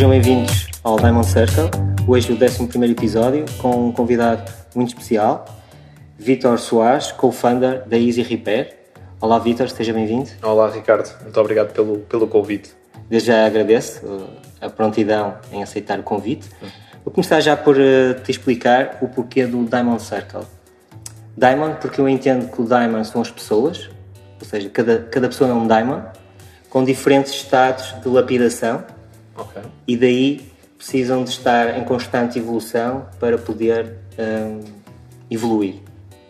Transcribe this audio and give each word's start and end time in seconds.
Sejam 0.00 0.12
bem-vindos 0.12 0.66
ao 0.82 0.96
Diamond 0.96 1.26
Circle, 1.26 1.70
hoje 2.08 2.32
o 2.32 2.34
11 2.34 2.90
episódio, 2.90 3.44
com 3.58 3.88
um 3.88 3.92
convidado 3.92 4.50
muito 4.74 4.88
especial, 4.88 5.44
Vitor 6.18 6.58
Soares, 6.58 7.12
co-founder 7.12 7.86
da 7.86 7.98
Easy 7.98 8.22
Repair. 8.22 8.78
Olá 9.20 9.38
Vitor, 9.38 9.66
esteja 9.66 9.92
bem-vindo. 9.92 10.30
Olá 10.42 10.70
Ricardo, 10.70 11.06
muito 11.20 11.38
obrigado 11.38 11.74
pelo, 11.74 11.98
pelo 11.98 12.26
convite. 12.26 12.72
Desde 13.10 13.26
já 13.26 13.44
agradeço 13.44 14.06
uh, 14.06 14.26
a 14.58 14.70
prontidão 14.70 15.34
em 15.52 15.62
aceitar 15.62 15.98
o 15.98 16.02
convite. 16.02 16.48
Vou 17.04 17.12
começar 17.12 17.38
já 17.42 17.54
por 17.54 17.76
uh, 17.76 18.14
te 18.24 18.30
explicar 18.30 18.96
o 19.02 19.08
porquê 19.08 19.44
do 19.44 19.66
Diamond 19.66 20.00
Circle. 20.00 20.46
Diamond, 21.36 21.76
porque 21.78 22.00
eu 22.00 22.08
entendo 22.08 22.50
que 22.50 22.62
o 22.62 22.64
Diamond 22.64 23.06
são 23.06 23.20
as 23.20 23.30
pessoas, 23.30 23.90
ou 24.40 24.46
seja, 24.46 24.70
cada, 24.70 25.00
cada 25.10 25.28
pessoa 25.28 25.50
é 25.50 25.52
um 25.52 25.66
Diamond, 25.66 26.06
com 26.70 26.82
diferentes 26.82 27.34
estados 27.34 27.94
de 28.00 28.08
lapidação 28.08 28.82
Ok. 29.40 29.62
e 29.86 29.96
daí 29.96 30.50
precisam 30.76 31.22
de 31.22 31.30
estar 31.30 31.78
em 31.78 31.84
constante 31.84 32.38
evolução 32.38 33.06
para 33.18 33.36
poder 33.36 33.98
um, 34.18 34.60
evoluir. 35.30 35.76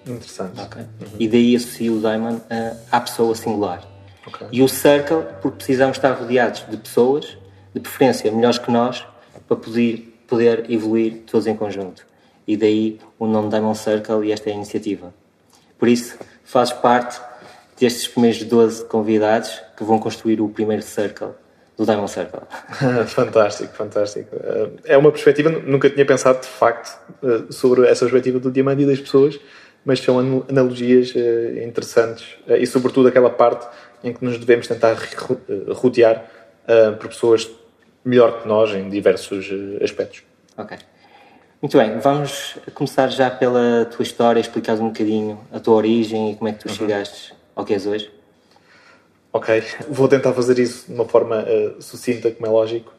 Interessante. 0.04 0.60
ok? 0.60 0.82
E 1.20 1.28
daí 1.28 1.54
associo 1.54 1.96
o 1.96 2.00
Diamond 2.00 2.38
uh, 2.38 2.76
à 2.90 3.00
pessoa 3.00 3.34
singular. 3.36 3.86
Ok. 4.26 4.48
E 4.50 4.60
o 4.60 4.68
Circle, 4.68 5.22
porque 5.40 5.58
precisamos 5.58 5.96
estar 5.96 6.12
rodeados 6.12 6.64
de 6.68 6.76
pessoas, 6.76 7.38
de 7.72 7.80
preferência 7.80 8.30
melhores 8.32 8.58
que 8.58 8.72
nós, 8.72 9.06
para 9.46 9.56
poder, 9.56 10.20
poder 10.26 10.70
evoluir 10.70 11.22
todos 11.30 11.46
em 11.46 11.54
conjunto. 11.54 12.04
E 12.46 12.56
daí 12.56 12.98
o 13.18 13.26
nome 13.26 13.50
Diamond 13.50 13.78
Circle 13.78 14.26
e 14.26 14.32
esta 14.32 14.50
iniciativa. 14.50 15.14
Por 15.78 15.88
isso, 15.88 16.18
fazes 16.42 16.72
parte 16.74 17.20
destes 17.78 18.08
primeiros 18.08 18.42
12 18.42 18.84
convidados 18.86 19.62
que 19.76 19.84
vão 19.84 19.98
construir 19.98 20.40
o 20.40 20.48
primeiro 20.48 20.82
Circle 20.82 21.30
do 21.80 21.86
Diamond 21.86 22.10
Circle. 22.10 22.40
fantástico, 23.08 23.72
fantástico. 23.74 24.36
Uh, 24.36 24.78
É 24.84 24.98
uma 24.98 25.10
perspectiva, 25.10 25.48
nunca 25.48 25.88
tinha 25.88 26.04
pensado 26.04 26.40
de 26.42 26.46
facto 26.46 26.98
uh, 27.22 27.50
sobre 27.50 27.86
essa 27.88 28.04
perspectiva 28.04 28.38
do 28.38 28.50
diamante 28.50 28.82
e 28.82 28.86
das 28.86 29.00
pessoas, 29.00 29.40
mas 29.82 29.98
são 30.00 30.18
analogias 30.48 31.14
uh, 31.14 31.64
interessantes 31.64 32.26
e, 32.46 32.66
sobretudo, 32.66 33.08
aquela 33.08 33.30
parte 33.30 33.66
em 34.04 34.12
que 34.12 34.22
nos 34.22 34.36
devemos 34.38 34.66
tentar 34.68 34.94
ro- 35.16 35.40
rodear 35.72 36.24
por 37.00 37.08
pessoas 37.08 37.50
melhor 38.04 38.42
que 38.42 38.48
nós 38.48 38.70
em 38.70 38.88
diversos 38.88 39.50
aspectos. 39.82 40.22
Ok. 40.56 40.76
Muito 41.60 41.76
bem, 41.76 41.98
vamos 41.98 42.56
começar 42.74 43.08
já 43.08 43.28
pela 43.30 43.84
tua 43.86 44.02
história, 44.02 44.38
explicares 44.40 44.80
um 44.80 44.88
bocadinho 44.88 45.40
a 45.52 45.58
tua 45.58 45.74
origem 45.74 46.30
e 46.30 46.36
como 46.36 46.48
é 46.48 46.52
que 46.52 46.60
tu 46.60 46.68
chegaste 46.70 47.34
ao 47.56 47.64
que 47.64 47.72
és 47.74 47.86
hoje. 47.86 48.10
Ok, 49.32 49.62
vou 49.88 50.08
tentar 50.08 50.32
fazer 50.32 50.58
isso 50.58 50.86
de 50.88 50.92
uma 50.92 51.04
forma 51.04 51.44
eh, 51.46 51.74
sucinta, 51.78 52.30
como 52.32 52.46
é 52.46 52.50
lógico. 52.50 52.92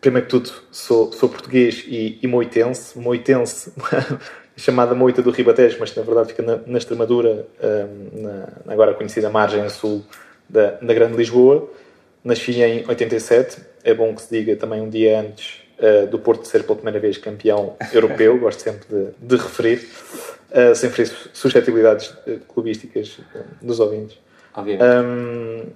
Primeiro 0.00 0.26
que 0.26 0.30
tudo, 0.30 0.50
sou, 0.70 1.12
sou 1.12 1.28
português 1.28 1.84
e, 1.86 2.18
e 2.22 2.26
moitense. 2.26 2.98
Moitense, 2.98 3.72
chamada 4.56 4.94
Moita 4.94 5.20
do 5.20 5.30
Ribatejo, 5.30 5.76
mas 5.78 5.90
que 5.90 5.98
na 5.98 6.06
verdade 6.06 6.28
fica 6.28 6.42
na, 6.42 6.58
na 6.66 6.78
Extremadura, 6.78 7.46
eh, 7.60 7.86
na, 8.12 8.72
agora 8.72 8.94
conhecida 8.94 9.28
margem 9.28 9.68
sul 9.68 10.02
da, 10.48 10.72
da 10.80 10.94
Grande 10.94 11.16
Lisboa. 11.16 11.70
Nasci 12.24 12.62
em 12.62 12.84
87, 12.88 13.60
é 13.84 13.92
bom 13.92 14.14
que 14.14 14.22
se 14.22 14.30
diga 14.30 14.56
também 14.56 14.80
um 14.80 14.88
dia 14.88 15.20
antes 15.20 15.60
eh, 15.78 16.06
do 16.06 16.18
Porto 16.18 16.46
ser 16.46 16.62
pela 16.62 16.76
primeira 16.76 16.98
vez 16.98 17.18
campeão 17.18 17.76
europeu, 17.92 18.38
gosto 18.38 18.62
sempre 18.62 18.86
de, 18.88 19.08
de 19.20 19.36
referir, 19.36 19.86
eh, 20.50 20.74
sem 20.74 20.88
ferir 20.88 21.12
suscetibilidades 21.34 22.14
clubísticas 22.48 23.18
dos 23.60 23.78
ouvintes. 23.78 24.18
Hum, 24.56 25.66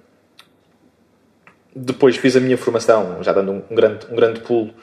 depois 1.75 2.17
fiz 2.17 2.35
a 2.35 2.39
minha 2.39 2.57
formação, 2.57 3.23
já 3.23 3.31
dando 3.31 3.51
um, 3.51 3.63
um 3.69 3.75
grande, 3.75 4.07
um 4.09 4.15
grande 4.15 4.39
pulo, 4.41 4.73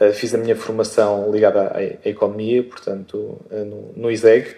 uh, 0.00 0.12
fiz 0.12 0.34
a 0.34 0.38
minha 0.38 0.56
formação 0.56 1.30
ligada 1.30 1.68
à, 1.68 1.78
à 1.78 2.08
economia, 2.08 2.62
portanto, 2.62 3.16
uh, 3.50 3.64
no, 3.64 3.92
no 3.96 4.10
ISEG. 4.10 4.56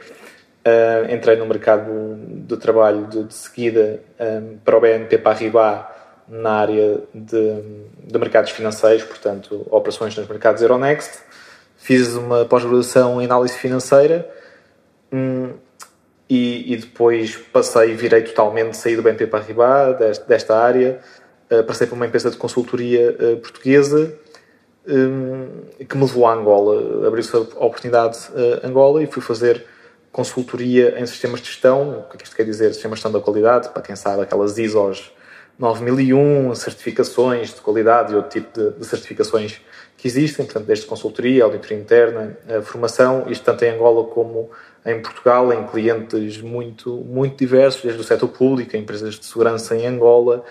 Uh, 0.66 1.14
entrei 1.14 1.36
no 1.36 1.46
mercado 1.46 2.16
de 2.28 2.56
trabalho 2.56 3.06
de, 3.06 3.22
de 3.24 3.34
seguida 3.34 4.02
um, 4.18 4.56
para 4.64 4.76
o 4.76 4.80
BNP 4.80 5.18
Paribas 5.18 5.84
na 6.28 6.50
área 6.50 7.02
de, 7.14 7.62
de 8.02 8.18
mercados 8.18 8.50
financeiros, 8.50 9.04
portanto, 9.04 9.64
operações 9.70 10.16
nos 10.16 10.26
mercados 10.26 10.60
Euronext. 10.62 11.20
Fiz 11.76 12.14
uma 12.14 12.44
pós-graduação 12.44 13.22
em 13.22 13.26
análise 13.26 13.56
financeira. 13.56 14.28
Hum, 15.12 15.52
e, 16.28 16.72
e 16.72 16.76
depois 16.76 17.36
passei, 17.36 17.94
virei 17.94 18.22
totalmente, 18.22 18.76
saí 18.76 18.96
do 18.96 19.02
BNP 19.02 19.26
Paribas, 19.26 19.98
desta, 19.98 20.24
desta 20.26 20.56
área, 20.56 21.00
uh, 21.50 21.62
passei 21.64 21.86
para 21.86 21.94
uma 21.94 22.06
empresa 22.06 22.30
de 22.30 22.36
consultoria 22.36 23.16
uh, 23.18 23.36
portuguesa 23.36 24.12
um, 24.88 25.48
que 25.88 25.96
me 25.96 26.02
levou 26.02 26.26
a 26.26 26.34
Angola. 26.34 27.06
Abriu-se 27.06 27.34
a 27.34 27.40
oportunidade 27.40 28.18
uh, 28.30 28.66
Angola 28.66 29.02
e 29.02 29.06
fui 29.06 29.22
fazer 29.22 29.64
consultoria 30.10 30.98
em 30.98 31.06
sistemas 31.06 31.40
de 31.40 31.46
gestão. 31.46 32.06
O 32.10 32.14
é 32.14 32.16
que 32.16 32.24
isto 32.24 32.34
quer 32.34 32.44
dizer? 32.44 32.72
Sistemas 32.72 32.98
de 32.98 33.02
gestão 33.02 33.12
da 33.12 33.24
qualidade, 33.24 33.68
para 33.68 33.82
quem 33.82 33.94
sabe, 33.94 34.22
aquelas 34.22 34.56
ISOs 34.58 35.12
9001, 35.58 36.54
certificações 36.54 37.54
de 37.54 37.60
qualidade 37.60 38.12
e 38.12 38.16
outro 38.16 38.30
tipo 38.30 38.58
de, 38.58 38.78
de 38.78 38.84
certificações 38.84 39.60
que 39.96 40.06
existem, 40.06 40.44
portanto, 40.44 40.66
desde 40.66 40.84
consultoria, 40.86 41.44
auditoria 41.44 41.78
interna, 41.78 42.36
formação, 42.62 43.24
isto 43.28 43.42
tanto 43.42 43.64
em 43.64 43.70
Angola 43.70 44.04
como 44.04 44.50
em 44.86 45.02
Portugal, 45.02 45.52
em 45.52 45.66
clientes 45.66 46.40
muito, 46.40 46.94
muito 46.96 47.36
diversos, 47.36 47.82
desde 47.82 48.00
o 48.00 48.04
setor 48.04 48.28
público, 48.28 48.76
empresas 48.76 49.18
de 49.18 49.26
segurança 49.26 49.76
em 49.76 49.84
Angola, 49.84 50.44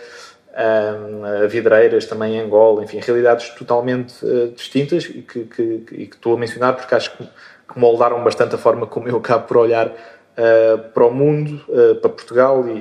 um, 0.56 1.48
vidreiras 1.48 2.06
também 2.06 2.36
em 2.36 2.42
Angola, 2.42 2.84
enfim, 2.84 3.00
realidades 3.00 3.50
totalmente 3.50 4.26
uh, 4.26 4.52
distintas 4.52 5.06
e 5.06 5.22
que, 5.22 5.44
que, 5.44 5.78
que, 5.80 6.06
que 6.08 6.16
estou 6.16 6.34
a 6.34 6.38
mencionar 6.38 6.76
porque 6.76 6.94
acho 6.96 7.16
que, 7.18 7.28
moldaram 7.76 8.24
bastante 8.24 8.56
a 8.56 8.58
forma 8.58 8.88
como 8.88 9.10
eu 9.10 9.18
acabo 9.18 9.48
por 9.48 9.58
olhar 9.58 9.88
uh, 9.88 10.78
para 10.94 11.06
o 11.06 11.12
mundo, 11.14 11.62
uh, 11.68 11.96
para 11.96 12.10
Portugal, 12.10 12.66
e, 12.70 12.72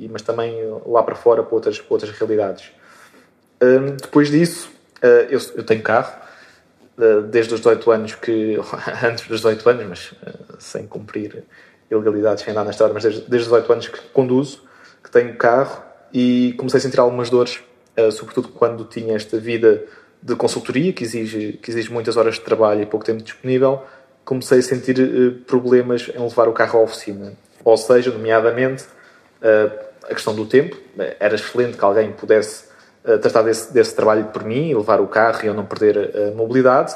e, 0.00 0.10
mas 0.10 0.22
também 0.22 0.52
lá 0.84 1.00
para 1.02 1.14
fora 1.14 1.44
para 1.44 1.54
outras, 1.54 1.78
para 1.78 1.94
outras 1.94 2.10
realidades. 2.10 2.72
Um, 3.62 3.94
depois 3.94 4.28
disso, 4.28 4.68
eu, 5.30 5.38
eu 5.54 5.62
tenho 5.62 5.80
carro, 5.80 6.12
desde 7.28 7.54
os 7.54 7.60
18 7.60 7.90
anos 7.90 8.14
que 8.14 8.58
antes 9.04 9.26
dos 9.26 9.40
18 9.40 9.68
anos, 9.68 9.86
mas 9.86 10.12
uh, 10.12 10.56
sem 10.58 10.86
cumprir 10.86 11.44
ilegalidades, 11.90 12.44
sem 12.44 12.52
andar 12.52 12.64
na 12.64 12.70
história, 12.70 12.92
mas 12.92 13.02
desde, 13.02 13.20
desde 13.22 13.48
os 13.48 13.54
18 13.54 13.72
anos 13.72 13.88
que 13.88 14.00
conduzo, 14.12 14.62
que 15.02 15.10
tenho 15.10 15.36
carro 15.36 15.82
e 16.12 16.54
comecei 16.56 16.78
a 16.78 16.80
sentir 16.80 16.98
algumas 16.98 17.30
dores, 17.30 17.60
uh, 17.98 18.10
sobretudo 18.10 18.48
quando 18.48 18.84
tinha 18.84 19.14
esta 19.14 19.38
vida 19.38 19.84
de 20.22 20.34
consultoria 20.34 20.92
que 20.92 21.04
exige, 21.04 21.54
que 21.62 21.70
exige 21.70 21.92
muitas 21.92 22.16
horas 22.16 22.34
de 22.34 22.40
trabalho 22.40 22.82
e 22.82 22.86
pouco 22.86 23.04
tempo 23.04 23.22
disponível, 23.22 23.82
comecei 24.24 24.58
a 24.58 24.62
sentir 24.62 24.96
problemas 25.46 26.10
em 26.12 26.18
levar 26.18 26.48
o 26.48 26.52
carro 26.52 26.80
à 26.80 26.82
oficina. 26.82 27.34
Ou 27.62 27.76
seja, 27.76 28.10
nomeadamente, 28.10 28.84
a 30.08 30.14
questão 30.14 30.34
do 30.34 30.46
tempo. 30.46 30.76
Era 31.20 31.34
excelente 31.34 31.76
que 31.76 31.84
alguém 31.84 32.12
pudesse 32.12 32.65
tratar 33.20 33.42
desse, 33.42 33.72
desse, 33.72 33.94
trabalho 33.94 34.24
por 34.26 34.44
mim, 34.44 34.74
levar 34.74 35.00
o 35.00 35.06
carro 35.06 35.40
e 35.44 35.46
eu 35.46 35.54
não 35.54 35.64
perder 35.64 36.12
a 36.16 36.36
mobilidade, 36.36 36.94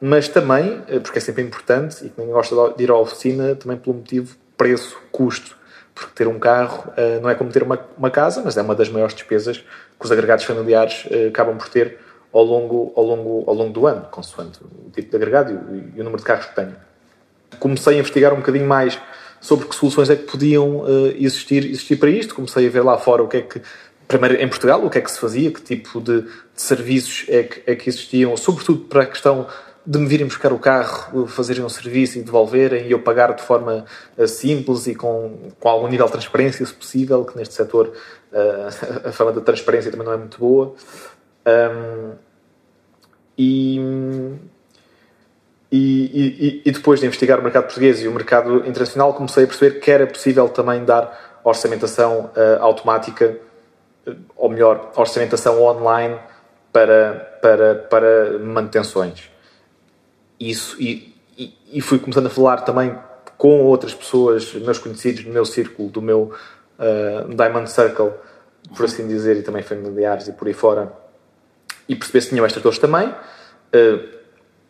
mas 0.00 0.28
também, 0.28 0.82
porque 1.02 1.18
é 1.18 1.20
sempre 1.20 1.42
importante 1.42 2.04
e 2.04 2.12
ninguém 2.16 2.34
gosta 2.34 2.74
de 2.76 2.82
ir 2.82 2.90
à 2.90 2.96
oficina, 2.96 3.54
também 3.54 3.76
pelo 3.76 3.96
motivo 3.96 4.36
preço-custo. 4.56 5.56
Porque 5.94 6.10
ter 6.12 6.26
um 6.26 6.38
carro 6.38 6.90
uh, 6.90 7.22
não 7.22 7.30
é 7.30 7.34
como 7.34 7.50
ter 7.50 7.62
uma, 7.62 7.78
uma, 7.96 8.10
casa, 8.10 8.42
mas 8.44 8.56
é 8.56 8.62
uma 8.62 8.74
das 8.74 8.88
maiores 8.88 9.14
despesas 9.14 9.58
que 9.58 10.04
os 10.04 10.10
agregados 10.10 10.44
familiares 10.44 11.04
uh, 11.04 11.28
acabam 11.28 11.56
por 11.56 11.68
ter 11.68 11.98
ao 12.32 12.42
longo, 12.42 12.92
ao, 12.96 13.04
longo, 13.04 13.44
ao 13.46 13.54
longo 13.54 13.72
do 13.72 13.86
ano, 13.86 14.08
consoante 14.10 14.58
o 14.62 14.90
tipo 14.90 15.10
de 15.10 15.16
agregado 15.16 15.52
e 15.52 15.54
o, 15.54 15.92
e 15.96 16.00
o 16.00 16.04
número 16.04 16.16
de 16.16 16.24
carros 16.24 16.46
que 16.46 16.56
tenho. 16.56 16.74
Comecei 17.60 17.94
a 17.94 17.98
investigar 17.98 18.32
um 18.32 18.38
bocadinho 18.38 18.66
mais 18.66 18.98
sobre 19.40 19.68
que 19.68 19.74
soluções 19.76 20.10
é 20.10 20.16
que 20.16 20.24
podiam 20.24 20.78
uh, 20.78 21.14
existir, 21.16 21.64
existir 21.64 21.96
para 21.96 22.10
isto. 22.10 22.34
Comecei 22.34 22.66
a 22.66 22.70
ver 22.70 22.80
lá 22.80 22.98
fora 22.98 23.22
o 23.22 23.28
que 23.28 23.36
é 23.36 23.42
que 23.42 23.62
primeiro 24.06 24.40
em 24.42 24.48
Portugal, 24.48 24.84
o 24.84 24.90
que 24.90 24.98
é 24.98 25.00
que 25.00 25.10
se 25.10 25.18
fazia, 25.18 25.50
que 25.50 25.60
tipo 25.62 26.00
de, 26.00 26.22
de 26.22 26.28
serviços 26.54 27.24
é 27.28 27.42
que, 27.42 27.62
é 27.66 27.74
que, 27.74 27.88
existiam, 27.88 28.36
sobretudo 28.36 28.80
para 28.80 29.02
a 29.02 29.06
questão 29.06 29.46
de 29.86 29.98
me 29.98 30.06
virem 30.06 30.26
buscar 30.26 30.52
o 30.52 30.58
carro, 30.58 31.26
fazerem 31.26 31.62
um 31.62 31.68
serviço 31.68 32.18
e 32.18 32.22
devolverem 32.22 32.86
e 32.86 32.92
eu 32.92 33.00
pagar 33.00 33.34
de 33.34 33.42
forma 33.42 33.84
uh, 34.16 34.26
simples 34.26 34.86
e 34.86 34.94
com, 34.94 35.50
com 35.60 35.68
algum 35.68 35.88
nível 35.88 36.06
de 36.06 36.12
transparência, 36.12 36.64
se 36.64 36.72
possível, 36.72 37.24
que 37.24 37.36
neste 37.36 37.54
setor 37.54 37.88
uh, 38.32 39.08
a 39.08 39.12
forma 39.12 39.32
da 39.32 39.40
transparência 39.42 39.90
também 39.90 40.06
não 40.06 40.14
é 40.14 40.16
muito 40.16 40.38
boa. 40.38 40.74
Um, 41.46 42.12
e, 43.36 43.78
e, 45.70 46.04
e, 46.14 46.62
e 46.64 46.70
depois 46.70 47.00
de 47.00 47.06
investigar 47.06 47.40
o 47.40 47.42
mercado 47.42 47.64
português 47.64 48.00
e 48.00 48.08
o 48.08 48.12
mercado 48.12 48.66
internacional, 48.66 49.12
comecei 49.12 49.44
a 49.44 49.46
perceber 49.46 49.80
que 49.80 49.90
era 49.90 50.06
possível 50.06 50.48
também 50.48 50.84
dar 50.84 51.40
orçamentação 51.44 52.30
uh, 52.34 52.62
automática 52.62 53.38
ou 54.36 54.48
melhor, 54.48 54.92
orçamentação 54.96 55.62
online 55.62 56.18
para, 56.72 57.38
para, 57.40 57.74
para 57.74 58.38
manutenções. 58.38 59.30
Isso, 60.38 60.80
e, 60.80 61.14
e, 61.38 61.54
e, 61.72 61.80
fui 61.80 61.98
começando 61.98 62.26
a 62.26 62.30
falar 62.30 62.62
também 62.62 62.96
com 63.38 63.62
outras 63.62 63.94
pessoas, 63.94 64.52
meus 64.54 64.78
conhecidos, 64.78 65.24
no 65.24 65.32
meu 65.32 65.44
círculo, 65.44 65.88
do 65.88 66.02
meu 66.02 66.32
uh, 66.78 67.34
Diamond 67.34 67.70
Circle, 67.70 68.10
por 68.76 68.84
assim 68.84 69.06
dizer, 69.06 69.36
e 69.36 69.42
também 69.42 69.62
familiares 69.62 70.28
e 70.28 70.32
por 70.32 70.48
aí 70.48 70.54
fora, 70.54 70.92
e 71.88 71.94
perceber 71.94 72.20
se 72.22 72.28
tinham 72.30 72.44
estas 72.44 72.62
dores 72.62 72.78
também. 72.78 73.08
Uh, 73.08 74.14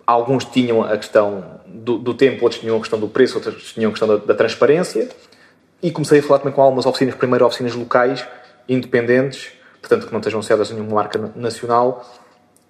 alguns 0.06 0.44
tinham 0.44 0.82
a 0.82 0.96
questão 0.96 1.60
do, 1.66 1.98
do, 1.98 2.14
tempo, 2.14 2.44
outros 2.44 2.60
tinham 2.60 2.76
a 2.76 2.80
questão 2.80 2.98
do 2.98 3.08
preço, 3.08 3.36
outros 3.36 3.72
tinham 3.72 3.88
a 3.88 3.92
questão 3.92 4.08
da, 4.08 4.16
da, 4.16 4.34
transparência. 4.34 5.08
E 5.82 5.90
comecei 5.90 6.20
a 6.20 6.22
falar 6.22 6.38
também 6.38 6.54
com 6.54 6.62
algumas 6.62 6.86
oficinas, 6.86 7.14
primeiro 7.14 7.44
oficinas 7.44 7.74
locais, 7.74 8.26
independentes, 8.68 9.52
portanto 9.80 10.06
que 10.06 10.12
não 10.12 10.20
estejam 10.20 10.40
associadas 10.40 10.70
a 10.70 10.74
nenhuma 10.74 10.94
marca 10.94 11.32
nacional, 11.36 12.10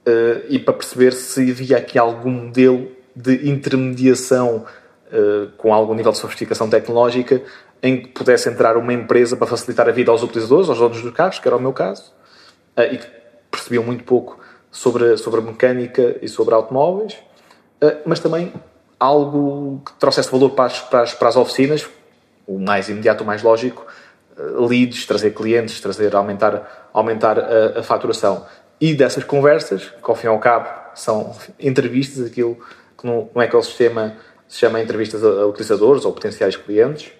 uh, 0.06 0.44
e 0.48 0.58
para 0.58 0.74
perceber 0.74 1.12
se 1.12 1.50
havia 1.50 1.78
aqui 1.78 1.98
algum 1.98 2.30
modelo 2.30 2.88
de 3.14 3.48
intermediação 3.48 4.64
uh, 5.08 5.50
com 5.56 5.72
algum 5.72 5.94
nível 5.94 6.12
de 6.12 6.18
sofisticação 6.18 6.68
tecnológica 6.68 7.42
em 7.82 8.00
que 8.00 8.08
pudesse 8.08 8.48
entrar 8.48 8.76
uma 8.76 8.92
empresa 8.92 9.36
para 9.36 9.46
facilitar 9.46 9.88
a 9.88 9.92
vida 9.92 10.10
aos 10.10 10.22
utilizadores, 10.22 10.68
aos 10.68 10.78
donos 10.78 11.02
dos 11.02 11.12
carros, 11.12 11.38
que 11.38 11.46
era 11.46 11.56
o 11.56 11.60
meu 11.60 11.72
caso, 11.72 12.12
uh, 12.76 12.82
e 12.82 12.98
que 12.98 13.06
percebiam 13.50 13.84
muito 13.84 14.04
pouco 14.04 14.40
sobre, 14.70 15.16
sobre 15.16 15.40
mecânica 15.40 16.16
e 16.20 16.28
sobre 16.28 16.54
automóveis, 16.54 17.16
mas 18.04 18.18
também 18.18 18.52
algo 18.98 19.82
que 19.86 19.92
trouxesse 19.94 20.30
valor 20.32 20.50
para 20.50 20.64
as, 20.64 20.80
para 20.80 21.02
as, 21.02 21.14
para 21.14 21.28
as 21.28 21.36
oficinas, 21.36 21.88
o 22.46 22.58
mais 22.58 22.88
imediato, 22.88 23.22
o 23.22 23.26
mais 23.26 23.42
lógico, 23.42 23.86
leads, 24.36 25.06
trazer 25.06 25.32
clientes, 25.32 25.80
trazer, 25.80 26.14
aumentar, 26.14 26.88
aumentar 26.92 27.38
a, 27.38 27.80
a 27.80 27.82
faturação. 27.82 28.44
E 28.80 28.94
dessas 28.94 29.24
conversas, 29.24 29.84
que 29.84 30.10
ao 30.10 30.14
fim 30.14 30.26
e 30.26 30.30
ao 30.30 30.38
cabo 30.38 30.68
são 30.94 31.34
entrevistas, 31.58 32.26
aquilo 32.26 32.58
que 32.98 33.06
no, 33.06 33.30
no 33.34 33.40
ecossistema 33.40 34.16
se 34.48 34.58
chama 34.58 34.80
entrevistas 34.80 35.24
a, 35.24 35.46
utilizadores 35.46 36.04
ou 36.04 36.12
potenciais 36.12 36.56
clientes, 36.56 37.12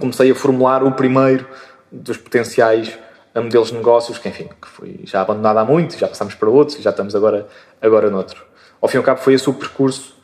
comecei 0.00 0.30
a 0.30 0.34
formular 0.34 0.82
o 0.82 0.92
primeiro 0.92 1.46
dos 1.90 2.16
potenciais 2.16 2.98
modelos 3.34 3.68
de 3.68 3.74
negócios, 3.74 4.18
que 4.18 4.28
enfim, 4.28 4.48
que 4.60 4.68
foi 4.68 5.00
já 5.04 5.20
abandonado 5.20 5.58
há 5.58 5.64
muito, 5.64 5.98
já 5.98 6.06
passamos 6.06 6.34
para 6.34 6.48
outros, 6.48 6.80
já 6.80 6.90
estamos 6.90 7.14
agora, 7.14 7.46
agora 7.80 8.10
noutro. 8.10 8.44
Ao 8.80 8.88
fim 8.88 8.96
e 8.96 8.98
ao 8.98 9.04
cabo 9.04 9.20
foi 9.20 9.34
esse 9.34 9.48
o 9.48 9.54
percurso 9.54 10.14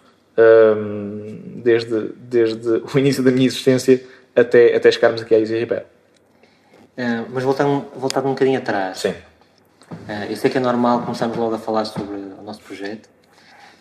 desde, 1.56 2.12
desde 2.16 2.68
o 2.68 2.90
início 2.98 3.22
da 3.22 3.30
minha 3.30 3.46
existência 3.46 4.02
até, 4.34 4.74
até 4.74 4.90
chegarmos 4.90 5.22
aqui 5.22 5.34
à 5.34 5.38
EasyRepair. 5.38 5.84
Uh, 6.96 7.26
mas 7.32 7.44
voltando, 7.44 7.86
voltando 7.96 8.26
um 8.26 8.30
bocadinho 8.30 8.58
atrás. 8.58 8.98
Sim. 8.98 9.14
Uh, 9.90 10.30
eu 10.30 10.36
sei 10.36 10.50
que 10.50 10.58
é 10.58 10.60
normal 10.60 11.02
começarmos 11.02 11.36
logo 11.36 11.54
a 11.54 11.58
falar 11.58 11.84
sobre 11.84 12.14
o 12.16 12.42
nosso 12.42 12.60
projeto. 12.60 13.08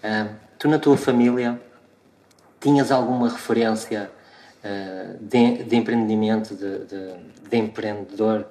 Uh, 0.03 0.33
tu, 0.57 0.67
na 0.67 0.79
tua 0.79 0.97
família, 0.97 1.59
tinhas 2.59 2.91
alguma 2.91 3.29
referência 3.29 4.09
uh, 4.63 5.17
de, 5.23 5.63
de, 5.63 5.75
empreendimento, 5.75 6.55
de, 6.55 6.85
de, 6.85 7.13
de 7.49 7.57
empreendedor, 7.57 8.45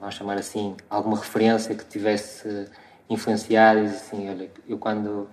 vamos 0.00 0.16
chamar 0.16 0.36
assim, 0.38 0.76
alguma 0.90 1.16
referência 1.16 1.72
que 1.72 1.84
tivesse 1.84 2.66
influenciado? 3.08 3.80
E 3.80 3.86
assim, 3.86 4.28
olha, 4.28 4.50
eu 4.68 4.76
quando 4.76 5.28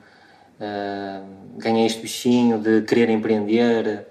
ganhei 1.58 1.88
este 1.88 2.00
bichinho 2.00 2.60
de 2.60 2.84
querer 2.84 3.10
empreender, 3.10 4.06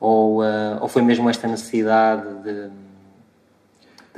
ou, 0.00 0.40
ou 0.80 0.88
foi 0.88 1.02
mesmo 1.02 1.28
esta 1.28 1.48
necessidade 1.48 2.42
de 2.42 2.70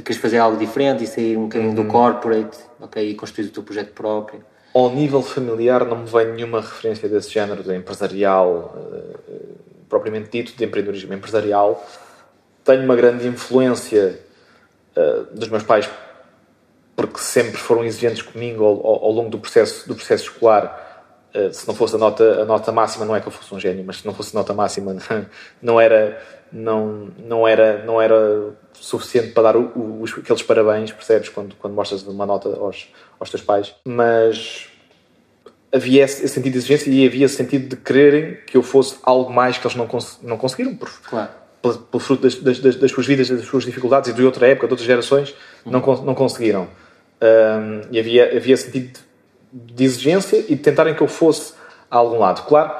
de 0.00 0.02
queres 0.02 0.20
fazer 0.20 0.38
algo 0.38 0.56
diferente 0.56 1.04
e 1.04 1.06
sair 1.06 1.36
um 1.36 1.44
bocadinho 1.44 1.70
uhum. 1.70 1.74
do 1.76 1.84
corporate, 1.84 2.58
ok, 2.80 3.10
e 3.10 3.14
construir 3.14 3.46
o 3.46 3.50
teu 3.50 3.62
projeto 3.62 3.92
próprio. 3.92 4.42
Ao 4.74 4.90
nível 4.90 5.22
familiar 5.22 5.84
não 5.84 5.98
me 5.98 6.06
vem 6.06 6.32
nenhuma 6.32 6.60
referência 6.60 7.08
desse 7.08 7.30
género 7.30 7.62
de 7.62 7.74
empresarial, 7.74 8.74
uh, 8.74 9.58
propriamente 9.88 10.30
dito, 10.30 10.56
de 10.56 10.64
empreendedorismo 10.64 11.12
empresarial. 11.12 11.86
Tenho 12.64 12.84
uma 12.84 12.96
grande 12.96 13.26
influência 13.26 14.18
uh, 14.96 15.34
dos 15.34 15.48
meus 15.48 15.62
pais 15.62 15.88
porque 16.94 17.18
sempre 17.18 17.56
foram 17.56 17.84
exigentes 17.84 18.22
comigo 18.22 18.62
ao, 18.64 18.86
ao, 18.86 19.04
ao 19.04 19.10
longo 19.10 19.30
do 19.30 19.38
processo, 19.38 19.88
do 19.88 19.94
processo 19.94 20.24
escolar. 20.24 20.89
Uh, 21.34 21.52
se 21.52 21.66
não 21.68 21.74
fosse 21.74 21.94
a 21.94 21.98
nota, 21.98 22.42
a 22.42 22.44
nota 22.44 22.72
máxima, 22.72 23.04
não 23.04 23.14
é 23.14 23.20
que 23.20 23.28
eu 23.28 23.32
fosse 23.32 23.54
um 23.54 23.60
gênio, 23.60 23.84
mas 23.86 23.98
se 23.98 24.06
não 24.06 24.12
fosse 24.12 24.36
a 24.36 24.38
nota 24.40 24.52
máxima, 24.52 24.96
não 25.62 25.80
era, 25.80 26.20
não, 26.52 27.08
não 27.18 27.46
era, 27.46 27.84
não 27.84 28.02
era 28.02 28.52
suficiente 28.74 29.32
para 29.32 29.44
dar 29.44 29.56
o, 29.56 29.62
o, 29.76 30.04
aqueles 30.18 30.42
parabéns, 30.42 30.90
percebes? 30.90 31.28
Quando, 31.28 31.54
quando 31.56 31.74
mostras 31.74 32.02
uma 32.02 32.26
nota 32.26 32.48
aos, 32.48 32.88
aos 33.18 33.30
teus 33.30 33.42
pais. 33.42 33.74
Mas 33.84 34.68
havia 35.72 36.04
esse, 36.04 36.24
esse 36.24 36.34
sentido 36.34 36.52
de 36.52 36.58
exigência 36.58 36.90
e 36.90 37.06
havia 37.06 37.26
esse 37.26 37.36
sentido 37.36 37.68
de 37.68 37.76
quererem 37.76 38.38
que 38.46 38.56
eu 38.56 38.62
fosse 38.62 38.96
algo 39.02 39.32
mais 39.32 39.56
que 39.56 39.66
eles 39.66 39.76
não, 39.76 39.86
cons 39.86 40.18
não 40.22 40.36
conseguiram, 40.36 40.74
por, 40.74 40.90
claro. 41.02 41.30
pelo, 41.62 41.78
pelo 41.78 42.00
fruto 42.00 42.22
das, 42.22 42.34
das, 42.36 42.76
das, 42.76 42.90
suas 42.90 43.06
vidas, 43.06 43.28
das 43.28 43.44
suas 43.44 43.64
dificuldades 43.64 44.10
e 44.10 44.12
de 44.12 44.24
outra 44.24 44.48
época, 44.48 44.66
de 44.66 44.72
outras 44.72 44.86
gerações, 44.86 45.34
uhum. 45.64 45.72
não, 45.72 46.04
não 46.04 46.14
conseguiram. 46.14 46.68
Um, 47.22 47.82
e 47.90 47.98
havia, 47.98 48.36
havia 48.36 48.56
sentido 48.56 48.92
de, 48.92 49.09
de 49.52 49.84
exigência 49.84 50.44
e 50.48 50.54
de 50.54 50.62
tentarem 50.62 50.94
que 50.94 51.02
eu 51.02 51.08
fosse 51.08 51.54
a 51.90 51.96
algum 51.96 52.18
lado. 52.18 52.46
Claro, 52.46 52.72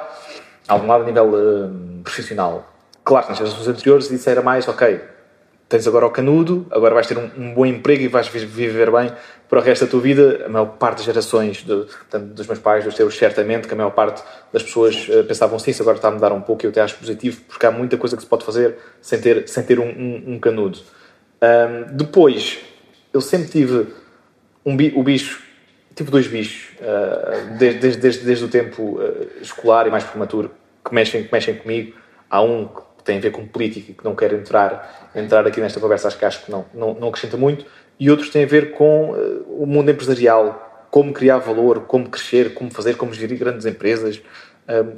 a 0.67 0.73
algum 0.73 0.87
lado 0.87 1.03
a 1.03 1.05
nível 1.05 1.25
um, 1.25 2.01
profissional. 2.03 2.67
Claro, 3.03 3.29
nas 3.29 3.37
gerações 3.37 3.67
anteriores 3.67 4.11
isso 4.11 4.29
era 4.29 4.41
mais, 4.41 4.67
ok, 4.67 5.01
tens 5.67 5.87
agora 5.87 6.05
o 6.05 6.11
canudo, 6.11 6.67
agora 6.69 6.93
vais 6.93 7.07
ter 7.07 7.17
um, 7.17 7.29
um, 7.37 7.53
bom 7.53 7.65
emprego 7.65 8.03
e 8.03 8.07
vais 8.07 8.27
viver 8.27 8.91
bem 8.91 9.11
para 9.49 9.59
o 9.59 9.61
resto 9.61 9.85
da 9.85 9.91
tua 9.91 10.01
vida. 10.01 10.43
A 10.45 10.49
maior 10.49 10.65
parte 10.77 10.97
das 10.97 11.05
gerações, 11.05 11.63
de, 11.63 11.85
tanto 12.09 12.27
dos 12.27 12.45
meus 12.45 12.59
pais, 12.59 12.83
dos 12.83 12.93
teus, 12.93 13.17
certamente, 13.17 13.67
que 13.67 13.73
a 13.73 13.77
maior 13.77 13.91
parte 13.91 14.21
das 14.51 14.63
pessoas 14.63 15.07
uh, 15.07 15.23
pensavam 15.23 15.57
sim, 15.57 15.71
isso 15.71 15.81
agora 15.81 15.97
está 15.97 16.09
a 16.09 16.11
mudar 16.11 16.31
um 16.31 16.41
pouco 16.41 16.63
e 16.63 16.65
eu 16.65 16.71
até 16.71 16.81
acho 16.81 16.95
positivo, 16.97 17.41
porque 17.47 17.65
há 17.65 17.71
muita 17.71 17.97
coisa 17.97 18.15
que 18.15 18.21
se 18.21 18.27
pode 18.27 18.45
fazer 18.45 18.77
sem 19.01 19.19
ter, 19.19 19.47
sem 19.47 19.63
ter 19.63 19.79
um, 19.79 19.87
um, 19.87 20.33
um 20.33 20.39
canudo. 20.39 20.79
Um, 21.41 21.95
depois, 21.95 22.59
eu 23.13 23.21
sempre 23.21 23.49
tive 23.49 23.87
um 24.65 24.75
o 24.95 25.03
bicho, 25.03 25.41
tive 25.95 26.11
dois 26.11 26.27
bichos, 26.27 26.69
uh, 26.79 27.57
desde, 27.57 27.97
desde, 27.97 28.25
desde, 28.25 28.45
o 28.45 28.47
tempo 28.47 28.99
uh, 28.99 29.27
escolar 29.41 29.87
e 29.87 29.91
mais 29.91 30.03
prematuro, 30.03 30.51
que 30.83 30.93
mexem, 30.93 31.23
que 31.23 31.31
mexem 31.31 31.55
comigo. 31.55 31.95
Há 32.29 32.41
um 32.41 32.67
que 32.67 33.03
tem 33.03 33.17
a 33.17 33.21
ver 33.21 33.31
com 33.31 33.47
política 33.47 33.91
e 33.91 33.93
que 33.93 34.05
não 34.05 34.15
quero 34.15 34.35
entrar, 34.35 35.11
entrar 35.15 35.45
aqui 35.45 35.59
nesta 35.59 35.79
conversa, 35.79 36.07
acho 36.07 36.17
que 36.17 36.25
acho 36.25 36.45
que 36.45 36.51
não, 36.51 36.65
não, 36.73 36.93
não 36.93 37.07
acrescenta 37.09 37.35
muito, 37.35 37.65
e 37.99 38.09
outros 38.09 38.29
têm 38.29 38.43
a 38.43 38.47
ver 38.47 38.71
com 38.71 39.11
uh, 39.11 39.63
o 39.63 39.65
mundo 39.65 39.91
empresarial, 39.91 40.87
como 40.89 41.13
criar 41.13 41.37
valor, 41.37 41.81
como 41.81 42.09
crescer, 42.09 42.53
como 42.53 42.71
fazer, 42.71 42.95
como 42.95 43.13
gerir 43.13 43.37
grandes 43.37 43.65
empresas, 43.65 44.21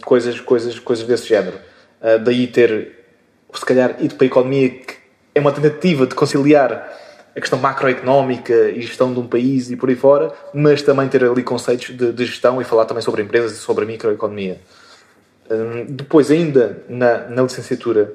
coisas, 0.04 0.40
coisas, 0.40 0.80
coisas 0.80 1.06
desse 1.06 1.28
género. 1.28 1.60
Daí 2.24 2.48
ter, 2.48 3.06
se 3.54 3.64
calhar, 3.64 3.98
ido 4.00 4.16
para 4.16 4.26
a 4.26 4.28
economia, 4.28 4.70
que 4.70 4.96
é 5.36 5.40
uma 5.40 5.52
tentativa 5.52 6.08
de 6.08 6.16
conciliar 6.16 6.92
a 7.36 7.40
questão 7.40 7.58
macroeconómica 7.60 8.70
e 8.70 8.82
gestão 8.82 9.14
de 9.14 9.20
um 9.20 9.28
país 9.28 9.72
e 9.72 9.76
por 9.76 9.90
aí 9.90 9.96
fora, 9.96 10.32
mas 10.54 10.82
também 10.82 11.08
ter 11.08 11.24
ali 11.24 11.44
conceitos 11.44 11.96
de, 11.96 12.12
de 12.12 12.26
gestão 12.26 12.62
e 12.62 12.64
falar 12.64 12.86
também 12.86 13.02
sobre 13.02 13.22
empresas 13.22 13.54
e 13.54 13.56
sobre 13.58 13.84
a 13.84 13.88
microeconomia. 13.88 14.60
Hum, 15.50 15.86
depois, 15.90 16.32
ainda 16.32 16.84
na, 16.88 17.30
na 17.30 17.42
licenciatura 17.42 18.14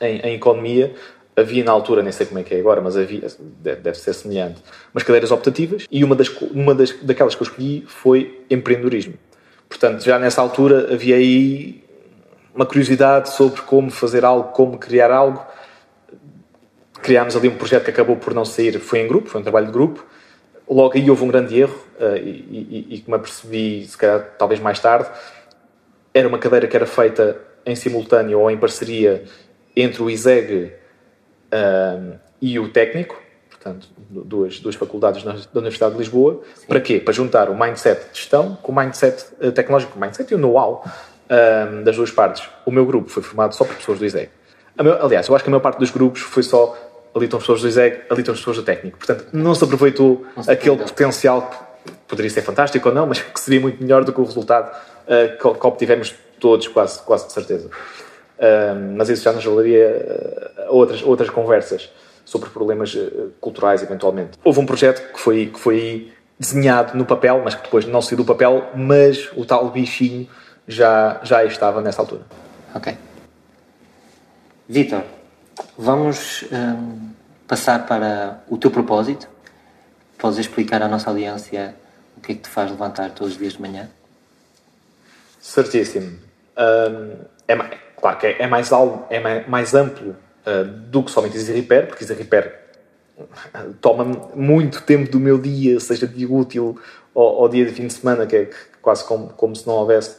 em, 0.00 0.18
em, 0.20 0.34
Economia, 0.34 0.94
havia 1.34 1.64
na 1.64 1.72
altura, 1.72 2.02
nem 2.02 2.12
sei 2.12 2.26
como 2.26 2.38
é 2.38 2.42
que 2.42 2.54
é 2.54 2.60
agora, 2.60 2.80
mas 2.80 2.96
havia, 2.96 3.26
deve, 3.60 3.80
deve 3.80 3.98
ser 3.98 4.12
semelhante, 4.12 4.62
umas 4.94 5.02
cadeiras 5.02 5.30
optativas 5.30 5.86
e 5.90 6.04
uma, 6.04 6.14
das, 6.14 6.28
uma 6.28 6.74
das, 6.74 6.92
daquelas 7.02 7.34
que 7.34 7.42
eu 7.42 7.46
escolhi 7.46 7.84
foi 7.86 8.44
empreendedorismo. 8.50 9.14
Portanto, 9.68 10.04
já 10.04 10.18
nessa 10.18 10.40
altura 10.40 10.92
havia 10.92 11.16
aí 11.16 11.82
uma 12.54 12.64
curiosidade 12.64 13.30
sobre 13.30 13.60
como 13.62 13.90
fazer 13.90 14.24
algo, 14.24 14.50
como 14.52 14.78
criar 14.78 15.10
algo. 15.10 15.44
Criámos 17.06 17.36
ali 17.36 17.48
um 17.48 17.54
projeto 17.54 17.84
que 17.84 17.90
acabou 17.90 18.16
por 18.16 18.34
não 18.34 18.44
sair, 18.44 18.80
foi 18.80 18.98
em 18.98 19.06
grupo, 19.06 19.28
foi 19.28 19.40
um 19.40 19.44
trabalho 19.44 19.66
de 19.66 19.72
grupo. 19.72 20.04
Logo 20.68 20.96
aí 20.96 21.08
houve 21.08 21.22
um 21.22 21.28
grande 21.28 21.56
erro 21.56 21.78
uh, 22.00 22.16
e, 22.16 22.88
e, 22.90 22.94
e 22.96 22.98
que 22.98 23.08
me 23.08 23.14
apercebi, 23.14 23.86
se 23.86 23.96
calhar, 23.96 24.34
talvez 24.36 24.58
mais 24.58 24.80
tarde, 24.80 25.08
era 26.12 26.26
uma 26.26 26.36
cadeira 26.36 26.66
que 26.66 26.74
era 26.74 26.84
feita 26.84 27.40
em 27.64 27.76
simultâneo 27.76 28.40
ou 28.40 28.50
em 28.50 28.56
parceria 28.56 29.22
entre 29.76 30.02
o 30.02 30.10
ISEG 30.10 30.72
um, 31.54 32.14
e 32.42 32.58
o 32.58 32.70
técnico, 32.70 33.16
portanto, 33.48 33.86
duas, 34.10 34.58
duas 34.58 34.74
faculdades 34.74 35.22
da 35.22 35.36
Universidade 35.54 35.92
de 35.92 36.00
Lisboa. 36.00 36.42
Sim. 36.56 36.66
Para 36.66 36.80
quê? 36.80 36.98
Para 36.98 37.14
juntar 37.14 37.48
o 37.48 37.56
mindset 37.56 38.00
de 38.10 38.18
gestão 38.18 38.58
com 38.60 38.72
o 38.72 38.74
mindset 38.74 39.26
eh, 39.40 39.52
tecnológico, 39.52 39.96
o 39.96 40.00
mindset 40.00 40.32
e 40.32 40.34
o 40.34 40.38
know-how 40.38 40.84
um, 41.30 41.84
das 41.84 41.94
duas 41.94 42.10
partes. 42.10 42.48
O 42.66 42.72
meu 42.72 42.84
grupo 42.84 43.08
foi 43.08 43.22
formado 43.22 43.54
só 43.54 43.64
por 43.64 43.76
pessoas 43.76 44.00
do 44.00 44.04
ISEG. 44.04 44.28
Meu, 44.82 45.00
aliás, 45.02 45.28
eu 45.28 45.34
acho 45.36 45.44
que 45.44 45.48
a 45.48 45.52
maior 45.52 45.62
parte 45.62 45.78
dos 45.78 45.90
grupos 45.90 46.20
foi 46.20 46.42
só 46.42 46.76
ali 47.16 47.24
estão 47.24 47.40
pessoas 47.40 47.62
do 47.62 47.68
ISEG, 47.68 48.02
ali 48.10 48.20
estão 48.20 48.34
pessoas 48.34 48.58
do 48.58 48.62
técnico. 48.62 48.98
Portanto, 48.98 49.26
não 49.32 49.54
se 49.54 49.64
aproveitou 49.64 50.26
não 50.36 50.42
se 50.42 50.50
aquele 50.50 50.76
potencial 50.76 51.50
que 51.50 51.92
poderia 52.06 52.30
ser 52.30 52.42
fantástico 52.42 52.88
ou 52.88 52.94
não, 52.94 53.06
mas 53.06 53.20
que 53.32 53.40
seria 53.40 53.58
muito 53.58 53.82
melhor 53.82 54.04
do 54.04 54.12
que 54.12 54.20
o 54.20 54.24
resultado 54.24 54.70
uh, 54.70 55.36
que, 55.36 55.58
que 55.58 55.66
obtivemos 55.66 56.14
todos, 56.38 56.68
quase, 56.68 57.00
quase 57.02 57.26
de 57.26 57.32
certeza. 57.32 57.68
Uh, 57.68 58.94
mas 58.96 59.08
isso 59.08 59.24
já 59.24 59.32
nos 59.32 59.44
levaria 59.46 60.44
a 60.58 60.70
outras, 60.70 61.02
outras 61.02 61.30
conversas 61.30 61.90
sobre 62.22 62.50
problemas 62.50 62.94
uh, 62.94 63.32
culturais, 63.40 63.82
eventualmente. 63.82 64.38
Houve 64.44 64.60
um 64.60 64.66
projeto 64.66 65.12
que 65.12 65.18
foi, 65.18 65.46
que 65.46 65.58
foi 65.58 66.12
desenhado 66.38 66.98
no 66.98 67.06
papel, 67.06 67.40
mas 67.42 67.54
que 67.54 67.62
depois 67.62 67.86
não 67.86 68.02
saiu 68.02 68.18
do 68.18 68.24
papel, 68.26 68.68
mas 68.74 69.30
o 69.34 69.46
tal 69.46 69.70
bichinho 69.70 70.28
já, 70.68 71.18
já 71.22 71.42
estava 71.44 71.80
nessa 71.80 72.02
altura. 72.02 72.22
Ok. 72.74 72.94
Vitor, 74.68 75.02
vamos 75.78 76.44
um, 76.52 77.10
passar 77.46 77.86
para 77.86 78.42
o 78.48 78.56
teu 78.56 78.70
propósito. 78.70 79.28
podes 80.18 80.38
explicar 80.38 80.82
à 80.82 80.88
nossa 80.88 81.10
audiência 81.10 81.74
o 82.16 82.20
que 82.20 82.32
é 82.32 82.34
que 82.34 82.42
te 82.42 82.48
faz 82.48 82.70
levantar 82.70 83.10
todos 83.10 83.34
os 83.34 83.38
dias 83.38 83.54
de 83.54 83.60
manhã? 83.60 83.88
Certíssimo. 85.40 86.18
Um, 86.56 87.24
é, 87.46 87.56
claro 88.00 88.18
que 88.18 88.26
é, 88.26 88.42
é 88.42 88.46
mais, 88.46 88.70
é 89.10 89.48
mais 89.48 89.74
amplo 89.74 90.16
uh, 90.46 90.64
do 90.64 91.02
que 91.02 91.10
somente 91.10 91.36
Easy 91.36 91.52
Repair, 91.52 91.86
porque 91.86 92.04
Easy 92.04 92.14
Repair 92.14 92.66
toma 93.80 94.04
muito 94.34 94.82
tempo 94.82 95.10
do 95.10 95.18
meu 95.18 95.38
dia, 95.38 95.80
seja 95.80 96.06
dia 96.06 96.30
útil 96.30 96.78
ou, 97.14 97.40
ou 97.40 97.48
dia 97.48 97.64
de 97.64 97.72
fim 97.72 97.86
de 97.86 97.92
semana, 97.92 98.26
que 98.26 98.36
é 98.36 98.50
quase 98.82 99.04
como, 99.04 99.28
como 99.28 99.54
se 99.54 99.66
não 99.66 99.74
houvesse. 99.74 100.16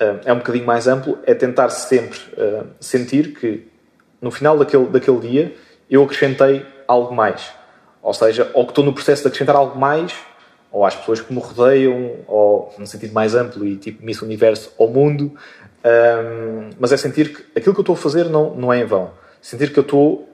Uh, 0.00 0.20
é 0.24 0.32
um 0.32 0.38
bocadinho 0.38 0.66
mais 0.66 0.86
amplo. 0.86 1.18
É 1.24 1.34
tentar 1.34 1.70
sempre 1.70 2.18
uh, 2.32 2.66
sentir 2.80 3.34
que 3.34 3.66
no 4.24 4.30
final 4.30 4.58
daquele, 4.58 4.86
daquele 4.86 5.20
dia 5.20 5.56
eu 5.88 6.02
acrescentei 6.02 6.64
algo 6.88 7.14
mais. 7.14 7.52
Ou 8.02 8.14
seja, 8.14 8.50
ou 8.54 8.64
que 8.64 8.72
estou 8.72 8.84
no 8.84 8.92
processo 8.92 9.22
de 9.22 9.28
acrescentar 9.28 9.54
algo 9.54 9.78
mais 9.78 10.14
ou 10.72 10.84
às 10.84 10.96
pessoas 10.96 11.20
que 11.20 11.32
me 11.32 11.38
rodeiam, 11.38 12.16
ou 12.26 12.74
no 12.76 12.84
sentido 12.84 13.12
mais 13.12 13.32
amplo 13.36 13.64
e 13.64 13.76
tipo 13.76 14.04
Miss 14.04 14.20
Universo 14.20 14.72
ao 14.76 14.88
mundo, 14.88 15.32
um, 15.84 16.70
mas 16.80 16.90
é 16.90 16.96
sentir 16.96 17.32
que 17.32 17.58
aquilo 17.58 17.72
que 17.72 17.78
eu 17.78 17.82
estou 17.82 17.94
a 17.94 17.96
fazer 17.96 18.24
não, 18.24 18.56
não 18.56 18.72
é 18.72 18.80
em 18.80 18.84
vão. 18.84 19.12
Sentir 19.40 19.72
que 19.72 19.78
eu 19.78 19.82
estou 19.82 20.28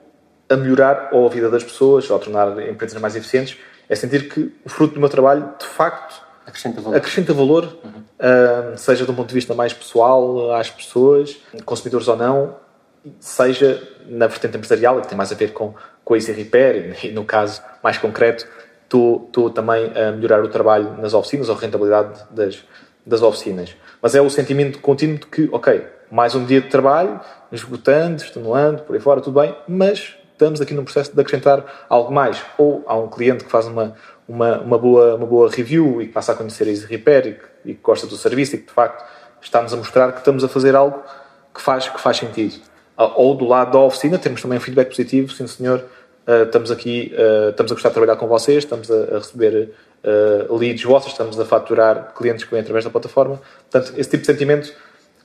a 0.49 0.55
melhorar 0.55 1.09
ou 1.11 1.27
a 1.27 1.29
vida 1.29 1.47
das 1.47 1.63
pessoas, 1.63 2.09
ou 2.09 2.15
a 2.15 2.19
tornar 2.19 2.67
empresas 2.67 2.99
mais 2.99 3.15
eficientes, 3.15 3.55
é 3.87 3.93
sentir 3.93 4.29
que 4.29 4.51
o 4.65 4.69
fruto 4.69 4.95
do 4.95 4.99
meu 4.99 5.09
trabalho, 5.09 5.53
de 5.59 5.65
facto, 5.67 6.19
acrescenta 6.43 6.81
valor, 6.81 6.97
acrescenta 6.97 7.33
valor 7.33 7.77
uhum. 7.83 8.73
um, 8.73 8.77
seja 8.77 9.05
de 9.05 9.11
um 9.11 9.13
ponto 9.13 9.27
de 9.27 9.35
vista 9.35 9.53
mais 9.53 9.73
pessoal 9.73 10.55
às 10.55 10.71
pessoas, 10.71 11.37
consumidores 11.65 12.07
ou 12.07 12.15
não, 12.15 12.55
seja 13.19 13.81
na 14.05 14.27
vertente 14.27 14.57
empresarial, 14.57 15.01
que 15.01 15.07
tem 15.07 15.17
mais 15.17 15.31
a 15.31 15.35
ver 15.35 15.53
com, 15.53 15.73
com 16.03 16.13
a 16.13 16.17
Easy 16.17 16.31
Repair, 16.31 16.97
e 17.03 17.11
no 17.11 17.25
caso 17.25 17.61
mais 17.83 17.97
concreto, 17.97 18.47
estou, 18.83 19.49
também 19.49 19.91
a 19.97 20.11
melhorar 20.11 20.43
o 20.43 20.49
trabalho 20.49 20.97
nas 20.97 21.13
oficinas, 21.13 21.49
ou 21.49 21.55
a 21.55 21.59
rentabilidade 21.59 22.19
das, 22.31 22.63
das 23.05 23.21
oficinas. 23.21 23.75
Mas 24.01 24.15
é 24.15 24.21
o 24.21 24.29
sentimento 24.29 24.79
contínuo 24.79 25.17
de 25.17 25.27
que, 25.27 25.49
ok, 25.51 25.85
mais 26.11 26.35
um 26.35 26.45
dia 26.45 26.61
de 26.61 26.69
trabalho, 26.69 27.19
esgotando, 27.51 28.21
estimulando, 28.21 28.83
por 28.83 28.95
aí 28.95 29.01
fora, 29.01 29.21
tudo 29.21 29.39
bem, 29.39 29.55
mas 29.67 30.15
estamos 30.31 30.59
aqui 30.59 30.73
num 30.73 30.83
processo 30.83 31.13
de 31.13 31.21
acrescentar 31.21 31.85
algo 31.87 32.11
mais. 32.11 32.43
Ou 32.57 32.83
há 32.87 32.95
um 32.97 33.07
cliente 33.07 33.43
que 33.43 33.51
faz 33.51 33.67
uma, 33.67 33.95
uma, 34.27 34.59
uma, 34.59 34.77
boa, 34.77 35.15
uma 35.15 35.25
boa 35.25 35.49
review 35.49 36.01
e 36.01 36.07
que 36.07 36.13
passa 36.13 36.33
a 36.33 36.35
conhecer 36.35 36.65
a 36.65 36.69
Easy 36.69 36.85
Repair 36.85 37.27
e 37.27 37.33
que, 37.33 37.45
e 37.65 37.73
que 37.75 37.81
gosta 37.81 38.07
do 38.07 38.17
serviço 38.17 38.55
e 38.55 38.57
que, 38.59 38.65
de 38.65 38.73
facto, 38.73 39.05
está-nos 39.41 39.73
a 39.73 39.77
mostrar 39.77 40.11
que 40.11 40.19
estamos 40.19 40.43
a 40.43 40.47
fazer 40.47 40.75
algo 40.75 41.01
que 41.53 41.61
faz, 41.61 41.87
que 41.87 41.99
faz 41.99 42.17
sentido. 42.17 42.70
Ou 42.97 43.35
do 43.35 43.45
lado 43.45 43.71
da 43.71 43.79
oficina, 43.79 44.17
temos 44.17 44.41
também 44.41 44.57
um 44.57 44.61
feedback 44.61 44.89
positivo, 44.89 45.31
sim 45.31 45.47
senhor, 45.47 45.83
Uh, 46.27 46.43
estamos 46.43 46.69
aqui, 46.69 47.11
uh, 47.15 47.49
estamos 47.49 47.71
a 47.71 47.75
gostar 47.75 47.89
de 47.89 47.93
trabalhar 47.95 48.15
com 48.15 48.27
vocês, 48.27 48.63
estamos 48.63 48.91
a, 48.91 49.17
receber 49.17 49.73
leads 50.49 50.83
vossos, 50.83 51.11
estamos 51.11 51.39
a 51.39 51.45
faturar 51.45 52.13
clientes 52.15 52.43
que 52.43 52.51
vêm 52.51 52.61
através 52.61 52.85
da 52.85 52.91
plataforma. 52.91 53.41
Portanto, 53.69 53.93
esse 53.99 54.09
tipo 54.09 54.21
de 54.21 54.27
sentimento 54.27 54.73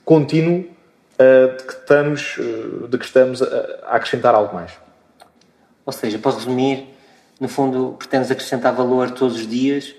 contínuo 0.03 0.65
de 1.17 1.63
que 1.63 1.73
estamos, 1.73 2.37
de 2.87 2.97
que 2.97 3.05
estamos 3.05 3.41
a, 3.41 3.45
a 3.87 3.95
acrescentar 3.95 4.35
algo 4.35 4.53
mais. 4.53 4.71
Ou 5.83 5.91
seja, 5.91 6.19
para 6.19 6.31
resumir, 6.31 6.87
no 7.39 7.47
fundo, 7.47 7.95
pretendes 7.97 8.29
acrescentar 8.29 8.71
valor 8.73 9.09
todos 9.09 9.35
os 9.35 9.47
dias 9.47 9.95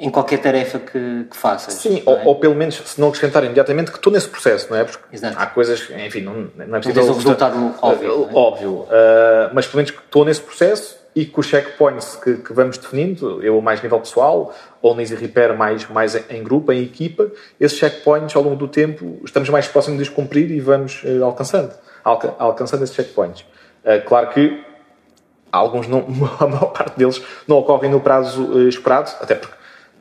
em 0.00 0.08
qualquer 0.08 0.38
tarefa 0.38 0.78
que, 0.78 1.26
que 1.30 1.36
faças. 1.36 1.74
Sim, 1.74 2.02
ou, 2.06 2.16
é? 2.16 2.22
ou, 2.24 2.34
pelo 2.36 2.54
menos, 2.54 2.76
se 2.76 2.98
não 2.98 3.08
acrescentar 3.08 3.44
imediatamente, 3.44 3.90
que 3.90 3.98
estou 3.98 4.10
nesse 4.10 4.28
processo, 4.28 4.68
não 4.70 4.78
é? 4.78 4.84
Porque 4.84 5.14
Exato. 5.14 5.36
há 5.38 5.46
coisas, 5.46 5.88
enfim, 5.90 6.22
não, 6.22 6.48
não 6.56 6.76
é 6.76 6.80
preciso. 6.80 7.06
Não 7.06 7.12
um 7.12 7.16
resultado 7.16 7.74
óbvio. 7.82 8.22
Uh, 8.22 8.34
óbvio. 8.34 8.70
Uh, 8.70 8.88
mas 9.52 9.66
pelo 9.66 9.76
menos 9.76 9.90
que 9.90 9.98
estou 9.98 10.24
nesse 10.24 10.40
processo 10.40 10.98
e 11.14 11.26
com 11.26 11.42
os 11.42 11.46
checkpoints 11.46 12.16
que, 12.16 12.36
que, 12.36 12.52
vamos 12.54 12.78
definindo, 12.78 13.42
eu 13.42 13.60
mais 13.60 13.82
nível 13.82 14.00
pessoal, 14.00 14.54
ou 14.80 14.98
Easy 14.98 15.14
Repair 15.14 15.54
mais, 15.54 15.86
mais 15.90 16.14
em 16.30 16.42
grupo, 16.42 16.72
em 16.72 16.82
equipa, 16.82 17.30
esses 17.58 17.76
checkpoints 17.76 18.34
ao 18.34 18.42
longo 18.42 18.56
do 18.56 18.68
tempo 18.68 19.20
estamos 19.22 19.50
mais 19.50 19.68
próximos 19.68 19.98
de 19.98 20.04
os 20.04 20.08
cumprir 20.08 20.50
e 20.50 20.60
vamos 20.60 21.02
uh, 21.04 21.22
alcançando, 21.24 21.74
alca 22.02 22.34
alcançando 22.38 22.84
esses 22.84 22.96
checkpoints. 22.96 23.42
Uh, 23.84 24.02
claro 24.06 24.28
que 24.28 24.64
alguns, 25.52 25.86
não, 25.86 26.06
a 26.40 26.46
maior 26.46 26.72
parte 26.72 26.96
deles, 26.96 27.20
não 27.46 27.58
ocorrem 27.58 27.90
no 27.90 28.00
prazo 28.00 28.66
esperado, 28.66 29.10
até 29.20 29.34
porque 29.34 29.59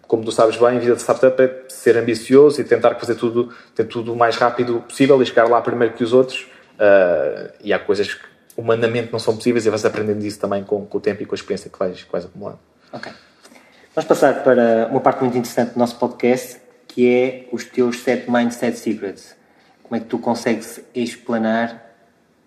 como 0.10 0.26
tu 0.26 0.32
sabes 0.32 0.58
bem, 0.58 0.70
a 0.70 0.80
vida 0.80 0.96
de 0.96 1.02
startup 1.04 1.40
é 1.40 1.66
ser 1.70 1.96
ambicioso 1.96 2.60
e 2.60 2.64
tentar 2.64 2.96
fazer 2.96 3.14
tudo, 3.14 3.54
ter 3.76 3.84
tudo 3.84 4.12
o 4.12 4.16
mais 4.16 4.36
rápido 4.38 4.82
possível 4.82 5.22
e 5.22 5.26
chegar 5.26 5.48
lá 5.48 5.62
primeiro 5.62 5.94
que 5.94 6.04
os 6.04 6.14
outros. 6.14 6.48
Uh, 6.80 7.54
e 7.64 7.72
há 7.72 7.78
coisas 7.78 8.16
que 8.16 8.26
humanamente 8.58 9.12
não 9.12 9.20
são 9.20 9.36
possíveis 9.36 9.68
e 9.68 9.70
vais 9.70 9.86
aprendendo 9.86 10.26
isso 10.26 10.40
também 10.40 10.64
com, 10.64 10.84
com, 10.84 10.98
o 10.98 11.00
tempo 11.00 11.22
e 11.22 11.28
com 11.28 11.36
a 11.36 11.38
experiência 11.38 11.70
que 11.70 11.78
vais, 11.78 12.04
que 12.04 12.12
vais 12.12 12.26
acumulando. 12.26 12.58
Ok. 12.92 13.12
Vamos 13.94 14.08
passar 14.08 14.44
para 14.44 14.88
uma 14.90 15.00
parte 15.00 15.22
muito 15.22 15.38
interessante 15.38 15.74
do 15.74 15.80
nosso 15.80 15.96
podcast, 16.00 16.60
que 16.88 17.08
é 17.08 17.48
os 17.52 17.66
teus 17.66 18.00
sete 18.00 18.32
mindset 18.32 18.80
secrets. 18.80 19.36
Como 19.84 19.96
é 19.96 20.00
que 20.00 20.08
tu 20.08 20.18
consegues 20.18 20.82
explanar 20.96 21.86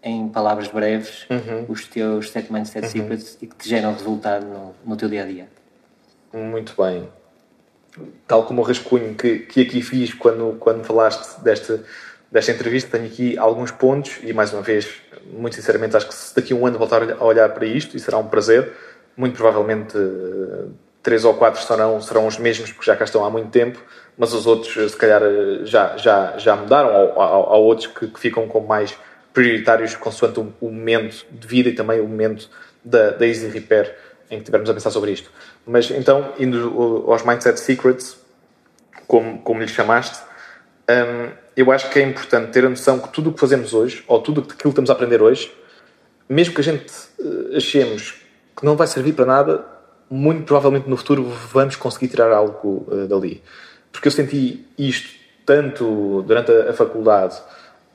em 0.02 0.28
palavras 0.28 0.66
breves 0.66 1.28
uhum. 1.30 1.66
os 1.68 1.86
teus 1.86 2.32
sete 2.32 2.52
mindset 2.52 2.86
uhum. 2.86 2.90
secrets 2.90 3.38
e 3.40 3.46
que 3.46 3.54
te 3.54 3.68
geram 3.68 3.92
resultado 3.92 4.44
no, 4.44 4.74
no 4.84 4.96
teu 4.96 5.08
dia 5.08 5.22
a 5.22 5.26
dia? 5.26 5.48
Muito 6.32 6.74
bem 6.76 7.21
tal 8.26 8.44
como 8.44 8.62
o 8.62 8.64
rascunho 8.64 9.14
que, 9.14 9.40
que 9.40 9.62
aqui 9.62 9.82
fiz 9.82 10.14
quando, 10.14 10.56
quando 10.58 10.84
falaste 10.84 11.40
desta, 11.42 11.82
desta 12.30 12.52
entrevista, 12.52 12.96
tenho 12.96 13.10
aqui 13.10 13.38
alguns 13.38 13.70
pontos 13.70 14.18
e, 14.22 14.32
mais 14.32 14.52
uma 14.52 14.62
vez, 14.62 14.88
muito 15.32 15.56
sinceramente, 15.56 15.96
acho 15.96 16.08
que 16.08 16.14
se 16.14 16.34
daqui 16.34 16.52
a 16.52 16.56
um 16.56 16.66
ano 16.66 16.78
voltar 16.78 17.02
a 17.02 17.24
olhar 17.24 17.48
para 17.50 17.66
isto, 17.66 17.96
e 17.96 18.00
será 18.00 18.18
um 18.18 18.26
prazer, 18.26 18.72
muito 19.16 19.36
provavelmente 19.36 19.96
eh, 19.96 20.68
três 21.02 21.24
ou 21.24 21.34
quatro 21.34 21.60
serão, 21.60 22.00
serão 22.00 22.26
os 22.26 22.38
mesmos, 22.38 22.72
porque 22.72 22.86
já 22.86 22.96
cá 22.96 23.04
estão 23.04 23.24
há 23.24 23.30
muito 23.30 23.50
tempo, 23.50 23.78
mas 24.16 24.32
os 24.32 24.46
outros, 24.46 24.76
eh, 24.76 24.88
se 24.88 24.96
calhar, 24.96 25.22
eh, 25.22 25.60
já, 25.64 25.96
já, 25.96 26.38
já 26.38 26.56
mudaram, 26.56 26.90
há 26.90 27.56
outros 27.56 27.88
que, 27.88 28.06
que, 28.06 28.20
ficam 28.20 28.48
como 28.48 28.66
mais 28.66 28.96
prioritários 29.32 29.94
consoante 29.94 30.40
o, 30.40 30.52
o, 30.60 30.70
momento 30.70 31.26
de 31.30 31.46
vida 31.46 31.68
e 31.68 31.72
também 31.72 32.00
o 32.00 32.08
momento 32.08 32.48
da, 32.84 33.10
da 33.10 33.26
Easy 33.26 33.48
Repair 33.48 33.94
em 34.30 34.36
que 34.36 34.42
estivermos 34.42 34.70
a 34.70 34.74
pensar 34.74 34.90
sobre 34.90 35.12
isto. 35.12 35.30
Mas 35.66 35.90
então, 35.90 36.32
indo 36.38 37.04
aos 37.06 37.24
Mindset 37.24 37.58
Secrets, 37.60 38.16
como, 39.06 39.38
como 39.40 39.60
lhe 39.60 39.68
chamaste, 39.68 40.18
um, 40.88 41.32
eu 41.56 41.70
acho 41.70 41.90
que 41.90 41.98
é 41.98 42.02
importante 42.02 42.50
ter 42.50 42.64
a 42.64 42.68
noção 42.68 42.98
que 42.98 43.08
tudo 43.10 43.30
o 43.30 43.32
que 43.32 43.40
fazemos 43.40 43.72
hoje, 43.72 44.02
ou 44.06 44.20
tudo 44.20 44.40
aquilo 44.40 44.56
que 44.56 44.68
estamos 44.68 44.90
a 44.90 44.92
aprender 44.92 45.22
hoje, 45.22 45.52
mesmo 46.28 46.54
que 46.54 46.60
a 46.60 46.64
gente 46.64 46.92
uh, 47.18 47.56
achemos 47.56 48.14
que 48.56 48.64
não 48.64 48.76
vai 48.76 48.86
servir 48.86 49.12
para 49.12 49.26
nada, 49.26 49.64
muito 50.10 50.44
provavelmente 50.44 50.88
no 50.88 50.96
futuro 50.96 51.24
vamos 51.24 51.76
conseguir 51.76 52.08
tirar 52.08 52.32
algo 52.32 52.86
uh, 52.88 53.06
dali. 53.06 53.42
Porque 53.90 54.08
eu 54.08 54.12
senti 54.12 54.66
isto 54.78 55.20
tanto 55.44 56.22
durante 56.22 56.50
a, 56.50 56.70
a 56.70 56.72
faculdade, 56.72 57.40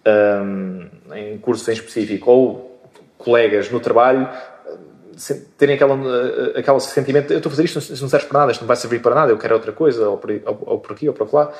um, 0.05 0.87
em 1.15 1.37
cursos 1.39 1.67
em 1.67 1.73
específico, 1.73 2.29
ou 2.29 2.81
colegas 3.17 3.69
no 3.71 3.79
trabalho, 3.79 4.29
terem 5.57 5.75
aquela, 5.75 5.95
eh, 5.95 6.59
aquele 6.59 6.79
sentimento, 6.79 7.31
eu 7.31 7.37
estou 7.37 7.49
a 7.49 7.51
fazer 7.51 7.65
isto, 7.65 7.79
isto 7.79 8.01
não 8.01 8.09
serve 8.09 8.27
para 8.27 8.39
nada, 8.39 8.51
isto 8.51 8.61
não 8.61 8.67
vai 8.67 8.75
servir 8.75 9.01
para 9.01 9.15
nada, 9.15 9.31
eu 9.31 9.37
quero 9.37 9.55
outra 9.55 9.71
coisa, 9.71 10.09
ou 10.09 10.17
por, 10.17 10.31
ou, 10.31 10.63
ou 10.65 10.79
por 10.79 10.93
aqui, 10.93 11.07
ou 11.07 11.13
por 11.13 11.33
lá. 11.33 11.51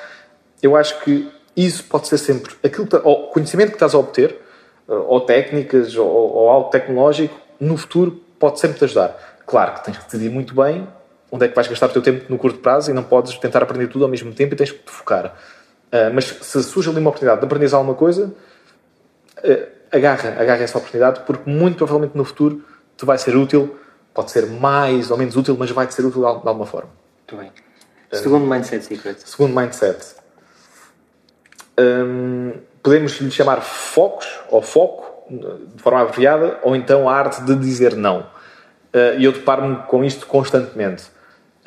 Eu 0.62 0.76
acho 0.76 1.00
que 1.02 1.32
isso 1.56 1.84
pode 1.86 2.08
ser 2.08 2.18
sempre 2.18 2.54
aquilo 2.64 2.88
que, 2.88 2.96
ou 2.96 3.30
conhecimento 3.30 3.70
que 3.70 3.76
estás 3.76 3.94
a 3.94 3.98
obter, 3.98 4.40
eh, 4.88 4.94
ou 4.94 5.22
técnicas, 5.22 5.96
ou, 5.96 6.08
ou 6.08 6.50
algo 6.50 6.70
tecnológico, 6.70 7.36
no 7.60 7.78
futuro 7.78 8.22
pode 8.40 8.60
sempre 8.60 8.78
te 8.78 8.86
ajudar. 8.86 9.40
Claro 9.46 9.76
que 9.76 9.86
tens 9.86 9.98
que 9.98 10.06
decidir 10.06 10.30
muito 10.30 10.54
bem 10.54 10.88
onde 11.32 11.46
é 11.46 11.48
que 11.48 11.56
vais 11.56 11.68
gastar 11.68 11.88
o 11.88 11.90
teu 11.90 12.02
tempo 12.02 12.26
no 12.30 12.38
curto 12.38 12.60
prazo 12.60 12.92
e 12.92 12.94
não 12.94 13.04
podes 13.04 13.38
tentar 13.38 13.62
aprender 13.62 13.88
tudo 13.88 14.06
ao 14.06 14.10
mesmo 14.10 14.34
tempo 14.34 14.54
e 14.54 14.58
tens 14.58 14.72
que 14.72 14.80
te 14.80 14.92
focar. 14.92 15.36
Uh, 15.88 16.14
mas 16.14 16.26
se 16.26 16.64
surge 16.64 16.90
ali 16.90 17.00
uma 17.00 17.10
oportunidade 17.10 17.40
de 17.40 17.46
aprenderes 17.46 17.74
alguma 17.74 17.96
coisa, 17.96 18.34
uh, 19.40 19.68
agarra, 19.92 20.36
agarra 20.40 20.64
essa 20.64 20.78
oportunidade, 20.78 21.22
porque 21.22 21.50
muito 21.50 21.78
provavelmente 21.78 22.16
no 22.16 22.24
futuro 22.24 22.64
te 22.98 23.06
vai 23.06 23.18
ser 23.18 23.36
útil, 23.36 23.78
pode 24.14 24.32
ser 24.32 24.48
mais 24.48 25.12
ou 25.12 25.18
menos 25.18 25.36
útil, 25.36 25.56
mas 25.58 25.70
vai-te 25.70 25.94
ser 25.94 26.06
útil 26.06 26.22
de 26.22 26.28
alguma 26.28 26.66
forma. 26.66 26.90
Muito 27.20 27.42
bem. 27.42 27.52
Segundo 28.12 28.46
uh, 28.46 28.48
Mindset 28.48 28.86
Secret. 28.86 29.18
Segundo 29.20 29.56
Mindset. 29.56 30.16
Um, 31.80 32.54
podemos 32.82 33.20
lhe 33.20 33.30
chamar 33.30 33.62
focos, 33.62 34.28
ou 34.50 34.62
foco, 34.62 35.06
de 35.30 35.82
forma 35.82 36.02
abreviada, 36.02 36.60
ou 36.64 36.76
então 36.76 37.08
a 37.08 37.14
arte 37.14 37.44
de 37.44 37.56
dizer 37.56 37.96
não. 37.96 38.22
Uh, 38.94 39.20
e 39.20 39.26
eu 39.26 39.32
deparo-me 39.32 39.84
com 39.84 40.04
isto 40.04 40.26
constantemente. 40.26 41.06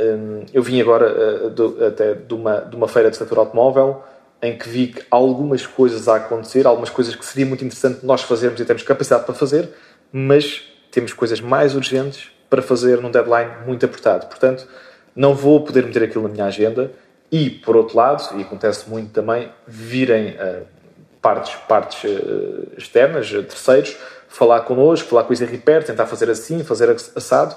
Um, 0.00 0.46
eu 0.52 0.62
vim 0.62 0.80
agora 0.80 1.46
uh, 1.46 1.50
do, 1.50 1.84
até 1.84 2.14
de 2.14 2.34
uma, 2.34 2.62
de 2.62 2.74
uma 2.74 2.88
feira 2.88 3.10
de 3.10 3.16
setor 3.16 3.38
automóvel 3.38 4.02
em 4.42 4.56
que 4.56 4.68
vi 4.68 4.86
que 4.88 5.02
algumas 5.10 5.66
coisas 5.66 6.08
a 6.08 6.16
acontecer, 6.16 6.66
algumas 6.66 6.88
coisas 6.88 7.14
que 7.14 7.24
seria 7.24 7.44
muito 7.44 7.62
interessante 7.62 8.04
nós 8.04 8.22
fazermos 8.22 8.58
e 8.58 8.64
temos 8.64 8.82
capacidade 8.82 9.24
para 9.24 9.34
fazer, 9.34 9.68
mas 10.10 10.62
temos 10.90 11.12
coisas 11.12 11.40
mais 11.40 11.74
urgentes 11.74 12.30
para 12.48 12.60
fazer 12.60 13.00
num 13.00 13.10
deadline 13.10 13.50
muito 13.64 13.86
apertado. 13.86 14.26
Portanto, 14.26 14.66
não 15.14 15.34
vou 15.34 15.64
poder 15.64 15.84
meter 15.84 16.02
aquilo 16.02 16.24
na 16.24 16.28
minha 16.28 16.44
agenda 16.46 16.90
e, 17.30 17.48
por 17.48 17.76
outro 17.76 17.96
lado, 17.96 18.38
e 18.38 18.42
acontece 18.42 18.88
muito 18.90 19.12
também, 19.12 19.50
virem 19.66 20.30
uh, 20.30 20.66
partes, 21.22 21.54
partes 21.68 22.02
uh, 22.04 22.68
externas, 22.76 23.30
terceiros, 23.30 23.96
falar 24.28 24.60
connosco, 24.60 25.08
falar 25.08 25.24
com 25.24 25.32
o 25.32 25.36
Repair, 25.36 25.84
tentar 25.84 26.06
fazer 26.06 26.28
assim, 26.28 26.64
fazer 26.64 26.90
assado, 26.90 27.54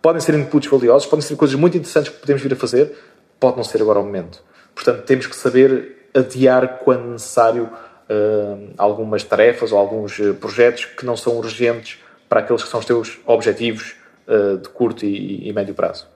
podem 0.00 0.20
ser 0.20 0.34
inputs 0.34 0.70
valiosos, 0.70 1.06
podem 1.06 1.22
ser 1.22 1.36
coisas 1.36 1.56
muito 1.56 1.76
interessantes 1.76 2.10
que 2.10 2.18
podemos 2.18 2.42
vir 2.42 2.52
a 2.52 2.56
fazer, 2.56 2.96
pode 3.38 3.56
não 3.56 3.64
ser 3.64 3.82
agora 3.82 3.98
o 3.98 4.04
momento. 4.04 4.42
Portanto, 4.74 5.02
temos 5.04 5.26
que 5.26 5.36
saber 5.36 6.08
adiar 6.14 6.80
quando 6.82 7.10
necessário 7.10 7.64
uh, 7.64 8.70
algumas 8.78 9.22
tarefas 9.22 9.70
ou 9.72 9.78
alguns 9.78 10.18
projetos 10.40 10.86
que 10.86 11.04
não 11.04 11.16
são 11.16 11.36
urgentes 11.36 11.98
para 12.30 12.40
aqueles 12.40 12.62
que 12.62 12.70
são 12.70 12.78
os 12.78 12.86
teus 12.86 13.18
objetivos 13.26 13.96
uh, 14.26 14.56
de 14.56 14.68
curto 14.68 15.04
e, 15.04 15.48
e, 15.48 15.52
médio 15.52 15.74
prazo. 15.74 16.06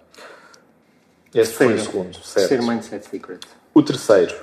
Esse 1.35 1.52
foi 1.52 1.75
o 1.75 1.78
segundo. 1.78 2.14
Certo. 2.14 2.49
Terceiro 2.49 2.62
Mindset 2.64 3.06
Secret. 3.06 3.40
O 3.75 3.83
terceiro. 3.83 4.35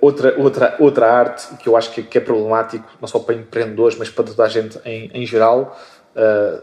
outra, 0.00 0.38
outra, 0.38 0.76
outra 0.78 1.12
arte 1.12 1.56
que 1.56 1.68
eu 1.68 1.76
acho 1.76 1.90
que, 1.90 2.04
que, 2.04 2.16
é 2.16 2.20
problemático, 2.20 2.88
não 3.00 3.08
só 3.08 3.18
para 3.18 3.34
empreendedores, 3.34 3.98
mas 3.98 4.08
para 4.08 4.24
toda 4.24 4.44
a 4.44 4.48
gente 4.48 4.78
em, 4.84 5.10
em 5.12 5.26
geral, 5.26 5.76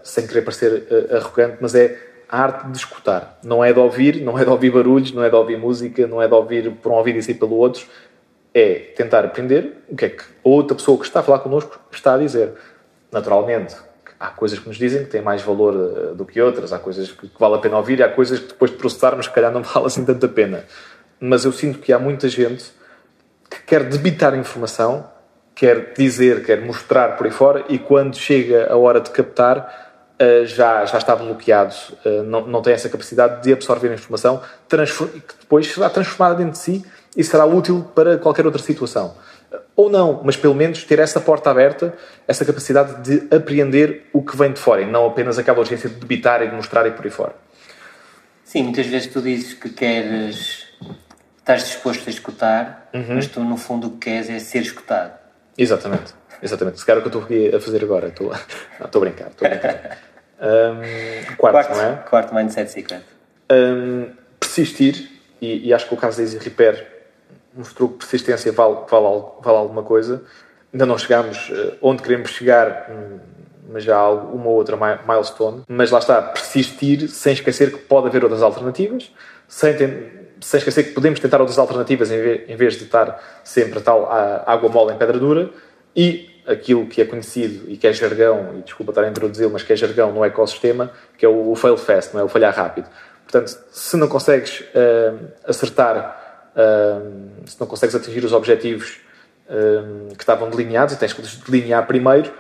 sem 0.02 0.26
querer 0.26 0.44
parecer 0.44 0.88
arrogante, 1.12 1.58
mas 1.60 1.76
é 1.76 2.10
a 2.30 2.44
arte 2.44 2.68
de 2.70 2.78
escutar. 2.78 3.40
Não 3.44 3.66
é 3.66 3.74
de 3.74 3.80
ouvir, 3.80 4.22
não 4.22 4.38
é 4.38 4.44
de 4.44 4.50
ouvir 4.50 4.70
barulhos, 4.70 5.12
não 5.12 5.24
é 5.24 5.30
de 5.30 5.36
ouvir 5.36 5.58
música, 5.58 6.06
não 6.06 6.22
é 6.22 6.28
de 6.28 6.34
ouvir 6.34 6.72
por 6.76 6.92
um 6.92 6.96
ouvido 6.96 7.18
e 7.18 7.24
sair 7.24 7.34
pelo 7.34 7.56
outro. 7.56 7.88
É 8.54 8.76
tentar 8.96 9.26
aprender 9.26 9.84
o 9.90 9.96
que 9.96 10.06
é 10.06 10.10
que 10.10 10.24
a 10.24 10.26
outra 10.44 10.76
pessoa 10.76 10.98
que 10.98 11.06
está 11.06 11.22
a 11.22 11.24
falar 11.24 11.40
connosco 11.40 11.80
está 11.92 12.14
a 12.14 12.18
dizer. 12.18 12.54
Naturalmente, 13.12 13.76
há 14.20 14.28
coisas 14.28 14.60
que 14.60 14.68
nos 14.68 14.78
dizem 14.78 15.04
que 15.04 15.10
têm 15.10 15.22
mais 15.22 15.42
valor 15.42 15.74
uh, 15.74 16.16
do 16.16 16.26
que 16.26 16.42
outras, 16.42 16.74
há 16.74 16.80
coisas 16.80 17.12
que, 17.12 17.32
vale 17.40 17.56
a 17.56 17.58
pena 17.58 17.78
ouvir 17.78 18.00
e 18.00 18.04
há 18.04 18.10
coisas 18.10 18.40
que 18.40 18.48
depois 18.48 18.70
de 18.70 18.78
processarmos, 18.78 19.26
se 19.26 19.32
calhar 19.32 19.52
não 19.52 19.62
vale 19.64 19.86
assim 19.86 20.04
tanta 20.04 20.28
pena. 20.28 20.66
Mas 21.20 21.46
eu 21.46 21.52
sinto 21.52 21.80
que 21.80 21.94
há 21.94 22.00
muita 22.00 22.28
gente 22.28 22.72
que 23.50 23.62
quer 23.64 23.84
debitar 23.84 24.36
informação, 24.38 25.10
quer 25.56 25.94
dizer, 25.94 26.46
quer 26.46 26.62
mostrar 26.62 27.18
por 27.18 27.26
aí 27.26 27.32
fora 27.32 27.66
e 27.70 27.80
quando 27.80 28.16
chega 28.16 28.72
a 28.72 28.78
hora 28.78 29.00
de 29.00 29.10
captar 29.10 29.58
uh, 30.22 30.46
já, 30.46 30.86
já 30.86 30.98
está 30.98 31.16
bloqueado, 31.16 31.74
uh, 32.06 32.24
não, 32.24 32.46
não 32.46 32.62
tem 32.62 32.74
essa 32.74 32.90
capacidade 32.90 33.42
de 33.42 33.54
absorver 33.54 33.90
a 33.90 33.94
informação 33.94 34.42
que 34.70 35.36
depois 35.40 35.68
será 35.68 35.90
transformada 35.90 36.36
dentro 36.36 36.52
de 36.52 36.60
si 36.60 36.86
e 37.18 37.24
será 37.24 37.46
útil 37.46 37.90
para 37.96 38.18
qualquer 38.18 38.46
outra 38.46 38.62
situação. 38.62 39.16
Ou 39.76 39.90
não, 39.90 40.22
mas 40.24 40.38
pelo 40.38 40.54
menos 40.54 40.84
ter 40.84 41.00
essa 41.00 41.20
porta 41.20 41.50
aberta, 41.50 41.94
essa 42.28 42.46
capacidade 42.46 43.02
de 43.02 43.36
apreender 43.36 44.06
o 44.14 44.22
que 44.22 44.38
vem 44.38 44.52
de 44.52 44.60
fora 44.60 44.82
e 44.82 44.86
não 44.86 45.08
apenas 45.08 45.40
aquela 45.40 45.60
urgência 45.60 45.90
de 45.90 45.96
debitar 45.96 46.42
e 46.44 46.48
de 46.48 46.56
mostrar 46.56 46.86
e 46.86 46.92
por 46.92 47.06
aí 47.06 47.12
fora. 47.12 47.34
Sim, 48.44 48.64
muitas 48.64 48.86
vezes 48.86 49.08
tu 49.08 49.22
dizes 49.22 49.54
que 49.54 49.70
queres, 49.70 50.68
estás 51.38 51.64
disposto 51.64 52.08
a 52.08 52.10
escutar, 52.10 52.90
uhum. 52.94 53.16
mas 53.16 53.28
tu 53.28 53.40
no 53.42 53.58
fundo 53.58 53.88
o 53.88 53.92
que 53.92 54.10
queres 54.10 54.30
é 54.30 54.40
ser 54.40 54.62
escutado. 54.62 55.18
Exatamente, 55.58 56.14
exatamente. 56.42 56.80
Se 56.80 56.86
calhar 56.86 56.98
é 56.98 57.06
o 57.06 57.10
que 57.10 57.16
eu 57.16 57.20
estou 57.20 57.38
aqui 57.38 57.56
a 57.56 57.60
fazer 57.60 57.84
agora, 57.84 58.08
estou, 58.08 58.30
não, 58.80 58.86
estou 58.86 59.02
a 59.02 59.06
brincar, 59.06 59.28
estou 59.28 59.48
a 59.48 59.50
brincar. 59.50 59.98
Um, 60.42 61.36
quarto, 61.36 61.52
quarto, 61.52 61.72
não 61.76 61.84
é? 61.84 61.96
Quarto 62.10 62.36
Mindset 62.36 62.72
Secret. 62.72 63.04
Um, 63.52 64.10
persistir, 64.40 65.12
e, 65.42 65.68
e, 65.68 65.74
acho 65.74 65.88
que 65.88 65.94
o 65.94 65.98
caso 65.98 66.18
da 66.18 66.24
Easy 66.24 66.38
Repair 66.38 66.99
mostrou 67.60 67.90
que 67.90 67.98
persistência 67.98 68.52
vale, 68.52 68.78
vale, 68.90 69.24
vale 69.42 69.58
alguma 69.58 69.84
coisa. 69.84 70.24
Ainda 70.74 70.86
não 70.86 70.98
chegámos 70.98 71.50
uh, 71.50 71.78
onde 71.82 72.02
queremos 72.02 72.30
chegar, 72.30 72.90
hum, 72.90 73.20
mas 73.72 73.84
já 73.84 73.98
há 73.98 74.10
uma 74.10 74.48
ou 74.48 74.56
outra 74.56 74.78
milestone. 75.08 75.64
Mas 75.68 75.92
lá 75.92 76.00
está, 76.00 76.22
persistir 76.22 77.08
sem 77.10 77.34
esquecer 77.34 77.72
que 77.72 77.80
pode 77.80 78.08
haver 78.08 78.24
outras 78.24 78.42
alternativas, 78.42 79.12
sem, 79.48 79.78
sem 80.42 80.58
esquecer 80.58 80.84
que 80.84 80.92
podemos 80.92 81.20
tentar 81.20 81.40
outras 81.40 81.60
alternativas 81.60 82.12
em 82.12 82.56
vez, 82.56 82.78
de 82.78 82.86
estar 82.86 83.22
sempre 83.44 83.80
a 83.80 83.82
tal 83.82 84.10
água 84.46 84.70
mole 84.70 84.94
em 84.94 84.98
pedra 84.98 85.20
dura 85.20 85.50
e 85.96 86.30
aquilo 86.48 86.88
que 86.88 87.02
é 87.02 87.06
conhecido 87.06 87.70
e 87.70 87.78
que 87.78 87.86
é 87.86 87.94
jargão, 87.94 88.56
e 88.58 88.62
desculpa 88.62 88.92
estar 88.92 89.04
a 89.04 89.08
introduzi-lo, 89.10 89.52
mas 89.52 89.62
que 89.62 89.74
é 89.74 89.76
jargão 89.76 90.12
no 90.12 90.26
ecossistema, 90.26 90.92
que 91.18 91.26
é 91.26 91.30
o, 91.30 91.54
fail 91.56 91.78
fast, 91.78 92.14
não 92.14 92.22
é? 92.22 92.24
o 92.24 92.28
falhar 92.28 92.56
rápido. 92.56 92.88
Portanto, 93.24 93.56
se 93.72 93.96
não 93.96 94.08
consegues 94.08 94.62
uh, 94.62 95.28
acertar, 95.48 96.29
se 97.46 97.60
não 97.60 97.68
consegues 97.68 97.96
atingir 97.96 98.24
os 98.24 98.34
objetivos 98.34 99.00
que 100.16 100.22
estavam 100.24 100.50
delineados, 100.50 100.94
e 100.94 100.98
tens 100.98 101.14
que 101.14 101.22
delinear 101.50 101.86
primeiro, 101.88 102.32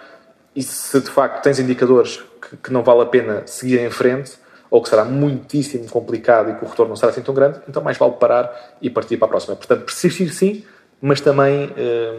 e 0.56 0.62
se 0.62 1.00
de 1.00 1.10
facto 1.10 1.44
tens 1.44 1.60
indicadores 1.60 2.22
que, 2.42 2.58
que, 2.58 2.74
não 2.74 2.84
vale 2.84 3.02
a 3.02 3.06
pena 3.06 3.44
seguir 3.48 3.80
em 3.80 3.90
frente, 3.90 4.34
ou 4.70 4.82
que 4.82 4.90
será 4.90 5.04
muitíssimo 5.04 5.90
complicado 5.90 6.52
e 6.52 6.56
que 6.56 6.64
o 6.64 6.68
retorno 6.68 6.90
não 6.90 6.96
será 6.96 7.12
assim 7.12 7.22
tão 7.22 7.34
grande, 7.34 7.60
então 7.68 7.82
mais 7.82 7.98
vale 7.98 8.14
parar 8.14 8.76
e 8.82 8.90
partir 8.90 9.18
para 9.18 9.26
a 9.26 9.30
próxima. 9.30 9.56
Portanto, 9.56 9.86
persistir 9.86 10.32
sim, 10.32 10.64
mas 11.02 11.20
também 11.22 11.74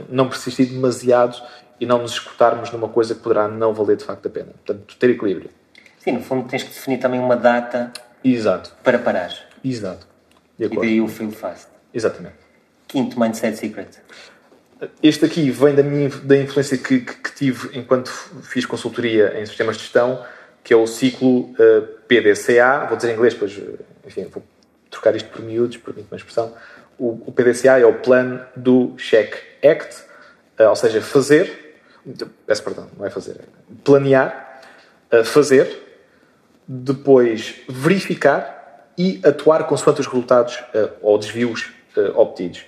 não 0.08 0.28
persistir 0.28 0.66
demasiado 0.66 1.40
e 1.80 1.86
não 1.86 1.98
nos 1.98 2.12
escutarmos 2.12 2.70
numa 2.70 2.88
coisa 2.88 3.14
que 3.14 3.20
poderá 3.20 3.48
não 3.48 3.72
valer 3.72 3.96
de 3.96 4.04
facto 4.04 4.26
a 4.26 4.30
pena. 4.30 4.48
Portanto, 4.64 4.96
ter 4.98 5.10
equilíbrio. 5.10 5.50
Sim, 5.98 6.12
no 6.12 6.22
fundo 6.22 6.48
tens 6.48 6.62
que 6.62 6.70
definir 6.70 6.98
também 6.98 7.20
uma 7.20 7.36
data 7.36 7.92
Exato. 8.22 8.72
para 8.82 8.98
parar. 8.98 9.32
Exato. 9.64 10.06
e 10.58 10.68
daí 10.68 11.00
o 11.00 11.08
feel 11.08 11.30
fast. 11.30 11.69
Exatamente. 11.92 12.36
Quinto 12.86 13.18
Mindset 13.18 13.56
Secret. 13.56 13.88
Este 15.02 15.26
aqui 15.26 15.50
vem 15.50 15.74
da, 15.74 15.82
minha, 15.82 16.08
da 16.08 16.36
influência 16.38 16.76
que, 16.78 17.00
que, 17.00 17.14
que 17.14 17.34
tive 17.34 17.78
enquanto 17.78 18.08
fiz 18.42 18.64
consultoria 18.64 19.38
em 19.38 19.44
sistemas 19.44 19.76
de 19.76 19.82
gestão, 19.82 20.24
que 20.64 20.72
é 20.72 20.76
o 20.76 20.86
ciclo 20.86 21.50
uh, 21.50 21.56
eh, 21.58 21.80
PDCA. 22.08 22.86
Vou 22.88 22.96
dizer 22.96 23.10
em 23.10 23.14
inglês, 23.14 23.34
pois, 23.34 23.58
eh, 23.58 23.82
enfim, 24.06 24.24
vou 24.24 24.42
trocar 24.90 25.14
isto 25.14 25.28
por 25.28 25.42
miúdos, 25.42 25.76
permite 25.76 26.08
uma 26.10 26.16
expressão. 26.16 26.54
O, 26.98 27.22
o 27.26 27.32
PDCA 27.32 27.78
é 27.78 27.84
o 27.84 27.94
Plan 27.94 28.40
do 28.56 28.94
Check 28.96 29.36
Act, 29.62 29.96
uh, 30.58 30.68
ou 30.68 30.76
seja, 30.76 31.00
fazer, 31.00 31.68
Peço 32.46 32.64
perdão, 32.64 32.88
não 32.96 33.04
é 33.04 33.10
fazer. 33.10 33.32
É 33.32 33.44
planear, 33.84 34.62
fazer, 35.22 36.00
depois 36.66 37.56
verificar 37.68 38.88
e 38.96 39.20
atuar 39.22 39.64
consoante 39.64 40.00
os 40.00 40.06
resultados 40.06 40.58
ou 41.02 41.18
desvios 41.18 41.70
obtidos. 42.14 42.64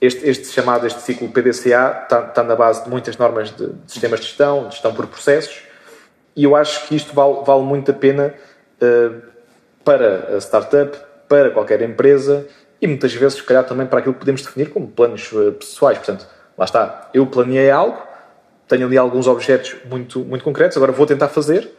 Este, 0.00 0.28
este, 0.28 0.46
chamado, 0.48 0.86
este 0.86 1.00
ciclo 1.02 1.28
PDCA 1.28 2.02
está, 2.04 2.26
está 2.28 2.42
na 2.44 2.54
base 2.54 2.84
de 2.84 2.90
muitas 2.90 3.16
normas 3.16 3.50
de, 3.50 3.66
de, 3.66 3.90
sistemas 3.92 4.20
de 4.20 4.26
gestão, 4.26 4.68
de 4.68 4.74
gestão 4.74 4.94
por 4.94 5.06
processos, 5.08 5.62
e 6.36 6.44
eu 6.44 6.54
acho 6.54 6.86
que 6.86 6.94
isto 6.94 7.12
vale, 7.12 7.44
vale 7.44 7.62
muito 7.62 7.90
a 7.90 7.94
pena 7.94 8.32
uh, 8.80 9.22
para 9.84 10.36
a 10.36 10.40
startup, 10.40 10.96
para 11.28 11.50
qualquer 11.50 11.82
empresa 11.82 12.46
e 12.80 12.86
muitas 12.86 13.12
vezes, 13.12 13.38
se 13.38 13.42
calhar, 13.42 13.64
também 13.64 13.86
para 13.86 13.98
aquilo 13.98 14.14
que 14.14 14.20
podemos 14.20 14.42
definir 14.42 14.70
como 14.70 14.86
planos 14.86 15.32
uh, 15.32 15.52
pessoais. 15.52 15.98
Portanto, 15.98 16.28
lá 16.56 16.64
está, 16.64 17.10
eu 17.12 17.26
planeei 17.26 17.70
algo, 17.70 18.00
tenho 18.68 18.86
ali 18.86 18.96
alguns 18.96 19.26
objetos 19.26 19.76
muito, 19.90 20.20
muito 20.20 20.44
concretos, 20.44 20.76
agora 20.76 20.92
vou 20.92 21.06
tentar 21.06 21.28
fazer. 21.28 21.72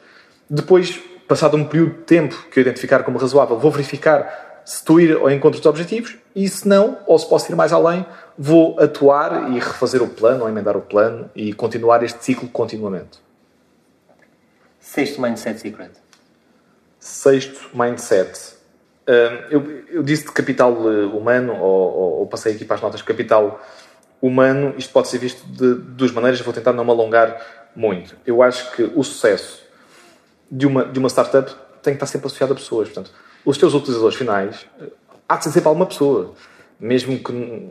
Depois, 0.50 1.00
passado 1.26 1.56
um 1.56 1.64
período 1.64 1.92
de 1.92 2.04
tempo 2.04 2.36
que 2.52 2.60
eu 2.60 2.62
identificar 2.62 3.04
como 3.04 3.18
razoável, 3.18 3.58
vou 3.58 3.72
verificar 3.72 4.62
se 4.66 4.76
estou 4.78 4.98
a 4.98 5.02
ir 5.02 5.16
ao 5.16 5.32
encontro 5.32 5.60
dos 5.60 5.66
objetivos 5.66 6.18
e 6.40 6.48
se 6.48 6.66
não, 6.66 7.00
ou 7.06 7.20
se 7.20 7.28
posso 7.28 7.52
ir 7.52 7.56
mais 7.56 7.74
além, 7.74 8.06
vou 8.38 8.80
atuar 8.80 9.52
e 9.52 9.60
refazer 9.60 10.02
o 10.02 10.08
plano, 10.08 10.44
ou 10.44 10.50
emendar 10.50 10.78
o 10.78 10.82
plano 10.82 11.30
e 11.36 11.52
continuar 11.52 12.02
este 12.02 12.24
ciclo 12.24 12.48
continuamente. 12.48 13.20
Sexto 14.80 15.22
Mindset 15.22 15.60
Secret. 15.60 15.92
Sexto 16.98 17.70
Mindset. 17.74 18.54
Hum, 19.06 19.48
eu, 19.50 19.84
eu 19.90 20.02
disse 20.02 20.24
de 20.24 20.32
capital 20.32 20.72
eh, 20.90 21.08
humano, 21.08 21.54
ou, 21.60 21.98
ou, 21.98 22.20
ou 22.20 22.28
passei 22.28 22.54
aqui 22.54 22.64
para 22.64 22.78
as 22.78 22.82
notas, 22.82 23.02
capital 23.02 23.62
humano, 24.22 24.74
isto 24.78 24.94
pode 24.94 25.10
ser 25.10 25.18
visto 25.18 25.46
de 25.46 25.74
duas 25.74 26.12
maneiras, 26.12 26.40
vou 26.40 26.54
tentar 26.54 26.72
não 26.72 26.86
me 26.86 26.92
alongar 26.92 27.70
muito. 27.76 28.16
Eu 28.26 28.42
acho 28.42 28.72
que 28.72 28.84
o 28.96 29.04
sucesso 29.04 29.62
de 30.50 30.66
uma, 30.66 30.86
de 30.86 31.00
uma 31.00 31.10
startup 31.10 31.54
tem 31.84 31.94
que 31.94 31.98
estar 31.98 32.06
sempre 32.06 32.28
associado 32.28 32.54
a 32.54 32.56
pessoas. 32.56 32.88
Portanto, 32.88 33.12
os 33.44 33.58
teus 33.58 33.74
utilizadores 33.74 34.16
finais, 34.18 34.66
há 35.30 35.38
de 35.38 35.44
ser 35.44 35.52
sempre 35.52 35.70
alguma 35.70 35.86
pessoa. 35.86 36.34
Mesmo 36.80 37.18
que 37.20 37.70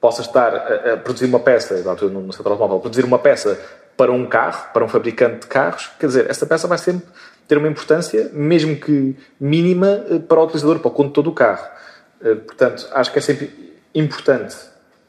possas 0.00 0.26
estar 0.26 0.54
a, 0.54 0.94
a 0.94 0.96
produzir 0.96 1.26
uma 1.26 1.38
peça, 1.40 1.76
no, 2.10 2.20
no 2.20 2.32
setor 2.32 2.52
automóvel, 2.52 2.80
produzir 2.80 3.04
uma 3.04 3.18
peça 3.18 3.58
para 3.96 4.12
um 4.12 4.26
carro, 4.26 4.72
para 4.72 4.84
um 4.84 4.88
fabricante 4.88 5.40
de 5.40 5.46
carros, 5.46 5.90
quer 5.98 6.06
dizer, 6.06 6.28
essa 6.28 6.44
peça 6.44 6.66
vai 6.66 6.76
sempre 6.76 7.06
ter 7.48 7.56
uma 7.56 7.68
importância, 7.68 8.28
mesmo 8.32 8.76
que 8.76 9.16
mínima, 9.40 10.04
eh, 10.10 10.18
para 10.18 10.40
o 10.40 10.44
utilizador, 10.44 10.80
para 10.80 10.88
o 10.88 10.90
condutor 10.90 11.24
do 11.24 11.32
carro. 11.32 11.66
Eh, 12.22 12.34
portanto, 12.34 12.88
acho 12.92 13.12
que 13.12 13.18
é 13.18 13.22
sempre 13.22 13.74
importante 13.94 14.54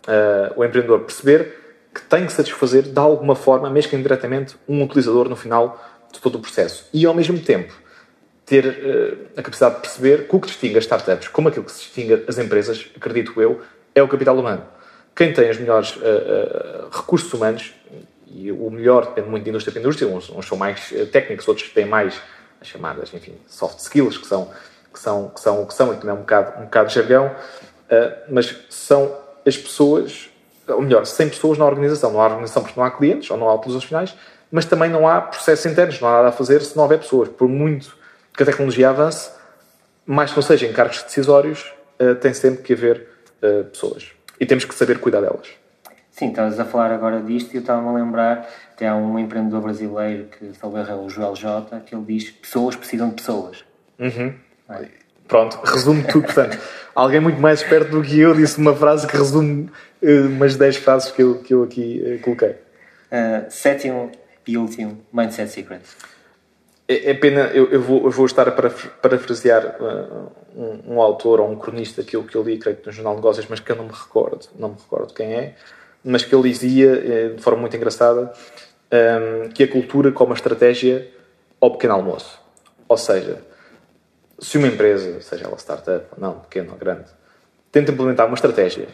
uh, 0.08 0.54
o 0.56 0.64
empreendedor 0.64 1.02
perceber 1.02 1.54
que 1.94 2.02
tem 2.02 2.26
que 2.26 2.32
satisfazer 2.32 2.84
de 2.84 3.00
alguma 3.00 3.36
forma, 3.36 3.70
mesmo 3.70 3.90
que 3.90 3.98
indiretamente, 3.98 4.56
um 4.68 4.82
utilizador 4.84 5.28
no 5.28 5.36
final 5.36 5.84
de 6.14 6.22
todo 6.22 6.36
o 6.36 6.40
processo. 6.40 6.88
E 6.94 7.06
ao 7.06 7.14
mesmo 7.14 7.38
tempo 7.40 7.74
ter 8.48 8.66
uh, 8.66 9.40
a 9.40 9.44
capacidade 9.44 9.76
de 9.76 9.82
perceber 9.82 10.28
que 10.28 10.36
o 10.36 10.40
que 10.40 10.48
distingue 10.48 10.78
as 10.78 10.86
startups, 10.86 11.28
como 11.28 11.50
aquilo 11.50 11.66
que 11.66 11.72
se 11.72 11.80
distingue 11.80 12.24
as 12.28 12.40
empresas, 12.40 12.90
acredito 12.96 13.40
eu, 13.40 13.62
é 13.94 14.02
o 14.02 14.08
capital 14.08 14.40
humano. 14.40 14.64
Quem 15.14 15.34
tem 15.34 15.50
os 15.50 15.58
melhores 15.58 15.96
uh, 15.98 16.90
recursos 16.90 17.32
humanos, 17.34 17.74
e 18.26 18.52
o 18.52 18.70
melhor 18.70 19.06
depende 19.08 19.30
muito 19.30 19.44
de 19.44 19.50
indústria 19.50 19.74
para 19.74 19.82
indústria, 19.82 20.08
uns, 20.08 20.30
uns 20.30 20.48
são 20.48 20.58
mais 20.58 20.94
técnicos, 21.12 21.48
outros 21.48 21.70
têm 21.70 21.86
mais 21.86 22.20
as 22.62 22.68
chamadas, 22.68 23.14
enfim, 23.14 23.36
soft 23.48 23.80
skills, 23.80 24.18
que 24.18 24.28
são, 24.28 24.50
que 24.94 25.00
são, 25.00 25.30
que 25.30 25.40
são 25.42 25.66
que 25.66 25.74
são, 25.74 25.94
e 25.94 25.98
também 25.98 26.12
é 26.12 26.14
um 26.14 26.22
bocado, 26.22 26.62
um 26.62 26.66
bocado 26.66 26.90
de 26.90 26.96
jargão, 26.96 27.34
mas 28.30 28.54
são 28.70 29.16
as 29.46 29.58
pessoas, 29.58 30.30
ou 30.68 30.82
melhor, 30.82 31.06
100 31.06 31.30
pessoas 31.30 31.58
na 31.58 31.66
organização. 31.66 32.12
Não 32.12 32.22
há 32.22 32.26
organização 32.26 32.64
porque 32.64 32.78
não 32.78 32.86
há 32.86 32.92
clientes 32.92 33.32
ou 33.32 33.38
não 33.38 33.48
há 33.48 33.56
utilizadores 33.56 33.88
finais, 33.88 34.16
mas 34.52 34.66
também 34.66 34.90
não 34.90 35.08
há 35.08 35.22
processos 35.22 35.66
internos, 35.66 36.02
não 36.02 36.10
há 36.10 36.18
nada 36.18 36.28
a 36.28 36.32
fazer 36.34 36.62
se 36.62 36.76
não 36.76 36.84
houver 36.84 37.00
pessoas. 37.00 37.30
Por 37.30 37.48
muito 37.48 37.97
que 38.38 38.44
a 38.44 38.46
tecnologia 38.46 38.92
avance, 38.92 39.32
mais 40.06 40.30
que 40.30 40.38
não 40.38 40.44
seja 40.44 40.68
em 40.68 40.72
cargos 40.72 41.02
decisórios, 41.02 41.74
uh, 42.00 42.16
tem 42.16 42.34
sempre 42.34 42.62
que 42.62 42.74
haver 42.74 43.08
uh, 43.42 43.66
pessoas. 43.66 44.12
E 44.40 44.46
temos 44.46 44.64
que 44.64 44.76
saber 44.76 45.00
cuidar 45.00 45.22
delas. 45.22 45.48
Sim, 46.12 46.30
estás 46.30 46.60
a 46.60 46.66
falar 46.66 46.92
agora 46.92 47.22
disto 47.22 47.54
e 47.54 47.58
eu 47.58 47.62
estava-me 47.62 47.90
a 47.90 47.92
lembrar 47.92 48.48
que 48.76 48.86
há 48.86 48.96
um 48.96 49.20
empreendedor 49.20 49.62
brasileiro 49.62 50.26
que 50.26 50.52
talvez 50.60 50.88
é 50.88 50.94
o 50.94 51.10
Joel 51.10 51.36
J, 51.36 51.80
que 51.82 51.94
ele 51.94 52.06
diz 52.06 52.30
pessoas 52.32 52.76
precisam 52.76 53.10
de 53.10 53.16
pessoas. 53.16 53.66
Uhum. 54.00 54.34
É? 54.70 54.88
Pronto, 55.28 55.60
resume 55.64 56.04
tudo. 56.04 56.26
Portanto, 56.26 56.58
alguém 56.96 57.20
muito 57.20 57.40
mais 57.40 57.62
esperto 57.62 57.92
do 57.92 58.02
que 58.02 58.20
eu 58.20 58.34
disse 58.34 58.58
uma 58.58 58.76
frase 58.76 59.06
que 59.06 59.18
resume 59.18 59.70
uh, 60.02 60.28
umas 60.28 60.56
10 60.56 60.78
frases 60.78 61.12
que 61.12 61.22
eu, 61.22 61.40
que 61.40 61.54
eu 61.54 61.64
aqui 61.64 62.02
uh, 62.04 62.20
coloquei. 62.24 62.52
Uh, 62.52 63.46
sétimo 63.50 64.12
e 64.48 64.58
último, 64.58 65.00
Mindset 65.12 65.52
Secrets. 65.52 65.96
É, 66.88 67.12
é 67.12 67.14
pena, 67.14 67.42
eu, 67.54 67.70
eu, 67.70 67.82
vou, 67.82 68.06
eu 68.06 68.12
vou 68.12 68.26
estar 68.26 68.48
a 68.48 68.52
parafrasear 68.52 69.78
uh, 69.82 70.32
um, 70.56 70.94
um, 70.94 71.02
autor 71.02 71.40
ou 71.40 71.52
um 71.52 71.58
cronista 71.58 72.04
que 72.04 72.16
eu, 72.16 72.24
que 72.24 72.36
eu 72.36 72.44
li, 72.44 72.58
creio 72.58 72.78
que 72.78 72.86
no 72.86 72.92
Jornal 72.92 73.14
de 73.14 73.20
Negócios, 73.20 73.46
mas 73.50 73.60
que 73.60 73.72
eu 73.72 73.76
não 73.76 73.86
me 73.86 73.92
recordo, 73.92 74.48
não 74.58 74.70
me 74.70 74.76
recordo 74.76 75.14
quem 75.14 75.34
é, 75.34 75.56
mas 76.04 76.24
que 76.24 76.34
ele 76.34 76.50
dizia, 76.50 77.34
de 77.36 77.42
forma 77.42 77.60
muito 77.60 77.76
engraçada, 77.76 78.32
um, 78.92 79.50
que 79.50 79.64
a 79.64 79.68
cultura 79.68 80.12
como 80.12 80.32
a 80.32 80.36
estratégia 80.36 81.10
ao 81.60 81.72
pequeno 81.72 81.94
almoço. 81.94 82.40
Ou 82.88 82.98
seja, 82.98 83.42
se 84.40 84.58
uma 84.58 84.68
empresa, 84.68 85.20
seja 85.22 85.46
ela 85.46 85.58
startup 85.58 86.06
ou 86.12 86.22
não, 86.22 86.40
pequena 86.40 86.72
ou 86.72 86.78
grande, 86.78 87.10
tenta 87.72 87.92
implementar 87.92 88.28
uma 88.28 88.36
estratégia 88.36 88.88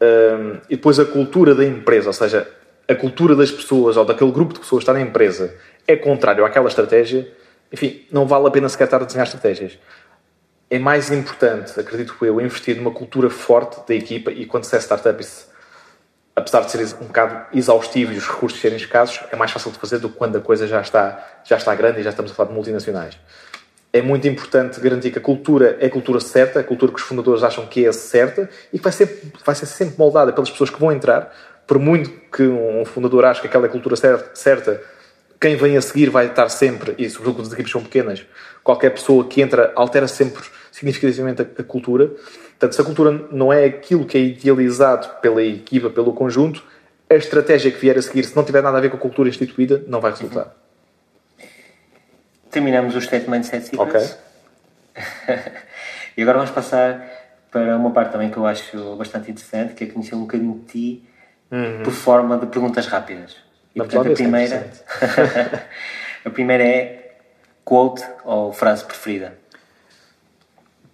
um, 0.00 0.60
e 0.68 0.76
depois 0.76 0.98
a 0.98 1.04
cultura 1.04 1.54
da 1.54 1.64
empresa, 1.64 2.08
ou 2.08 2.12
seja, 2.12 2.48
a 2.88 2.94
cultura 2.94 3.36
das 3.36 3.50
pessoas 3.50 3.96
ou 3.96 4.04
daquele 4.04 4.32
grupo 4.32 4.54
de 4.54 4.60
pessoas 4.60 4.80
que 4.80 4.90
está 4.90 4.92
na 4.92 5.00
empresa 5.00 5.54
é 5.86 5.96
contrário 5.96 6.44
àquela 6.44 6.68
estratégia, 6.68 7.30
enfim, 7.70 8.06
não 8.10 8.26
vale 8.26 8.46
a 8.46 8.50
pena 8.50 8.68
sequer 8.68 8.84
estar 8.84 9.02
a 9.02 9.04
desenhar 9.04 9.26
estratégias. 9.26 9.78
É 10.70 10.78
mais 10.78 11.10
importante, 11.10 11.78
acredito 11.78 12.14
eu, 12.24 12.40
investir 12.40 12.76
numa 12.76 12.90
cultura 12.90 13.30
forte 13.30 13.86
da 13.86 13.94
equipa 13.94 14.30
e 14.30 14.46
quando 14.46 14.64
se 14.64 14.74
é 14.74 14.78
startup, 14.78 15.20
isso, 15.20 15.48
apesar 16.34 16.60
de 16.62 16.70
ser 16.70 16.96
um 17.00 17.06
bocado 17.06 17.46
exaustivo 17.56 18.12
e 18.12 18.16
os 18.16 18.26
recursos 18.26 18.60
serem 18.60 18.76
escassos, 18.76 19.20
é 19.30 19.36
mais 19.36 19.50
fácil 19.50 19.70
de 19.70 19.78
fazer 19.78 19.98
do 19.98 20.08
que 20.08 20.16
quando 20.16 20.36
a 20.36 20.40
coisa 20.40 20.66
já 20.66 20.80
está, 20.80 21.40
já 21.44 21.56
está 21.56 21.74
grande 21.74 22.00
e 22.00 22.02
já 22.02 22.10
estamos 22.10 22.32
a 22.32 22.34
falar 22.34 22.48
de 22.48 22.54
multinacionais 22.54 23.18
é 23.92 24.02
muito 24.02 24.28
importante 24.28 24.80
garantir 24.80 25.10
que 25.10 25.18
a 25.18 25.20
cultura 25.20 25.76
é 25.80 25.86
a 25.86 25.90
cultura 25.90 26.20
certa, 26.20 26.60
a 26.60 26.64
cultura 26.64 26.92
que 26.92 26.98
os 26.98 27.04
fundadores 27.04 27.42
acham 27.42 27.66
que 27.66 27.86
é 27.86 27.92
certa 27.92 28.48
e 28.72 28.78
que 28.78 28.84
vai 28.84 28.92
ser, 28.92 29.32
vai 29.44 29.54
ser 29.54 29.66
sempre 29.66 29.98
moldada 29.98 30.32
pelas 30.32 30.50
pessoas 30.50 30.70
que 30.70 30.78
vão 30.78 30.92
entrar. 30.92 31.34
Por 31.68 31.78
muito 31.78 32.10
que 32.32 32.42
um 32.42 32.82
fundador 32.86 33.26
ache 33.26 33.42
que 33.42 33.46
aquela 33.46 33.66
é 33.66 33.68
a 33.68 33.70
cultura 33.70 33.94
certa, 33.94 34.82
quem 35.38 35.54
vem 35.54 35.76
a 35.76 35.82
seguir 35.82 36.08
vai 36.08 36.26
estar 36.26 36.48
sempre, 36.48 36.94
e 36.96 37.10
sobretudo 37.10 37.36
quando 37.36 37.46
as 37.46 37.52
equipes 37.52 37.70
são 37.70 37.82
pequenas, 37.82 38.24
qualquer 38.64 38.88
pessoa 38.88 39.28
que 39.28 39.42
entra 39.42 39.70
altera 39.76 40.08
sempre 40.08 40.42
significativamente 40.72 41.42
a, 41.42 41.62
cultura. 41.62 42.08
Portanto, 42.08 42.74
se 42.74 42.80
a 42.80 42.84
cultura 42.84 43.26
não 43.30 43.52
é 43.52 43.66
aquilo 43.66 44.06
que 44.06 44.16
é 44.16 44.20
idealizado 44.22 45.20
pela 45.20 45.42
equipa, 45.42 45.90
pelo 45.90 46.14
conjunto, 46.14 46.64
a 47.10 47.14
estratégia 47.14 47.70
que 47.70 47.78
vier 47.78 47.98
a 47.98 48.02
seguir, 48.02 48.24
se 48.24 48.34
não 48.34 48.44
tiver 48.44 48.62
nada 48.62 48.78
a 48.78 48.80
ver 48.80 48.88
com 48.88 48.96
a 48.96 49.00
cultura 49.00 49.28
instituída, 49.28 49.84
não 49.86 50.00
vai 50.00 50.12
resultar. 50.12 50.56
Terminamos 52.50 52.96
os 52.96 53.04
sete 53.04 53.28
mindset 53.28 53.66
secrets. 53.66 54.16
Ok. 54.96 55.02
e 56.16 56.22
agora 56.22 56.38
vamos 56.38 56.50
passar 56.50 57.06
para 57.50 57.76
uma 57.76 57.90
parte 57.90 58.12
também 58.12 58.30
que 58.30 58.38
eu 58.38 58.46
acho 58.46 58.96
bastante 58.96 59.30
interessante, 59.30 59.74
que 59.74 59.84
é 59.84 59.86
conhecer 59.86 60.14
um 60.14 60.22
bocadinho 60.22 60.54
de 60.60 60.64
ti 60.64 61.08
uhum. 61.50 61.82
por 61.82 61.92
forma 61.92 62.38
de 62.38 62.46
perguntas 62.46 62.86
rápidas. 62.86 63.36
E 63.74 63.78
portanto 63.78 64.10
a 64.10 64.14
primeira, 64.14 64.70
a 66.24 66.30
primeira 66.30 66.64
é 66.64 67.18
quote 67.64 68.04
ou 68.24 68.52
frase 68.52 68.84
preferida. 68.84 69.38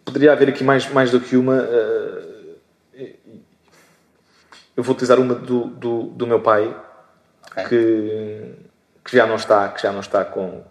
Poderia 0.05 0.33
haver 0.33 0.49
aqui 0.49 0.63
mais, 0.63 0.89
mais 0.91 1.11
do 1.11 1.21
que 1.21 1.37
uma. 1.37 1.55
eu 4.77 4.83
vou 4.83 4.95
utilizar 4.95 5.19
uma 5.19 5.35
do, 5.35 5.67
do, 5.67 6.03
do 6.03 6.27
meu 6.27 6.41
pai, 6.41 6.77
okay. 7.51 7.65
que, 7.65 8.55
que 9.05 9.17
já 9.17 9.27
não 9.27 9.37
está, 9.37 9.69
que 9.69 9.81
já 9.81 9.93
não 9.93 10.01
está 10.01 10.25
com, 10.25 10.63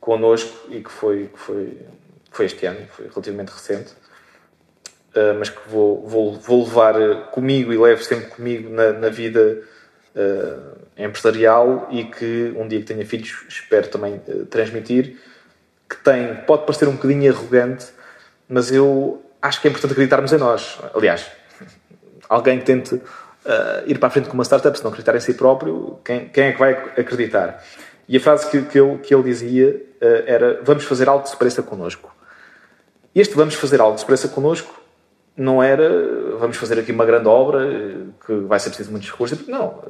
connosco 0.00 0.68
e 0.70 0.82
que 0.82 0.90
foi, 0.90 1.26
que 1.26 1.38
foi, 1.38 1.86
foi 2.30 2.46
este 2.46 2.64
ano, 2.64 2.86
foi 2.88 3.08
relativamente 3.08 3.50
recente, 3.50 3.92
uh, 5.16 5.38
mas 5.38 5.48
que 5.48 5.68
vou, 5.68 6.06
vou, 6.06 6.32
vou 6.34 6.64
levar 6.64 6.94
comigo 7.30 7.72
e 7.72 7.78
levo 7.78 8.02
sempre 8.02 8.26
comigo 8.26 8.70
na, 8.70 8.92
na 8.92 9.08
vida 9.08 9.62
uh, 10.14 10.76
empresarial 10.96 11.88
e 11.90 12.04
que 12.04 12.54
um 12.56 12.68
dia 12.68 12.80
que 12.80 12.86
tenha 12.86 13.04
filhos 13.04 13.44
espero 13.48 13.88
também 13.88 14.20
uh, 14.28 14.46
transmitir, 14.46 15.16
que 15.88 15.96
tem, 15.96 16.34
pode 16.46 16.64
parecer 16.64 16.88
um 16.88 16.92
bocadinho 16.92 17.32
arrogante, 17.32 17.86
mas 18.48 18.70
eu 18.70 19.22
acho 19.40 19.60
que 19.60 19.68
é 19.68 19.70
importante 19.70 19.92
acreditarmos 19.92 20.32
em 20.32 20.38
nós. 20.38 20.78
Aliás, 20.94 21.26
alguém 22.28 22.58
que 22.58 22.64
tente 22.64 23.00
ir 23.86 23.96
para 23.98 24.08
a 24.08 24.10
frente 24.10 24.28
com 24.28 24.34
uma 24.34 24.42
startup, 24.42 24.76
se 24.76 24.82
não 24.82 24.90
acreditar 24.90 25.14
em 25.14 25.20
si 25.20 25.32
próprio, 25.34 26.00
quem, 26.04 26.28
quem 26.28 26.46
é 26.46 26.52
que 26.52 26.58
vai 26.58 26.72
acreditar? 26.72 27.62
E 28.08 28.16
a 28.16 28.20
frase 28.20 28.50
que, 28.50 28.62
que, 28.62 28.78
ele, 28.78 28.98
que 28.98 29.14
ele 29.14 29.22
dizia 29.24 29.68
uh, 30.00 30.22
era: 30.26 30.60
Vamos 30.62 30.84
fazer 30.84 31.08
algo 31.08 31.24
que 31.24 31.30
se 31.30 31.36
pareça 31.36 31.62
connosco. 31.62 32.14
Este 33.14 33.34
vamos 33.34 33.54
fazer 33.54 33.80
algo 33.80 33.94
que 33.94 34.00
se 34.00 34.06
pareça 34.06 34.28
connosco 34.28 34.85
não 35.36 35.62
era 35.62 35.88
vamos 36.38 36.56
fazer 36.56 36.78
aqui 36.78 36.92
uma 36.92 37.04
grande 37.04 37.28
obra 37.28 37.66
eh, 37.66 37.96
que 38.24 38.34
vai 38.46 38.58
ser 38.58 38.70
preciso 38.70 38.90
muitos 38.90 39.10
recursos. 39.10 39.46
Não. 39.46 39.82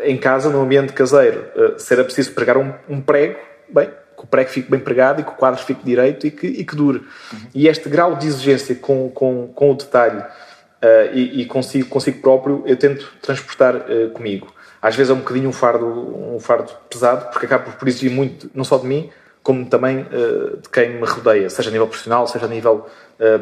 Em 0.00 0.16
casa, 0.16 0.50
no 0.50 0.60
ambiente 0.60 0.92
caseiro, 0.92 1.44
uh, 1.54 1.78
se 1.78 1.92
era 1.92 2.02
preciso 2.02 2.32
pregar 2.32 2.56
um, 2.56 2.72
um, 2.88 3.00
prego, 3.00 3.38
bem, 3.68 3.88
que 3.88 4.24
o 4.24 4.26
prego 4.26 4.50
fique 4.50 4.70
bem 4.70 4.80
pregado 4.80 5.20
e 5.20 5.24
que 5.24 5.30
o 5.30 5.34
quadro 5.34 5.62
fique 5.62 5.84
direito 5.84 6.26
e 6.26 6.30
que, 6.30 6.46
e 6.46 6.64
que 6.64 6.74
dure. 6.74 6.98
Uhum. 6.98 7.38
E 7.54 7.68
este 7.68 7.88
grau 7.88 8.16
de 8.16 8.26
exigência 8.26 8.74
com, 8.74 9.08
com, 9.10 9.48
com 9.54 9.70
o 9.70 9.74
detalhe 9.74 10.18
uh, 10.18 11.14
e, 11.14 11.42
e 11.42 11.46
consigo, 11.46 11.88
consigo 11.88 12.20
próprio, 12.20 12.64
eu 12.66 12.76
tento 12.76 13.12
transportar 13.22 13.76
uh, 13.76 14.10
comigo 14.10 14.52
às 14.80 14.96
vezes 14.96 15.10
é 15.10 15.14
um 15.14 15.18
bocadinho 15.18 15.48
um 15.48 15.52
fardo, 15.52 15.86
um 15.86 16.40
fardo 16.40 16.72
pesado, 16.90 17.30
porque 17.30 17.46
acaba 17.46 17.70
por 17.70 17.86
exigir 17.86 18.10
muito, 18.10 18.50
não 18.52 18.64
só 18.64 18.78
de 18.78 18.84
mim, 18.84 19.10
como 19.40 19.64
também 19.64 20.00
uh, 20.00 20.56
de 20.56 20.68
quem 20.68 20.94
me 20.94 21.06
rodeia, 21.06 21.48
seja 21.48 21.68
a 21.68 21.72
nível 21.72 21.86
profissional, 21.86 22.26
seja 22.26 22.46
a 22.46 22.48
nível 22.48 22.84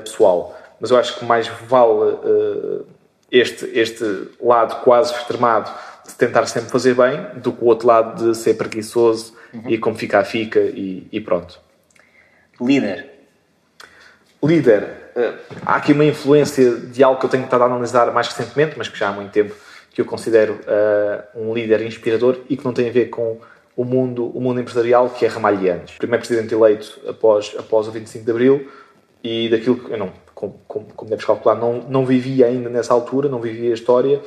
pessoal. 0.05 0.60
Mas 0.81 0.91
eu 0.91 0.97
acho 0.97 1.19
que 1.19 1.25
mais 1.25 1.47
vale 1.69 1.93
uh, 1.93 2.87
este, 3.31 3.67
este 3.79 4.05
lado 4.41 4.83
quase 4.83 5.15
extremado 5.15 5.71
de 6.07 6.15
tentar 6.15 6.47
sempre 6.47 6.71
fazer 6.71 6.95
bem 6.95 7.41
do 7.41 7.53
que 7.53 7.63
o 7.63 7.67
outro 7.67 7.87
lado 7.87 8.33
de 8.33 8.37
ser 8.37 8.55
preguiçoso 8.55 9.35
uhum. 9.53 9.69
e 9.69 9.79
como 9.79 9.97
fica, 9.97 10.25
fica 10.25 10.61
e, 10.61 11.07
e 11.13 11.21
pronto. 11.21 11.61
Líder. 12.61 13.09
Líder. 14.43 14.89
há 15.67 15.77
aqui 15.77 15.93
uma 15.93 16.05
influência 16.05 16.77
de 16.77 17.03
algo 17.03 17.21
que 17.21 17.27
eu 17.27 17.31
tenho 17.31 17.45
estado 17.45 17.63
a 17.63 17.67
analisar 17.67 18.11
mais 18.11 18.29
recentemente, 18.29 18.75
mas 18.77 18.89
que 18.89 18.99
já 18.99 19.09
há 19.09 19.13
muito 19.13 19.31
tempo 19.31 19.55
que 19.93 20.01
eu 20.01 20.05
considero 20.05 20.55
uh, 20.55 21.41
um 21.41 21.53
líder 21.53 21.83
inspirador 21.83 22.39
e 22.49 22.57
que 22.57 22.65
não 22.65 22.73
tem 22.73 22.89
a 22.89 22.93
ver 22.93 23.07
com 23.07 23.39
o 23.77 23.85
mundo, 23.85 24.27
o 24.27 24.41
mundo 24.41 24.61
empresarial, 24.61 25.11
que 25.11 25.25
é 25.25 25.29
Ramalhianes. 25.29 25.93
Primeiro 25.93 26.25
presidente 26.25 26.55
eleito 26.55 27.01
após, 27.09 27.55
após 27.59 27.89
o 27.89 27.91
25 27.91 28.25
de 28.25 28.31
Abril 28.31 28.71
e 29.23 29.49
daquilo 29.49 29.77
que 29.77 29.93
eu 29.93 29.99
não, 29.99 30.13
como, 30.41 30.59
como, 30.67 30.87
como 30.97 31.11
deves 31.11 31.27
calcular, 31.27 31.55
não, 31.55 31.83
não 31.83 32.07
vivia 32.07 32.47
ainda 32.47 32.71
nessa 32.71 32.95
altura, 32.95 33.29
não 33.29 33.41
vivia 33.41 33.73
a 33.73 33.75
história, 33.75 34.23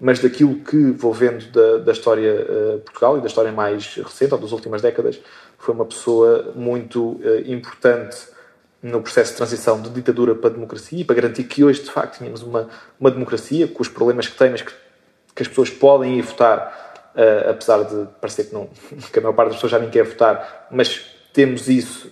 mas 0.00 0.18
daquilo 0.18 0.54
que 0.60 0.92
vou 0.92 1.12
vendo 1.12 1.44
da, 1.52 1.84
da 1.84 1.92
história 1.92 2.32
uh, 2.32 2.78
Portugal 2.78 3.18
e 3.18 3.20
da 3.20 3.26
história 3.26 3.52
mais 3.52 3.96
recente, 3.96 4.32
ou 4.32 4.40
das 4.40 4.52
últimas 4.52 4.80
décadas, 4.80 5.20
foi 5.58 5.74
uma 5.74 5.84
pessoa 5.84 6.52
muito 6.54 7.20
uh, 7.20 7.42
importante 7.44 8.16
no 8.82 9.02
processo 9.02 9.32
de 9.32 9.36
transição 9.36 9.82
de 9.82 9.90
ditadura 9.90 10.34
para 10.34 10.50
democracia 10.50 11.00
e 11.00 11.04
para 11.04 11.16
garantir 11.16 11.44
que 11.44 11.62
hoje, 11.62 11.82
de 11.82 11.90
facto, 11.90 12.16
tínhamos 12.18 12.42
uma, 12.42 12.70
uma 12.98 13.10
democracia 13.10 13.68
com 13.68 13.82
os 13.82 13.88
problemas 13.88 14.26
que 14.26 14.38
tem, 14.38 14.50
mas 14.50 14.62
que 14.62 14.72
que 15.34 15.42
as 15.42 15.48
pessoas 15.48 15.70
podem 15.70 16.18
ir 16.18 16.22
votar, 16.22 17.12
uh, 17.14 17.50
apesar 17.50 17.84
de 17.84 18.08
parecer 18.20 18.46
que, 18.46 18.54
não, 18.54 18.68
que 19.12 19.18
a 19.18 19.22
maior 19.22 19.34
parte 19.34 19.48
das 19.50 19.56
pessoas 19.56 19.70
já 19.70 19.78
nem 19.78 19.88
quer 19.88 20.02
votar, 20.02 20.66
mas 20.70 21.00
temos 21.32 21.68
isso 21.68 22.10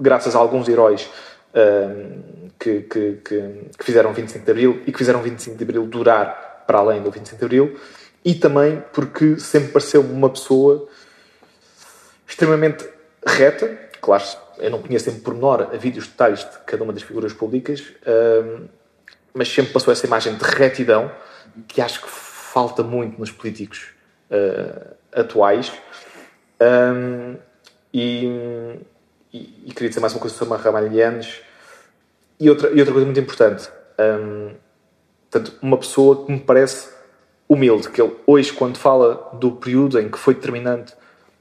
graças 0.00 0.36
a 0.36 0.38
alguns 0.38 0.68
heróis 0.68 1.08
uh, 1.54 2.50
que, 2.58 2.82
que, 2.82 3.12
que, 3.24 3.40
que, 3.78 3.84
fizeram 3.84 4.12
25 4.12 4.44
de 4.44 4.50
Abril 4.50 4.82
e 4.86 4.92
que 4.92 4.98
fizeram 4.98 5.22
25 5.22 5.56
de 5.56 5.64
Abril 5.64 5.86
durar 5.86 6.64
para 6.66 6.78
além 6.78 7.02
do 7.02 7.10
25 7.10 7.38
de 7.38 7.44
Abril 7.44 7.80
e 8.24 8.34
também 8.34 8.82
porque 8.92 9.38
sempre 9.38 9.72
pareceu 9.72 10.00
uma 10.02 10.28
pessoa 10.28 10.88
extremamente 12.26 12.86
reta, 13.26 13.78
claro, 14.00 14.24
eu 14.58 14.70
não 14.70 14.82
conheço 14.82 15.08
em 15.10 15.18
pormenor 15.20 15.62
a 15.72 15.76
vídeos 15.76 16.06
detalhes 16.06 16.40
de 16.40 16.58
cada 16.66 16.84
uma 16.84 16.92
das 16.92 17.02
figuras 17.02 17.32
públicas, 17.32 17.82
mas 19.32 19.48
sempre 19.48 19.72
passou 19.72 19.92
essa 19.92 20.04
imagem 20.06 20.34
de 20.34 20.44
retidão 20.44 21.10
que 21.66 21.80
acho 21.80 22.02
que 22.02 22.08
falta 22.08 22.82
muito 22.82 23.18
nos 23.18 23.30
políticos 23.30 23.90
uh, 24.30 24.94
atuais. 25.12 25.72
Um, 26.60 27.36
e, 27.92 28.26
e, 29.32 29.72
queria 29.72 29.88
dizer 29.88 30.00
mais 30.00 30.12
uma 30.12 30.20
coisa 30.20 30.36
sobre 30.36 30.56
Ramalhianes. 30.56 31.40
E 32.40 32.48
outra, 32.48 32.70
e 32.70 32.78
outra 32.78 32.92
coisa 32.92 33.04
muito 33.04 33.20
importante. 33.20 33.68
Um, 33.98 34.54
portanto, 35.30 35.58
uma 35.60 35.76
pessoa 35.76 36.24
que 36.24 36.32
me 36.32 36.40
parece 36.40 36.88
humilde, 37.48 37.88
que 37.88 38.00
ele 38.00 38.14
hoje, 38.26 38.52
quando 38.52 38.76
fala 38.76 39.30
do 39.34 39.52
período 39.52 39.98
em 39.98 40.08
que 40.08 40.18
foi 40.18 40.34
determinante 40.34 40.92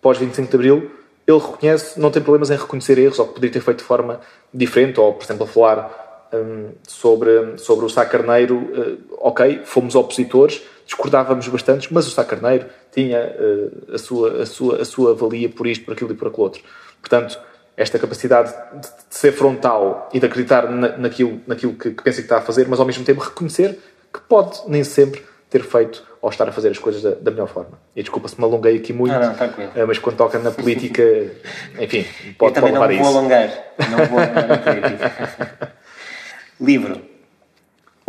pós 0.01 0.17
25 0.17 0.49
de 0.49 0.55
Abril, 0.55 0.91
ele 1.27 1.39
reconhece, 1.39 1.99
não 1.99 2.09
tem 2.09 2.21
problemas 2.21 2.49
em 2.49 2.55
reconhecer 2.55 2.97
erros 2.97 3.19
ou 3.19 3.27
que 3.27 3.33
poderia 3.33 3.53
ter 3.53 3.59
feito 3.59 3.79
de 3.79 3.83
forma 3.83 4.21
diferente, 4.53 4.99
ou, 4.99 5.13
por 5.13 5.25
exemplo, 5.25 5.43
a 5.43 5.47
falar 5.47 6.29
um, 6.33 6.71
sobre, 6.87 7.57
sobre 7.57 7.85
o 7.85 7.89
Sá 7.89 8.05
Carneiro, 8.05 8.57
uh, 8.57 9.17
ok, 9.19 9.61
fomos 9.65 9.95
opositores, 9.95 10.61
discordávamos 10.85 11.47
bastante, 11.49 11.93
mas 11.93 12.07
o 12.07 12.11
Sá 12.11 12.23
Carneiro 12.23 12.67
tinha 12.93 13.19
uh, 13.19 13.93
a, 13.93 13.97
sua, 13.97 14.41
a, 14.41 14.45
sua, 14.45 14.81
a 14.81 14.85
sua 14.85 15.13
valia 15.13 15.49
por 15.49 15.67
isto, 15.67 15.83
por 15.83 15.93
aquilo 15.93 16.11
e 16.13 16.15
por 16.15 16.29
aquilo 16.29 16.43
outro. 16.43 16.63
Portanto, 17.01 17.37
esta 17.77 17.99
capacidade 17.99 18.51
de, 18.73 18.87
ser 19.09 19.31
frontal 19.31 20.09
e 20.11 20.19
de 20.19 20.25
acreditar 20.25 20.69
na, 20.69 20.97
naquilo, 20.97 21.39
naquilo 21.45 21.73
que, 21.73 21.91
que 21.91 22.03
pensa 22.03 22.17
que 22.17 22.25
está 22.25 22.39
a 22.39 22.41
fazer, 22.41 22.67
mas 22.67 22.79
ao 22.79 22.85
mesmo 22.85 23.05
tempo 23.05 23.21
reconhecer 23.21 23.79
que 24.11 24.19
pode 24.21 24.61
nem 24.67 24.83
sempre 24.83 25.23
ter 25.47 25.63
feito 25.63 26.03
ou 26.19 26.29
estar 26.29 26.49
a 26.49 26.51
fazer 26.51 26.69
as 26.69 26.79
coisas 26.79 27.01
da, 27.01 27.11
da 27.11 27.31
melhor 27.31 27.47
forma. 27.47 27.79
E 27.95 28.01
desculpa 28.01 28.27
se 28.27 28.37
me 28.37 28.43
alonguei 28.43 28.77
aqui 28.77 28.91
muito, 28.91 29.13
não, 29.13 29.35
não, 29.75 29.87
mas 29.87 29.99
quando 29.99 30.17
toca 30.17 30.39
na 30.39 30.51
política, 30.51 31.03
enfim, 31.79 32.05
pode, 32.37 32.51
Eu 32.51 32.61
também 32.61 32.73
pode 32.73 32.95
não 32.95 33.03
vou 33.03 33.09
isso. 33.09 33.17
alongar, 33.17 33.49
não 33.91 34.05
vou 34.07 34.19
alongar 34.19 34.47
na 34.47 34.57
política. 34.57 35.73
Livro. 36.59 37.01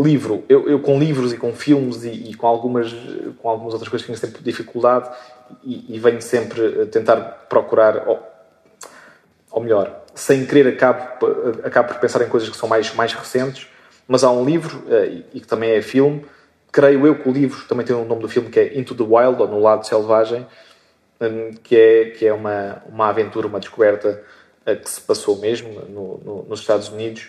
Livro. 0.01 0.45
Eu, 0.49 0.69
eu, 0.69 0.81
com 0.81 0.99
livros 0.99 1.33
e 1.33 1.37
com 1.37 1.53
filmes 1.53 2.05
e, 2.05 2.31
e, 2.31 2.35
com, 2.35 2.47
algumas, 2.47 2.95
com 3.43 3.49
algumas 3.49 3.75
outras 3.75 3.91
coisas 3.91 4.07
tenho 4.07 4.17
sempre 4.17 4.43
dificuldade 4.43 5.11
e, 5.65 5.97
e 5.97 5.99
venho 5.99 6.23
sempre 6.23 6.87
tentar 6.87 7.17
procurar, 7.49 8.09
ou, 9.51 9.63
melhor, 9.63 10.05
sem 10.15 10.45
querer 10.45 10.69
acabo, 10.69 11.27
acabo 11.65 11.89
por 11.89 12.01
pensar 12.01 12.23
em 12.23 12.29
coisas 12.29 12.49
que 12.49 12.57
são 12.57 12.69
mais, 12.69 12.95
mais 12.95 13.13
recentes, 13.13 13.69
mas 14.07 14.25
há 14.25 14.31
um 14.31 14.45
livro, 14.45 14.83
eh, 14.89 15.23
e 15.35 15.41
que 15.41 15.47
também 15.47 15.71
é 15.71 15.83
filme, 15.83 16.25
creio 16.73 17.07
eu 17.07 17.15
que 17.17 17.29
o 17.29 17.33
livro 17.33 17.67
também 17.69 17.85
tem 17.85 17.95
o 17.95 18.01
um 18.01 18.05
nome 18.05 18.23
do 18.23 18.29
filme 18.29 18.49
que 18.51 18.59
é 18.59 18.79
Into 18.79 18.95
the 18.95 19.03
Wild, 19.03 19.41
ou 19.41 19.49
No 19.49 19.61
Lado 19.61 19.87
Selvagem, 19.87 20.47
hum, 21.21 21.51
que 21.63 21.77
é, 21.77 22.05
que 22.11 22.27
é 22.27 22.33
uma, 22.33 22.83
uma 22.89 23.09
aventura, 23.09 23.47
uma 23.47 23.61
descoberta 23.61 24.23
uh, 24.67 24.77
que 24.77 24.89
se 24.89 25.01
passou 25.01 25.39
mesmo 25.39 25.73
no, 25.89 26.19
no, 26.19 26.43
nos 26.45 26.61
Estados 26.61 26.89
Unidos, 26.89 27.29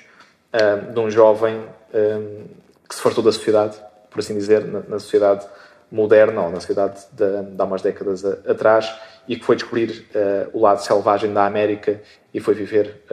uh, 0.53 0.91
de 0.91 0.99
um 0.99 1.09
jovem 1.09 1.61
um, 1.93 2.45
que 2.87 2.95
se 2.95 3.01
fartou 3.01 3.23
da 3.23 3.31
sociedade, 3.31 3.77
por 4.09 4.19
assim 4.19 4.35
dizer, 4.35 4.65
na, 4.65 4.79
na 4.81 4.99
sociedade 4.99 5.45
moderna, 5.91 6.41
ou 6.41 6.49
na 6.49 6.59
sociedade 6.59 7.01
de, 7.13 7.55
de 7.55 7.61
há 7.61 7.65
umas 7.65 7.81
décadas 7.81 8.23
a, 8.25 8.51
atrás, 8.51 8.93
e 9.27 9.35
que 9.35 9.45
foi 9.45 9.55
descobrir 9.55 10.07
uh, 10.15 10.57
o 10.57 10.61
lado 10.61 10.81
selvagem 10.83 11.33
da 11.33 11.45
América 11.45 12.01
e 12.33 12.39
foi 12.39 12.53
viver, 12.53 13.03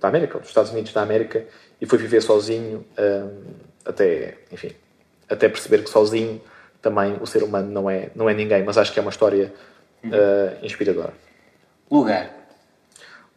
da 0.00 0.08
América, 0.08 0.38
dos 0.38 0.48
Estados 0.48 0.72
Unidos 0.72 0.92
da 0.92 1.00
América, 1.00 1.44
e 1.80 1.86
foi 1.86 1.98
viver 1.98 2.20
sozinho 2.20 2.84
até, 3.84 4.38
enfim, 4.50 4.72
até 5.28 5.48
perceber 5.48 5.84
que 5.84 5.90
sozinho 5.90 6.40
também 6.82 7.16
o 7.20 7.26
ser 7.26 7.42
humano 7.42 7.70
não 7.70 7.88
é, 7.88 8.10
não 8.14 8.28
é 8.28 8.34
ninguém, 8.34 8.62
mas 8.64 8.78
acho 8.78 8.92
que 8.92 8.98
é 8.98 9.02
uma 9.02 9.10
história 9.10 9.52
uh, 10.04 10.64
inspiradora. 10.64 11.12
Lugar. 11.90 12.30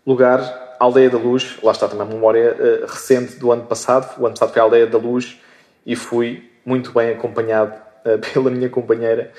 Lugar, 0.06 0.76
Aldeia 0.80 1.10
da 1.10 1.18
Luz, 1.18 1.58
lá 1.62 1.72
está 1.72 1.88
também 1.88 2.08
a 2.08 2.10
memória 2.10 2.56
uh, 2.56 2.86
recente 2.86 3.36
do 3.38 3.52
ano 3.52 3.66
passado. 3.66 4.20
O 4.20 4.26
ano 4.26 4.36
passado 4.36 4.54
foi 4.54 4.62
a 4.62 4.66
Aldeia 4.66 4.88
da 4.88 4.98
Luz 4.98 5.40
e 5.86 5.96
fui 5.96 6.52
muito 6.66 6.92
bem 6.92 7.12
acompanhado 7.12 7.74
uh, 7.76 7.89
pela 8.34 8.50
minha 8.50 8.70
companheira 8.70 9.32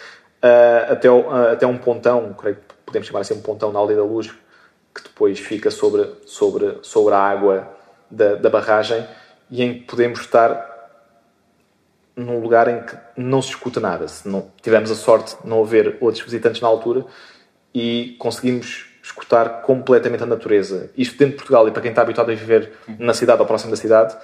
até, 0.89 1.09
até 1.53 1.67
um 1.67 1.77
pontão, 1.77 2.33
creio 2.35 2.57
que 2.57 2.63
podemos 2.87 3.07
chamar 3.07 3.21
assim 3.21 3.35
um 3.35 3.43
pontão 3.43 3.73
na 3.73 3.79
Aldeia 3.79 3.99
da 3.99 4.05
Luz, 4.05 4.31
que 4.95 5.03
depois 5.03 5.39
fica 5.39 5.71
sobre, 5.71 6.09
sobre, 6.27 6.79
sobre 6.83 7.15
a 7.15 7.19
água 7.19 7.69
da, 8.11 8.35
da 8.37 8.51
barragem 8.51 9.07
e 9.51 9.63
em 9.63 9.75
que 9.75 9.81
podemos 9.85 10.21
estar 10.21 10.69
num 12.17 12.41
lugar 12.41 12.69
em 12.69 12.83
que 12.83 12.97
não 13.17 13.41
se 13.41 13.51
escuta 13.51 13.81
nada. 13.81 14.09
Se 14.09 14.29
não 14.29 14.51
tivemos 14.61 14.91
a 14.91 14.95
sorte 14.95 15.41
de 15.43 15.49
não 15.49 15.63
haver 15.63 15.97
outros 16.01 16.25
visitantes 16.25 16.61
na 16.61 16.69
altura 16.69 17.05
e 17.75 18.17
conseguimos 18.19 18.87
escutar 19.03 19.63
completamente 19.63 20.23
a 20.23 20.27
natureza. 20.27 20.91
Isto 20.97 21.17
dentro 21.19 21.33
de 21.33 21.37
Portugal 21.37 21.69
e 21.69 21.71
para 21.71 21.83
quem 21.83 21.91
está 21.91 22.03
habituado 22.03 22.31
a 22.31 22.35
viver 22.35 22.73
na 22.99 23.15
cidade 23.15 23.41
ou 23.41 23.47
próximo 23.47 23.71
da 23.71 23.77
cidade, 23.77 24.17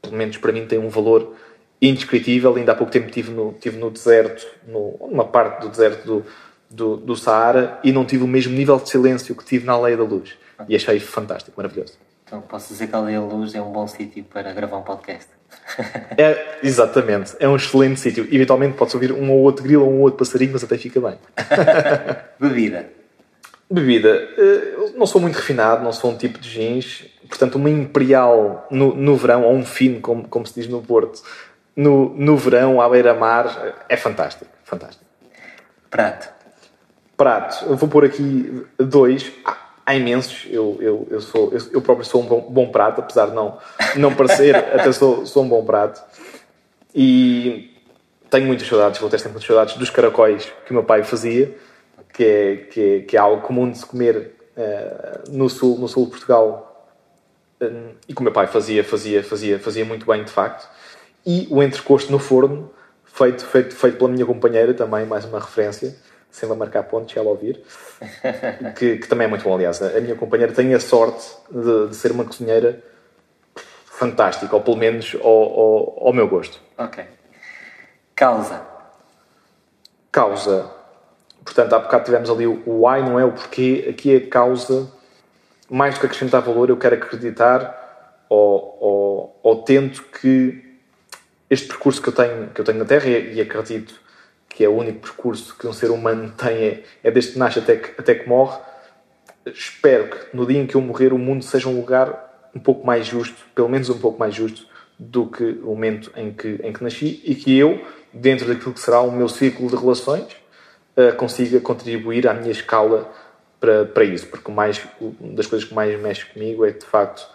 pelo 0.00 0.16
menos 0.16 0.36
para 0.38 0.52
mim 0.52 0.66
tem 0.66 0.78
um 0.78 0.88
valor 0.88 1.34
indescritível. 1.82 2.54
Ainda 2.54 2.72
há 2.72 2.74
pouco 2.74 2.92
tempo 2.92 3.06
estive 3.06 3.32
no, 3.32 3.50
estive 3.50 3.76
no 3.76 3.90
deserto, 3.90 4.46
no, 4.66 4.96
numa 5.10 5.24
parte 5.24 5.60
do 5.60 5.68
deserto 5.68 6.06
do, 6.06 6.26
do, 6.70 6.96
do 6.96 7.16
Saara 7.16 7.80
e 7.82 7.90
não 7.90 8.04
tive 8.04 8.22
o 8.22 8.28
mesmo 8.28 8.54
nível 8.54 8.78
de 8.78 8.88
silêncio 8.88 9.34
que 9.34 9.44
tive 9.44 9.66
na 9.66 9.72
Aldeia 9.72 9.96
da 9.96 10.04
Luz. 10.04 10.34
E 10.68 10.76
achei 10.76 11.00
fantástico, 11.00 11.52
maravilhoso. 11.56 11.94
Então 12.24 12.40
posso 12.40 12.68
dizer 12.68 12.86
que 12.86 12.94
a 12.94 12.98
Aldeia 12.98 13.20
da 13.20 13.26
Luz 13.26 13.54
é 13.54 13.60
um 13.60 13.72
bom 13.72 13.86
sítio 13.86 14.24
para 14.24 14.52
gravar 14.52 14.78
um 14.78 14.82
podcast. 14.82 15.28
É, 16.16 16.58
exatamente, 16.62 17.34
é 17.38 17.48
um 17.48 17.56
excelente 17.56 17.98
sítio. 17.98 18.26
Eventualmente 18.30 18.76
pode-se 18.76 18.96
ouvir 18.96 19.12
um 19.12 19.30
ou 19.30 19.40
outro 19.40 19.62
grilo 19.62 19.84
ou 19.84 19.92
um 19.92 20.00
outro 20.00 20.18
passarinho, 20.18 20.52
mas 20.52 20.64
até 20.64 20.76
fica 20.76 21.00
bem. 21.00 21.18
Bebida. 22.38 22.90
Bebida. 23.70 24.28
Eh, 24.36 24.74
eu 24.74 24.94
não 24.96 25.06
sou 25.06 25.20
muito 25.20 25.36
refinado, 25.36 25.82
não 25.82 25.92
sou 25.92 26.10
um 26.10 26.16
tipo 26.16 26.38
de 26.38 26.50
jeans. 26.50 27.06
Portanto, 27.28 27.56
uma 27.56 27.70
imperial 27.70 28.66
no, 28.70 28.94
no 28.94 29.16
verão, 29.16 29.44
ou 29.44 29.54
um 29.54 29.64
fino, 29.64 30.00
como, 30.00 30.28
como 30.28 30.46
se 30.46 30.54
diz 30.54 30.68
no 30.68 30.82
Porto, 30.82 31.22
no, 31.76 32.10
no 32.10 32.36
verão, 32.36 32.80
à 32.80 32.88
beira-mar, 32.88 33.74
é 33.88 33.96
fantástico. 33.96 34.50
Fantástico. 34.64 35.04
Prato. 35.90 36.28
Prato. 37.16 37.64
Eu 37.66 37.76
vou 37.76 37.88
pôr 37.88 38.04
aqui 38.04 38.66
dois. 38.78 39.30
Ah, 39.44 39.56
há 39.84 39.94
imensos. 39.94 40.46
Eu, 40.50 40.78
eu, 40.80 41.08
eu, 41.10 41.20
sou, 41.20 41.52
eu, 41.52 41.60
eu 41.72 41.82
próprio 41.82 42.04
sou 42.06 42.22
um 42.22 42.26
bom, 42.26 42.40
bom, 42.40 42.68
prato, 42.70 43.00
apesar 43.00 43.26
de 43.26 43.34
não, 43.34 43.58
não 43.96 44.14
parecer, 44.14 44.54
até 44.74 44.90
sou, 44.92 45.26
sou 45.26 45.44
um 45.44 45.48
bom 45.48 45.64
prato. 45.64 46.02
E 46.94 47.70
tenho 48.30 48.46
muitas 48.46 48.66
saudades, 48.66 49.00
vou 49.00 49.10
ter 49.10 49.18
sempre 49.18 49.32
muitas 49.32 49.46
saudades 49.46 49.76
dos 49.76 49.90
caracóis 49.90 50.50
que 50.64 50.70
o 50.70 50.74
meu 50.74 50.84
pai 50.84 51.02
fazia, 51.02 51.54
que 52.12 52.24
é, 52.24 52.56
que 52.56 52.80
é, 52.80 53.00
que 53.00 53.16
é 53.16 53.20
algo 53.20 53.42
comum 53.42 53.70
de 53.70 53.78
se 53.78 53.86
comer 53.86 54.34
uh, 54.56 55.30
no, 55.30 55.48
sul, 55.48 55.78
no 55.78 55.88
sul 55.88 56.04
de 56.06 56.12
Portugal. 56.12 56.68
Um, 57.60 57.90
e 58.08 58.14
que 58.14 58.20
o 58.20 58.24
meu 58.24 58.32
pai 58.32 58.46
fazia, 58.46 58.82
fazia, 58.82 59.22
fazia, 59.22 59.58
fazia 59.58 59.84
muito 59.84 60.06
bem, 60.06 60.24
de 60.24 60.30
facto. 60.30 60.68
E 61.24 61.46
o 61.50 61.62
entrecosto 61.62 62.10
no 62.10 62.18
forno, 62.18 62.70
feito, 63.04 63.44
feito, 63.46 63.74
feito 63.74 63.96
pela 63.96 64.10
minha 64.10 64.26
companheira, 64.26 64.74
também, 64.74 65.06
mais 65.06 65.24
uma 65.24 65.38
referência 65.38 65.94
sempre 66.32 66.54
a 66.54 66.58
marcar 66.58 66.82
pontos, 66.84 67.14
ela 67.14 67.28
ouvir, 67.28 67.62
que, 68.74 68.96
que, 68.96 69.06
também 69.06 69.26
é 69.26 69.28
muito 69.28 69.44
bom, 69.44 69.54
aliás. 69.54 69.80
A 69.82 70.00
minha 70.00 70.16
companheira 70.16 70.50
tem 70.52 70.72
a 70.74 70.80
sorte 70.80 71.30
de, 71.50 71.88
de 71.88 71.94
ser 71.94 72.10
uma 72.10 72.24
cozinheira 72.24 72.82
fantástica, 73.84 74.56
ou 74.56 74.62
pelo 74.62 74.78
menos 74.78 75.14
ao, 75.22 75.28
ao, 75.30 76.06
ao, 76.06 76.12
meu 76.12 76.26
gosto. 76.26 76.58
Ok. 76.78 77.04
Causa. 78.16 78.62
Causa. 80.10 80.70
Portanto, 81.44 81.74
há 81.74 81.78
bocado 81.78 82.04
tivemos 82.04 82.30
ali 82.30 82.46
o, 82.46 82.62
o 82.66 82.86
why, 82.86 83.02
não 83.02 83.20
é 83.20 83.24
o 83.24 83.32
porquê. 83.32 83.86
Aqui 83.90 84.14
é 84.14 84.16
a 84.16 84.26
causa. 84.28 84.90
Mais 85.68 85.94
do 85.94 86.00
que 86.00 86.06
acrescentar 86.06 86.40
valor, 86.40 86.70
eu 86.70 86.76
quero 86.76 86.94
acreditar 86.94 88.24
ou, 88.28 88.78
ou, 88.80 89.40
ou 89.42 89.62
tento 89.62 90.02
que 90.04 90.71
este 91.52 91.68
percurso 91.68 92.00
que 92.00 92.08
eu 92.08 92.14
tenho, 92.14 92.48
que 92.48 92.60
eu 92.62 92.64
tenho 92.64 92.78
na 92.78 92.86
Terra, 92.86 93.06
e, 93.06 93.34
e 93.34 93.40
acredito 93.40 94.00
que 94.48 94.64
é 94.64 94.68
o 94.68 94.72
único 94.72 95.00
percurso 95.00 95.54
que 95.58 95.66
um 95.66 95.72
ser 95.72 95.90
humano 95.90 96.32
tem, 96.36 96.56
é, 96.56 96.82
é 97.04 97.10
desde 97.10 97.32
que 97.32 97.38
nasce 97.38 97.58
até 97.58 97.76
que, 97.76 98.00
até 98.00 98.14
que 98.14 98.26
morre. 98.26 98.58
Espero 99.44 100.08
que 100.08 100.34
no 100.36 100.46
dia 100.46 100.58
em 100.58 100.66
que 100.66 100.74
eu 100.74 100.80
morrer 100.80 101.12
o 101.12 101.18
mundo 101.18 101.44
seja 101.44 101.68
um 101.68 101.76
lugar 101.76 102.50
um 102.54 102.60
pouco 102.60 102.86
mais 102.86 103.06
justo, 103.06 103.36
pelo 103.54 103.68
menos 103.68 103.90
um 103.90 103.98
pouco 103.98 104.18
mais 104.18 104.34
justo 104.34 104.66
do 104.98 105.26
que 105.26 105.44
o 105.62 105.66
momento 105.66 106.10
em 106.16 106.32
que, 106.32 106.60
em 106.62 106.72
que 106.72 106.82
nasci 106.82 107.20
e 107.24 107.34
que 107.34 107.56
eu, 107.58 107.84
dentro 108.12 108.46
daquilo 108.46 108.72
que 108.72 108.80
será 108.80 109.00
o 109.00 109.10
meu 109.10 109.28
círculo 109.28 109.68
de 109.68 109.76
relações, 109.76 110.32
uh, 110.96 111.14
consiga 111.16 111.60
contribuir 111.60 112.28
à 112.28 112.34
minha 112.34 112.52
escala 112.52 113.12
para, 113.60 113.84
para 113.84 114.04
isso, 114.04 114.26
porque 114.26 114.50
mais, 114.50 114.80
uma 115.00 115.34
das 115.34 115.46
coisas 115.46 115.68
que 115.68 115.74
mais 115.74 116.00
mexe 116.00 116.24
comigo 116.26 116.64
é 116.64 116.70
de 116.70 116.84
facto 116.84 117.28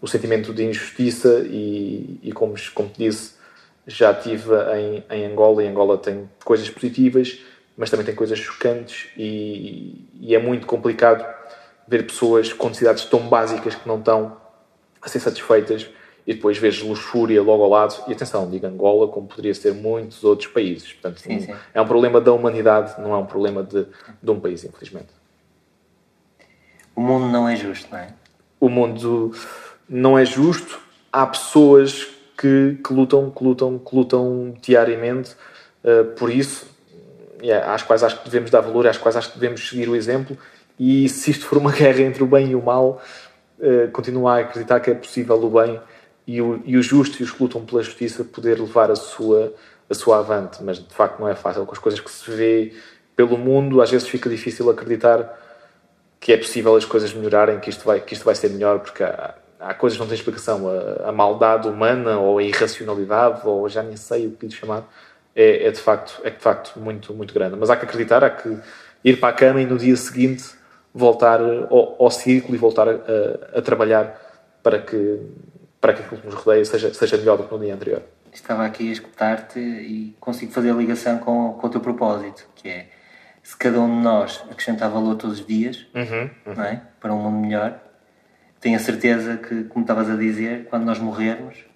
o 0.00 0.06
sentimento 0.06 0.52
de 0.52 0.64
injustiça 0.64 1.44
e, 1.46 2.20
e 2.22 2.32
como, 2.32 2.54
como 2.74 2.88
te 2.88 2.98
disse, 2.98 3.33
já 3.86 4.12
estive 4.12 4.50
em, 4.76 5.04
em 5.10 5.26
Angola 5.26 5.62
e 5.62 5.68
Angola 5.68 5.98
tem 5.98 6.28
coisas 6.44 6.68
positivas, 6.70 7.38
mas 7.76 7.90
também 7.90 8.06
tem 8.06 8.14
coisas 8.14 8.38
chocantes 8.38 9.08
e, 9.16 10.08
e, 10.20 10.34
é 10.34 10.38
muito 10.38 10.66
complicado 10.66 11.26
ver 11.86 12.06
pessoas 12.06 12.52
com 12.52 12.68
necessidades 12.68 13.04
tão 13.04 13.28
básicas 13.28 13.74
que 13.74 13.86
não 13.86 13.98
estão 13.98 14.36
a 15.02 15.08
ser 15.08 15.20
satisfeitas 15.20 15.86
e 16.26 16.32
depois 16.32 16.56
vês 16.56 16.80
luxúria 16.80 17.42
logo 17.42 17.62
ao 17.62 17.68
lado. 17.68 18.02
E 18.08 18.12
atenção, 18.12 18.48
digo 18.48 18.66
Angola 18.66 19.08
como 19.08 19.26
poderia 19.26 19.54
ser 19.54 19.74
muitos 19.74 20.24
outros 20.24 20.48
países. 20.48 20.92
Portanto, 20.92 21.20
sim, 21.20 21.40
sim. 21.40 21.54
é 21.74 21.80
um 21.80 21.86
problema 21.86 22.20
da 22.20 22.32
humanidade, 22.32 23.00
não 23.00 23.12
é 23.12 23.18
um 23.18 23.26
problema 23.26 23.62
de, 23.62 23.86
de 24.22 24.30
um 24.30 24.40
país, 24.40 24.64
infelizmente. 24.64 25.08
O 26.96 27.00
mundo 27.02 27.26
não 27.26 27.48
é 27.48 27.56
justo, 27.56 27.88
não 27.90 27.98
é? 27.98 28.14
O 28.58 28.68
mundo 28.68 29.34
não 29.88 30.18
é 30.18 30.24
justo. 30.24 30.80
Há 31.12 31.26
pessoas 31.26 32.13
que, 32.36 32.78
que, 32.84 32.92
lutam, 32.92 33.30
que 33.30 33.44
lutam, 33.44 33.78
que 33.78 33.94
lutam 33.96 34.54
diariamente 34.60 35.32
uh, 35.84 36.04
por 36.16 36.30
isso, 36.30 36.66
yeah, 37.42 37.72
às 37.72 37.82
quais 37.82 38.02
acho 38.02 38.18
que 38.18 38.24
devemos 38.24 38.50
dar 38.50 38.60
valor, 38.60 38.86
às 38.86 38.98
quais 38.98 39.16
acho 39.16 39.32
que 39.32 39.38
devemos 39.38 39.68
seguir 39.68 39.88
o 39.88 39.96
exemplo. 39.96 40.36
E 40.78 41.08
se 41.08 41.30
isto 41.30 41.46
for 41.46 41.58
uma 41.58 41.70
guerra 41.72 42.00
entre 42.00 42.22
o 42.22 42.26
bem 42.26 42.50
e 42.50 42.54
o 42.54 42.62
mal, 42.62 43.00
uh, 43.58 43.90
continuo 43.92 44.28
a 44.28 44.40
acreditar 44.40 44.80
que 44.80 44.90
é 44.90 44.94
possível 44.94 45.36
o 45.42 45.50
bem 45.50 45.80
e 46.26 46.40
o, 46.40 46.62
e 46.64 46.80
justo 46.82 47.20
e 47.20 47.24
os 47.24 47.30
que 47.30 47.42
lutam 47.42 47.64
pela 47.64 47.82
justiça 47.82 48.24
poder 48.24 48.58
levar 48.58 48.90
a 48.90 48.96
sua, 48.96 49.52
a 49.88 49.94
sua 49.94 50.18
avante. 50.18 50.62
Mas 50.62 50.78
de 50.78 50.94
facto 50.94 51.20
não 51.20 51.28
é 51.28 51.34
fácil. 51.34 51.64
Com 51.66 51.72
as 51.72 51.78
coisas 51.78 52.00
que 52.00 52.10
se 52.10 52.30
vê 52.30 52.72
pelo 53.14 53.38
mundo, 53.38 53.80
às 53.80 53.90
vezes 53.90 54.08
fica 54.08 54.28
difícil 54.28 54.68
acreditar 54.70 55.40
que 56.18 56.32
é 56.32 56.38
possível 56.38 56.74
as 56.74 56.86
coisas 56.86 57.12
melhorarem, 57.12 57.60
que 57.60 57.68
isto 57.68 57.84
vai, 57.84 58.00
que 58.00 58.14
isto 58.14 58.24
vai 58.24 58.34
ser 58.34 58.48
melhor, 58.48 58.78
porque 58.78 59.04
há, 59.04 59.34
há 59.64 59.74
coisas 59.74 59.96
que 59.96 60.00
não 60.00 60.08
têm 60.08 60.16
explicação. 60.16 60.68
A, 60.68 61.08
a, 61.08 61.12
maldade 61.12 61.68
humana 61.68 62.18
ou 62.18 62.38
a 62.38 62.42
irracionalidade, 62.42 63.40
ou 63.44 63.68
já 63.68 63.82
nem 63.82 63.96
sei 63.96 64.26
o 64.26 64.32
que 64.32 64.46
lhe 64.46 64.52
chamar, 64.52 64.84
é, 65.34 65.66
é, 65.66 65.70
de 65.70 65.80
facto, 65.80 66.20
é 66.22 66.30
de 66.30 66.38
facto 66.38 66.78
muito, 66.78 67.14
muito 67.14 67.32
grande. 67.32 67.56
Mas 67.58 67.70
há 67.70 67.76
que 67.76 67.84
acreditar, 67.84 68.22
há 68.22 68.30
que 68.30 68.56
ir 69.02 69.18
para 69.18 69.30
a 69.30 69.32
cama 69.32 69.60
e 69.60 69.66
no 69.66 69.78
dia 69.78 69.96
seguinte 69.96 70.44
voltar 70.94 71.40
ao, 71.40 71.96
ao 72.02 72.10
círculo 72.10 72.54
e 72.54 72.58
voltar 72.58 72.88
a, 72.88 72.92
a, 72.92 73.58
a, 73.58 73.62
trabalhar 73.62 74.20
para 74.62 74.78
que, 74.78 75.20
para 75.80 75.92
que 75.94 76.02
aquilo 76.02 76.20
que 76.20 76.26
nos 76.26 76.36
rodeia 76.36 76.64
seja, 76.64 76.92
seja 76.94 77.16
melhor 77.16 77.36
do 77.36 77.44
que 77.44 77.52
no 77.52 77.60
dia 77.60 77.74
anterior. 77.74 78.02
Estava 78.32 78.64
aqui 78.64 78.88
a 78.88 78.92
escutar-te 78.92 79.58
e 79.58 80.16
consigo 80.20 80.52
fazer 80.52 80.70
a 80.70 80.74
ligação 80.74 81.18
com, 81.18 81.52
com 81.54 81.66
o 81.66 81.70
teu 81.70 81.80
propósito, 81.80 82.46
que 82.56 82.68
é 82.68 82.88
se 83.42 83.56
cada 83.56 83.80
um 83.80 83.98
de 83.98 84.02
nós 84.02 84.42
acrescentar 84.50 84.90
valor 84.90 85.16
todos 85.16 85.40
os 85.40 85.46
dias 85.46 85.86
uhum, 85.94 86.30
uhum. 86.46 86.62
É? 86.62 86.80
para 86.98 87.12
um 87.12 87.18
mundo 87.18 87.46
melhor, 87.46 87.78
tenho 88.64 88.76
a 88.76 88.80
certeza 88.80 89.36
que, 89.36 89.64
como 89.64 89.82
estavas 89.82 90.08
a 90.08 90.16
dizer, 90.16 90.68
quando 90.70 90.84
nós 90.84 90.98
morrermos, 90.98 91.66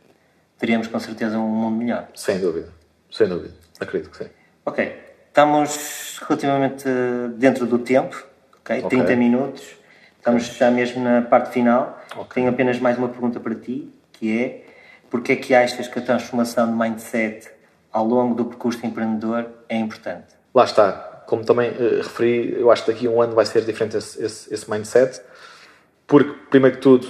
teríamos 0.58 0.86
com 0.86 0.98
certeza 0.98 1.38
um 1.38 1.46
mundo 1.46 1.76
melhor. 1.76 2.08
Sem 2.14 2.40
dúvida, 2.40 2.68
sem 3.12 3.28
dúvida, 3.28 3.52
acredito 3.78 4.10
que 4.10 4.24
sim. 4.24 4.30
Ok, 4.64 4.96
estamos 5.26 6.18
relativamente 6.26 6.88
dentro 7.36 7.66
do 7.66 7.78
tempo, 7.78 8.16
ok? 8.60 8.78
okay. 8.78 8.88
30 9.00 9.16
minutos, 9.16 9.76
estamos 10.16 10.46
okay. 10.46 10.56
já 10.56 10.70
mesmo 10.70 11.04
na 11.04 11.20
parte 11.20 11.52
final. 11.52 12.02
Okay. 12.10 12.24
Tenho 12.36 12.48
apenas 12.48 12.80
mais 12.80 12.96
uma 12.96 13.10
pergunta 13.10 13.38
para 13.38 13.54
ti, 13.54 13.92
que 14.10 14.42
é 14.42 14.64
porque 15.10 15.32
é 15.32 15.36
que 15.36 15.54
achas 15.54 15.88
que 15.88 15.98
a 15.98 16.02
transformação 16.02 16.66
de 16.70 16.72
mindset 16.72 17.50
ao 17.92 18.06
longo 18.06 18.34
do 18.34 18.46
percurso 18.46 18.86
empreendedor 18.86 19.46
é 19.68 19.76
importante? 19.76 20.34
Lá 20.54 20.64
está, 20.64 20.92
como 21.26 21.44
também 21.44 21.70
uh, 21.70 21.98
referi, 21.98 22.58
eu 22.58 22.70
acho 22.70 22.86
que 22.86 22.92
daqui 22.92 23.06
a 23.06 23.10
um 23.10 23.20
ano 23.20 23.34
vai 23.34 23.44
ser 23.44 23.62
diferente 23.62 23.98
esse, 23.98 24.24
esse, 24.24 24.54
esse 24.54 24.70
mindset, 24.70 25.20
porque, 26.08 26.34
primeiro 26.50 26.76
que 26.76 26.82
tudo, 26.82 27.06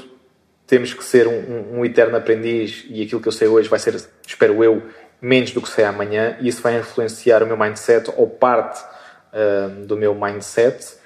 temos 0.67 0.93
que 0.93 1.03
ser 1.03 1.27
um, 1.27 1.79
um, 1.79 1.85
eterno 1.85 2.17
aprendiz 2.17 2.85
e 2.91 3.03
aquilo 3.03 3.23
que 3.23 3.29
eu 3.29 3.33
sei 3.33 3.47
hoje 3.47 3.69
vai 3.69 3.79
ser, 3.79 3.95
espero 4.27 4.63
eu, 4.63 4.83
menos 5.23 5.53
do 5.53 5.63
que 5.63 5.69
sei 5.69 5.85
amanhã. 5.85 6.37
E 6.41 6.49
isso 6.49 6.61
vai 6.61 6.79
influenciar 6.79 7.43
o 7.43 7.47
meu 7.47 7.57
mindset 7.57 8.13
ou 8.17 8.29
parte 8.29 8.83
uh, 9.33 9.87
do 9.87 9.97
meu 9.97 10.15
mindset. 10.15 10.99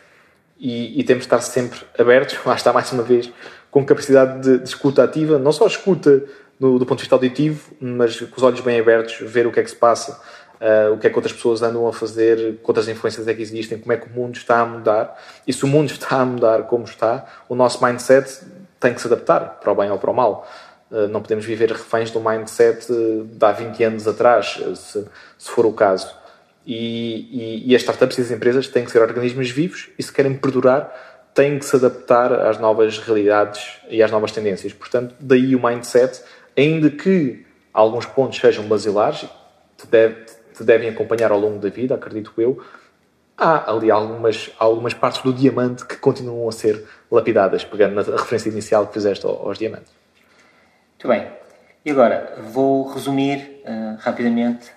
E, 0.58 0.98
e, 0.98 1.04
temos 1.04 1.22
de 1.22 1.26
estar 1.26 1.40
sempre 1.40 1.80
abertos, 1.98 2.38
lá 2.46 2.54
está 2.54 2.72
mais 2.72 2.90
uma 2.92 3.02
vez, 3.02 3.30
com 3.70 3.84
capacidade 3.84 4.42
de, 4.42 4.58
de 4.58 4.68
escuta 4.68 5.04
ativa, 5.04 5.38
não 5.38 5.52
só 5.52 5.66
escuta 5.66 6.24
do 6.58 6.86
ponto 6.86 6.98
de 6.98 7.02
vista 7.02 7.14
auditivo, 7.16 7.74
mas 7.80 8.20
com 8.20 8.36
os 8.36 8.42
olhos 8.42 8.60
bem 8.60 8.78
abertos, 8.78 9.16
ver 9.20 9.46
o 9.46 9.52
que 9.52 9.58
é 9.58 9.64
que 9.64 9.70
se 9.70 9.76
passa 9.76 10.20
uh, 10.62 10.94
o 10.94 10.98
que 10.98 11.08
é 11.08 11.10
que 11.10 11.16
outras 11.16 11.32
pessoas 11.32 11.62
andam 11.62 11.86
a 11.86 11.92
fazer, 11.92 12.36
que 12.56 12.64
outras 12.64 12.88
influências 12.88 13.26
é 13.26 13.34
que 13.34 13.42
existem, 13.42 13.78
como 13.78 13.92
é 13.92 13.96
que 13.96 14.06
o 14.06 14.10
mundo 14.10 14.36
está 14.36 14.60
a 14.60 14.64
mudar. 14.64 15.20
E 15.46 15.52
se 15.52 15.64
o 15.64 15.68
mundo 15.68 15.90
está 15.92 16.20
a 16.20 16.24
mudar 16.24 16.62
como 16.62 16.84
está, 16.84 17.26
o 17.48 17.54
nosso 17.54 17.84
mindset 17.84 18.40
tem 18.78 18.94
que 18.94 19.00
se 19.00 19.06
adaptar, 19.06 19.58
para 19.60 19.72
o 19.72 19.74
bem 19.74 19.90
ou 19.90 19.98
para 19.98 20.10
o 20.10 20.14
mal. 20.14 20.48
Uh, 20.90 21.08
não 21.08 21.20
podemos 21.20 21.44
viver 21.44 21.70
reféns 21.70 22.10
do 22.10 22.20
mindset 22.20 22.86
de 22.86 23.44
há 23.44 23.52
20 23.52 23.84
anos 23.84 24.08
atrás, 24.08 24.60
se, 24.76 25.04
se 25.36 25.50
for 25.50 25.66
o 25.66 25.72
caso. 25.72 26.14
E, 26.64 27.64
e, 27.66 27.72
e, 27.72 27.74
as 27.74 27.82
startups 27.82 28.18
e 28.18 28.20
as 28.20 28.30
empresas 28.30 28.68
têm 28.68 28.84
que 28.84 28.92
ser 28.92 29.00
organismos 29.00 29.50
vivos 29.50 29.90
e, 29.98 30.02
se 30.02 30.12
querem 30.12 30.32
perdurar, 30.32 30.94
têm 31.34 31.58
que 31.58 31.64
se 31.64 31.74
adaptar 31.74 32.32
às 32.32 32.58
novas 32.58 32.98
realidades 33.00 33.78
e 33.88 34.00
às 34.00 34.12
novas 34.12 34.30
tendências. 34.30 34.72
Portanto, 34.72 35.12
daí 35.18 35.56
o 35.56 35.66
mindset, 35.66 36.22
ainda 36.56 36.88
que 36.88 37.44
alguns 37.72 38.06
pontos 38.06 38.38
sejam 38.38 38.64
basilares, 38.68 39.26
deve, 39.90 40.26
te 40.52 40.64
devem 40.64 40.88
acompanhar 40.88 41.30
ao 41.30 41.38
longo 41.38 41.58
da 41.58 41.68
vida, 41.68 41.94
acredito 41.94 42.32
eu, 42.38 42.62
há 43.36 43.70
ali 43.70 43.90
algumas, 43.90 44.50
algumas 44.58 44.94
partes 44.94 45.22
do 45.22 45.32
diamante 45.32 45.84
que 45.84 45.96
continuam 45.96 46.48
a 46.48 46.52
ser 46.52 46.84
lapidadas, 47.10 47.64
pegando 47.64 47.94
na 47.94 48.02
referência 48.16 48.50
inicial 48.50 48.86
que 48.86 48.94
fizeste 48.94 49.26
aos 49.26 49.58
diamantes. 49.58 49.92
Muito 50.92 51.08
bem. 51.08 51.30
E 51.84 51.90
agora, 51.90 52.38
vou 52.52 52.92
resumir 52.92 53.62
uh, 53.64 53.96
rapidamente 53.98 54.70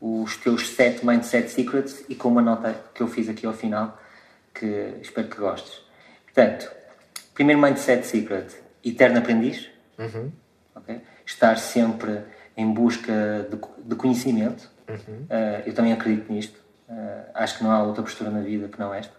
os 0.00 0.36
teus 0.36 0.70
sete 0.70 1.06
Mindset 1.06 1.50
Secrets 1.50 2.04
e 2.08 2.14
com 2.14 2.28
uma 2.28 2.42
nota 2.42 2.74
que 2.94 3.00
eu 3.00 3.06
fiz 3.06 3.28
aqui 3.28 3.46
ao 3.46 3.52
final, 3.52 3.96
que 4.54 4.94
espero 5.00 5.28
que 5.28 5.36
gostes. 5.36 5.80
Portanto, 6.24 6.70
primeiro 7.34 7.60
Mindset 7.60 8.06
Secret, 8.06 8.46
eterno 8.84 9.18
aprendiz. 9.18 9.68
Uhum. 9.98 10.32
Okay? 10.76 11.00
Estar 11.24 11.56
sempre 11.58 12.22
em 12.56 12.72
busca 12.72 13.46
de, 13.48 13.58
de 13.88 13.94
conhecimento. 13.94 14.68
Uhum. 14.88 15.24
Uh, 15.24 15.62
eu 15.66 15.74
também 15.74 15.92
acredito 15.92 16.32
nisto. 16.32 16.58
Uh, 16.88 17.24
acho 17.34 17.58
que 17.58 17.64
não 17.64 17.70
há 17.70 17.82
outra 17.82 18.02
postura 18.02 18.30
na 18.30 18.40
vida 18.40 18.68
que 18.68 18.78
não 18.78 18.92
esta. 18.94 19.12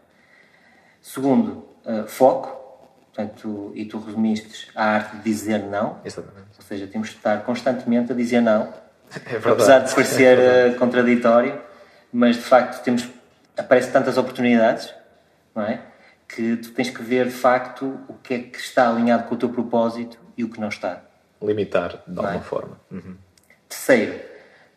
Segundo, 1.01 1.65
uh, 1.86 2.08
foco. 2.08 2.58
Portanto, 3.13 3.71
e 3.75 3.86
tu 3.86 3.99
resumiste 3.99 4.71
a 4.75 4.86
arte 4.86 5.17
de 5.17 5.23
dizer 5.23 5.60
não. 5.60 5.99
Exatamente. 6.05 6.47
Ou 6.58 6.63
seja, 6.63 6.88
temos 6.88 7.10
de 7.10 7.15
estar 7.15 7.43
constantemente 7.43 8.12
a 8.12 8.15
dizer 8.15 8.41
não. 8.41 8.73
É 9.25 9.38
apesar 9.38 9.79
de 9.79 9.93
parecer 9.93 10.38
é 10.38 10.73
contraditório, 10.75 11.60
mas 12.13 12.36
de 12.36 12.43
facto 12.43 12.84
temos 12.84 13.10
aparecem 13.58 13.91
tantas 13.91 14.17
oportunidades, 14.17 14.93
não 15.53 15.63
é? 15.63 15.82
Que 16.27 16.55
tu 16.58 16.71
tens 16.71 16.91
que 16.91 17.01
ver 17.01 17.25
de 17.25 17.32
facto 17.32 17.99
o 18.08 18.13
que 18.13 18.34
é 18.36 18.39
que 18.39 18.60
está 18.60 18.88
alinhado 18.88 19.23
com 19.23 19.34
o 19.34 19.38
teu 19.38 19.49
propósito 19.49 20.19
e 20.38 20.43
o 20.43 20.49
que 20.49 20.60
não 20.62 20.69
está. 20.69 21.01
Limitar 21.41 22.03
de 22.08 22.19
alguma 22.19 22.36
é? 22.36 22.39
forma. 22.39 22.79
Uhum. 22.91 23.15
Terceiro, 23.67 24.19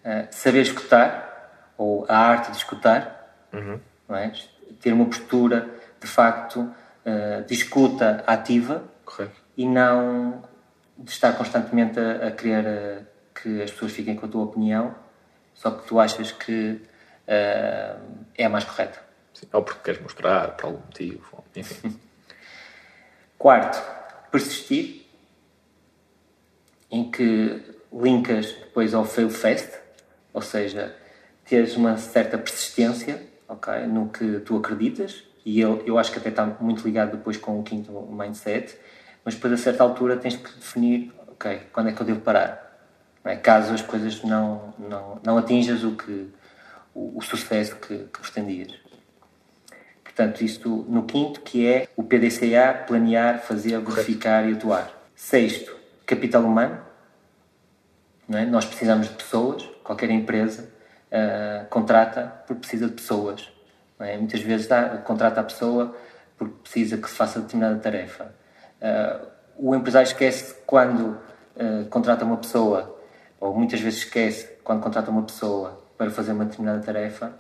uh, 0.04 0.26
saber 0.30 0.62
escutar, 0.62 1.74
ou 1.76 2.04
a 2.08 2.16
arte 2.16 2.50
de 2.50 2.58
escutar, 2.58 3.34
uhum. 3.52 3.80
é? 4.10 4.32
ter 4.80 4.92
uma 4.92 5.06
postura 5.06 5.68
de 6.00 6.06
facto 6.06 6.60
uh, 6.60 7.44
de 7.46 7.54
escuta 7.54 8.22
ativa 8.26 8.84
Correto. 9.04 9.40
e 9.56 9.66
não 9.66 10.42
de 10.96 11.10
estar 11.10 11.32
constantemente 11.32 11.98
a, 11.98 12.28
a 12.28 12.30
querer 12.30 12.64
uh, 13.00 13.06
que 13.34 13.62
as 13.62 13.70
pessoas 13.70 13.92
fiquem 13.92 14.14
com 14.16 14.26
a 14.26 14.28
tua 14.28 14.44
opinião, 14.44 14.94
só 15.54 15.70
que 15.70 15.86
tu 15.86 15.98
achas 15.98 16.32
que 16.32 16.80
é 17.24 18.44
a 18.44 18.48
mais 18.48 18.64
correta. 18.64 19.00
Sim, 19.32 19.46
ou 19.52 19.62
porque 19.62 19.80
queres 19.84 20.02
mostrar, 20.02 20.56
por 20.56 20.66
algum 20.66 20.80
motivo, 20.80 21.44
enfim. 21.56 21.98
Quarto, 23.38 23.80
persistir, 24.30 25.06
em 26.90 27.10
que 27.10 27.62
linkas 27.92 28.52
depois 28.52 28.92
ao 28.92 29.04
fail 29.04 29.30
fast, 29.30 29.81
ou 30.32 30.42
seja, 30.42 30.94
teres 31.44 31.76
uma 31.76 31.96
certa 31.96 32.38
persistência 32.38 33.22
okay, 33.48 33.86
no 33.86 34.08
que 34.08 34.40
tu 34.40 34.56
acreditas, 34.56 35.24
e 35.44 35.60
eu, 35.60 35.82
eu 35.84 35.98
acho 35.98 36.12
que 36.12 36.18
até 36.18 36.28
está 36.28 36.46
muito 36.60 36.84
ligado 36.84 37.16
depois 37.16 37.36
com 37.36 37.58
o 37.58 37.62
quinto 37.62 37.92
mindset, 38.10 38.76
mas 39.24 39.34
depois 39.34 39.52
a 39.52 39.56
certa 39.56 39.82
altura 39.82 40.16
tens 40.16 40.36
que 40.36 40.52
definir, 40.54 41.12
ok, 41.28 41.62
quando 41.72 41.88
é 41.88 41.92
que 41.92 42.00
eu 42.00 42.06
devo 42.06 42.20
parar? 42.20 42.60
É? 43.24 43.36
Caso 43.36 43.72
as 43.72 43.82
coisas 43.82 44.22
não, 44.22 44.74
não, 44.78 45.20
não 45.24 45.38
atinjas 45.38 45.84
o, 45.84 45.92
que, 45.92 46.28
o, 46.94 47.18
o 47.18 47.22
sucesso 47.22 47.76
que, 47.76 47.96
que 48.12 48.20
pretendias. 48.20 48.72
Portanto, 50.02 50.42
isto 50.42 50.84
no 50.88 51.04
quinto, 51.04 51.40
que 51.40 51.66
é 51.66 51.88
o 51.96 52.02
PDCA, 52.02 52.84
planear, 52.86 53.40
fazer, 53.42 53.78
verificar 53.80 54.48
e 54.48 54.52
atuar. 54.52 54.92
Sexto, 55.14 55.74
capital 56.04 56.42
humano, 56.42 56.78
é? 58.30 58.44
Nós 58.46 58.64
precisamos 58.64 59.08
de 59.08 59.14
pessoas, 59.14 59.68
qualquer 59.92 60.10
empresa 60.10 60.68
uh, 61.10 61.66
contrata 61.68 62.32
porque 62.46 62.60
precisa 62.60 62.86
de 62.86 62.94
pessoas. 62.94 63.52
É? 64.00 64.16
Muitas 64.16 64.40
vezes 64.40 64.66
dá, 64.66 64.98
contrata 64.98 65.40
a 65.40 65.44
pessoa 65.44 65.94
porque 66.36 66.54
precisa 66.62 66.96
que 66.96 67.08
se 67.08 67.14
faça 67.14 67.40
determinada 67.40 67.78
tarefa. 67.78 68.34
Uh, 68.80 69.26
o 69.58 69.74
empresário 69.74 70.06
esquece 70.06 70.56
quando 70.66 71.18
uh, 71.56 71.86
contrata 71.88 72.24
uma 72.24 72.38
pessoa, 72.38 72.98
ou 73.38 73.54
muitas 73.54 73.80
vezes 73.80 74.00
esquece 74.00 74.48
quando 74.64 74.82
contrata 74.82 75.10
uma 75.10 75.22
pessoa 75.22 75.80
para 75.96 76.10
fazer 76.10 76.32
uma 76.32 76.44
determinada 76.44 76.82
tarefa, 76.82 77.32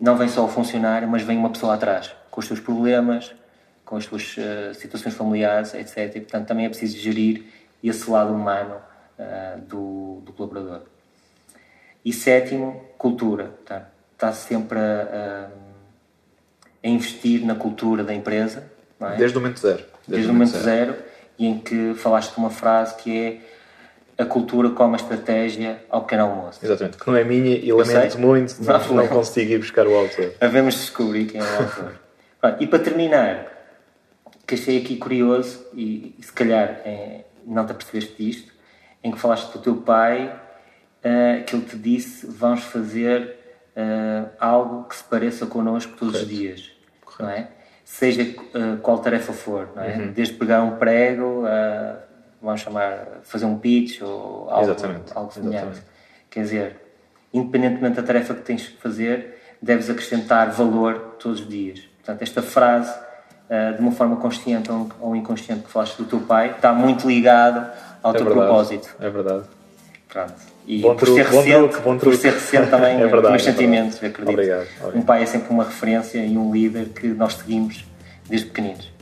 não 0.00 0.16
vem 0.16 0.28
só 0.28 0.44
o 0.44 0.48
funcionário, 0.48 1.06
mas 1.08 1.22
vem 1.22 1.36
uma 1.36 1.50
pessoa 1.50 1.74
atrás, 1.74 2.14
com 2.30 2.40
os 2.40 2.46
seus 2.46 2.58
problemas, 2.58 3.34
com 3.84 3.96
as 3.96 4.04
suas 4.04 4.36
uh, 4.36 4.74
situações 4.74 5.14
familiares, 5.14 5.74
etc. 5.74 6.16
E, 6.16 6.20
portanto, 6.20 6.46
também 6.46 6.64
é 6.64 6.68
preciso 6.68 6.96
gerir 6.96 7.44
esse 7.82 8.08
lado 8.08 8.32
humano 8.32 8.80
do, 9.68 10.20
do, 10.24 10.32
colaborador. 10.32 10.82
E 12.04 12.12
sétimo, 12.12 12.84
cultura. 12.98 13.54
Tá? 13.64 13.88
Está 14.12 14.32
sempre 14.32 14.78
a, 14.78 15.48
a, 16.82 16.88
investir 16.88 17.44
na 17.44 17.54
cultura 17.54 18.02
da 18.02 18.14
empresa. 18.14 18.64
É? 19.00 19.16
Desde 19.16 19.36
o 19.36 19.40
momento 19.40 19.60
zero. 19.60 19.78
Desde, 19.78 19.90
Desde 20.08 20.30
o 20.30 20.32
momento 20.32 20.50
zero. 20.50 20.64
zero. 20.92 20.96
E 21.38 21.46
em 21.46 21.58
que 21.58 21.94
falaste 21.94 22.32
de 22.32 22.38
uma 22.38 22.50
frase 22.50 22.94
que 22.96 23.18
é 23.18 23.40
a 24.22 24.26
cultura 24.26 24.70
como 24.70 24.94
a 24.94 24.96
estratégia 24.96 25.82
ao 25.90 26.02
pequeno 26.02 26.24
almoço. 26.24 26.60
Exatamente, 26.62 26.98
que 26.98 27.06
não 27.06 27.16
é 27.16 27.24
minha 27.24 27.56
e 27.56 27.72
lamento 27.72 28.18
muito, 28.18 28.62
não, 28.62 28.78
não, 28.78 28.94
não 28.94 29.08
consigo 29.08 29.52
ir 29.52 29.58
buscar 29.58 29.86
o 29.86 29.94
autor. 29.94 30.32
Havemos 30.40 30.74
descobrir 30.74 31.26
quem 31.26 31.40
é 31.40 31.44
o 31.44 31.56
autor. 31.56 32.00
e 32.60 32.66
para 32.66 32.78
terminar, 32.78 33.46
que 34.46 34.54
achei 34.54 34.78
aqui 34.78 34.96
curioso, 34.96 35.64
e, 35.74 36.14
e 36.18 36.22
se 36.22 36.32
calhar 36.32 36.80
é, 36.84 37.24
não 37.46 37.64
te 37.66 37.72
apercebeste 37.72 38.14
disto, 38.22 38.52
em 39.02 39.10
que 39.10 39.18
falaste 39.18 39.52
do 39.52 39.58
teu 39.58 39.76
pai, 39.76 40.34
uh, 41.02 41.44
que 41.44 41.56
ele 41.56 41.64
te 41.64 41.76
disse: 41.76 42.26
Vamos 42.26 42.64
fazer 42.64 43.36
uh, 43.76 44.30
algo 44.38 44.84
que 44.84 44.96
se 44.96 45.04
pareça 45.04 45.46
connosco 45.46 45.92
todos 45.96 46.14
Correto. 46.14 46.32
os 46.32 46.38
dias. 46.38 46.70
Correto. 47.04 47.22
Não 47.22 47.30
é? 47.30 47.48
seja 47.84 48.22
uh, 48.22 48.78
qual 48.80 48.98
tarefa 49.00 49.34
for, 49.34 49.68
não 49.76 49.82
é? 49.82 49.96
Uhum. 49.96 50.12
Desde 50.12 50.32
pegar 50.34 50.62
um 50.62 50.76
prego, 50.76 51.42
vamos 52.40 52.62
chamar, 52.62 53.20
fazer 53.22 53.44
um 53.44 53.58
pitch 53.58 54.00
ou 54.00 54.48
algo, 54.48 54.70
Exatamente. 54.70 55.12
algo 55.14 55.30
semelhante. 55.30 55.56
Exatamente. 55.56 55.86
Quer 56.30 56.40
dizer, 56.40 56.76
independentemente 57.34 57.96
da 57.96 58.02
tarefa 58.02 58.34
que 58.34 58.40
tens 58.40 58.66
que 58.66 58.78
fazer, 58.78 59.38
deves 59.60 59.90
acrescentar 59.90 60.50
valor 60.52 61.16
todos 61.18 61.40
os 61.40 61.48
dias. 61.48 61.80
Portanto, 61.98 62.22
esta 62.22 62.40
frase, 62.40 62.98
de 63.76 63.82
uma 63.82 63.92
forma 63.92 64.16
consciente 64.16 64.70
ou 64.98 65.14
inconsciente 65.14 65.64
que 65.64 65.70
falaste 65.70 65.98
do 65.98 66.04
teu 66.06 66.20
pai, 66.20 66.52
está 66.52 66.72
muito 66.72 67.06
ligado 67.06 67.70
ao 68.02 68.14
é 68.14 68.16
teu 68.16 68.24
verdade. 68.24 68.46
propósito. 68.46 68.96
É 68.98 69.10
verdade. 69.10 69.44
Pronto. 70.12 70.34
E 70.66 70.80
bom 70.80 70.94
por, 70.94 71.06
truque, 71.06 71.24
ser 71.24 71.30
recente, 71.30 71.52
bom 71.52 71.68
truque, 71.68 71.82
bom 71.82 71.98
truque. 71.98 72.16
por 72.16 72.22
ser 72.22 72.32
recente 72.34 72.70
também, 72.70 72.96
é 73.00 73.06
verdade, 73.06 73.30
meus 73.30 73.42
é 73.42 73.50
sentimentos, 73.50 73.96
acredito. 73.96 74.28
Obrigado, 74.28 74.66
obrigado. 74.80 74.96
Um 74.96 75.02
pai 75.02 75.22
é 75.22 75.26
sempre 75.26 75.50
uma 75.50 75.64
referência 75.64 76.18
e 76.18 76.36
um 76.36 76.52
líder 76.52 76.90
que 76.90 77.08
nós 77.08 77.34
seguimos 77.34 77.84
desde 78.28 78.48
pequeninos. 78.48 78.92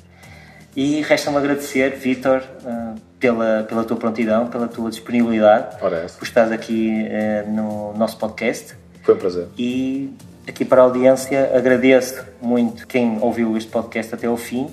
E 0.75 1.03
resta-me 1.03 1.37
agradecer, 1.37 1.97
Vítor, 1.97 2.43
uh, 2.63 2.99
pela, 3.19 3.67
pela 3.69 3.85
tua 3.85 3.97
prontidão, 3.97 4.47
pela 4.47 4.69
tua 4.69 4.89
disponibilidade, 4.89 5.77
Ora, 5.83 6.07
por 6.17 6.25
estar 6.25 6.51
aqui 6.53 7.07
uh, 7.09 7.51
no 7.51 7.93
nosso 7.99 8.17
podcast. 8.17 8.75
Foi 9.03 9.15
um 9.15 9.19
prazer. 9.19 9.49
E 9.59 10.15
aqui 10.47 10.65
para 10.65 10.81
a 10.81 10.85
audiência 10.85 11.51
agradeço 11.55 12.25
muito 12.41 12.87
quem 12.87 13.19
ouviu 13.21 13.57
este 13.57 13.71
podcast 13.71 14.15
até 14.15 14.29
ao 14.29 14.37
fim 14.37 14.69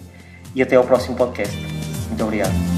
e 0.53 0.61
até 0.61 0.75
ao 0.75 0.83
próximo 0.83 1.15
podcast. 1.15 1.57
Muito 2.09 2.23
obrigado. 2.23 2.76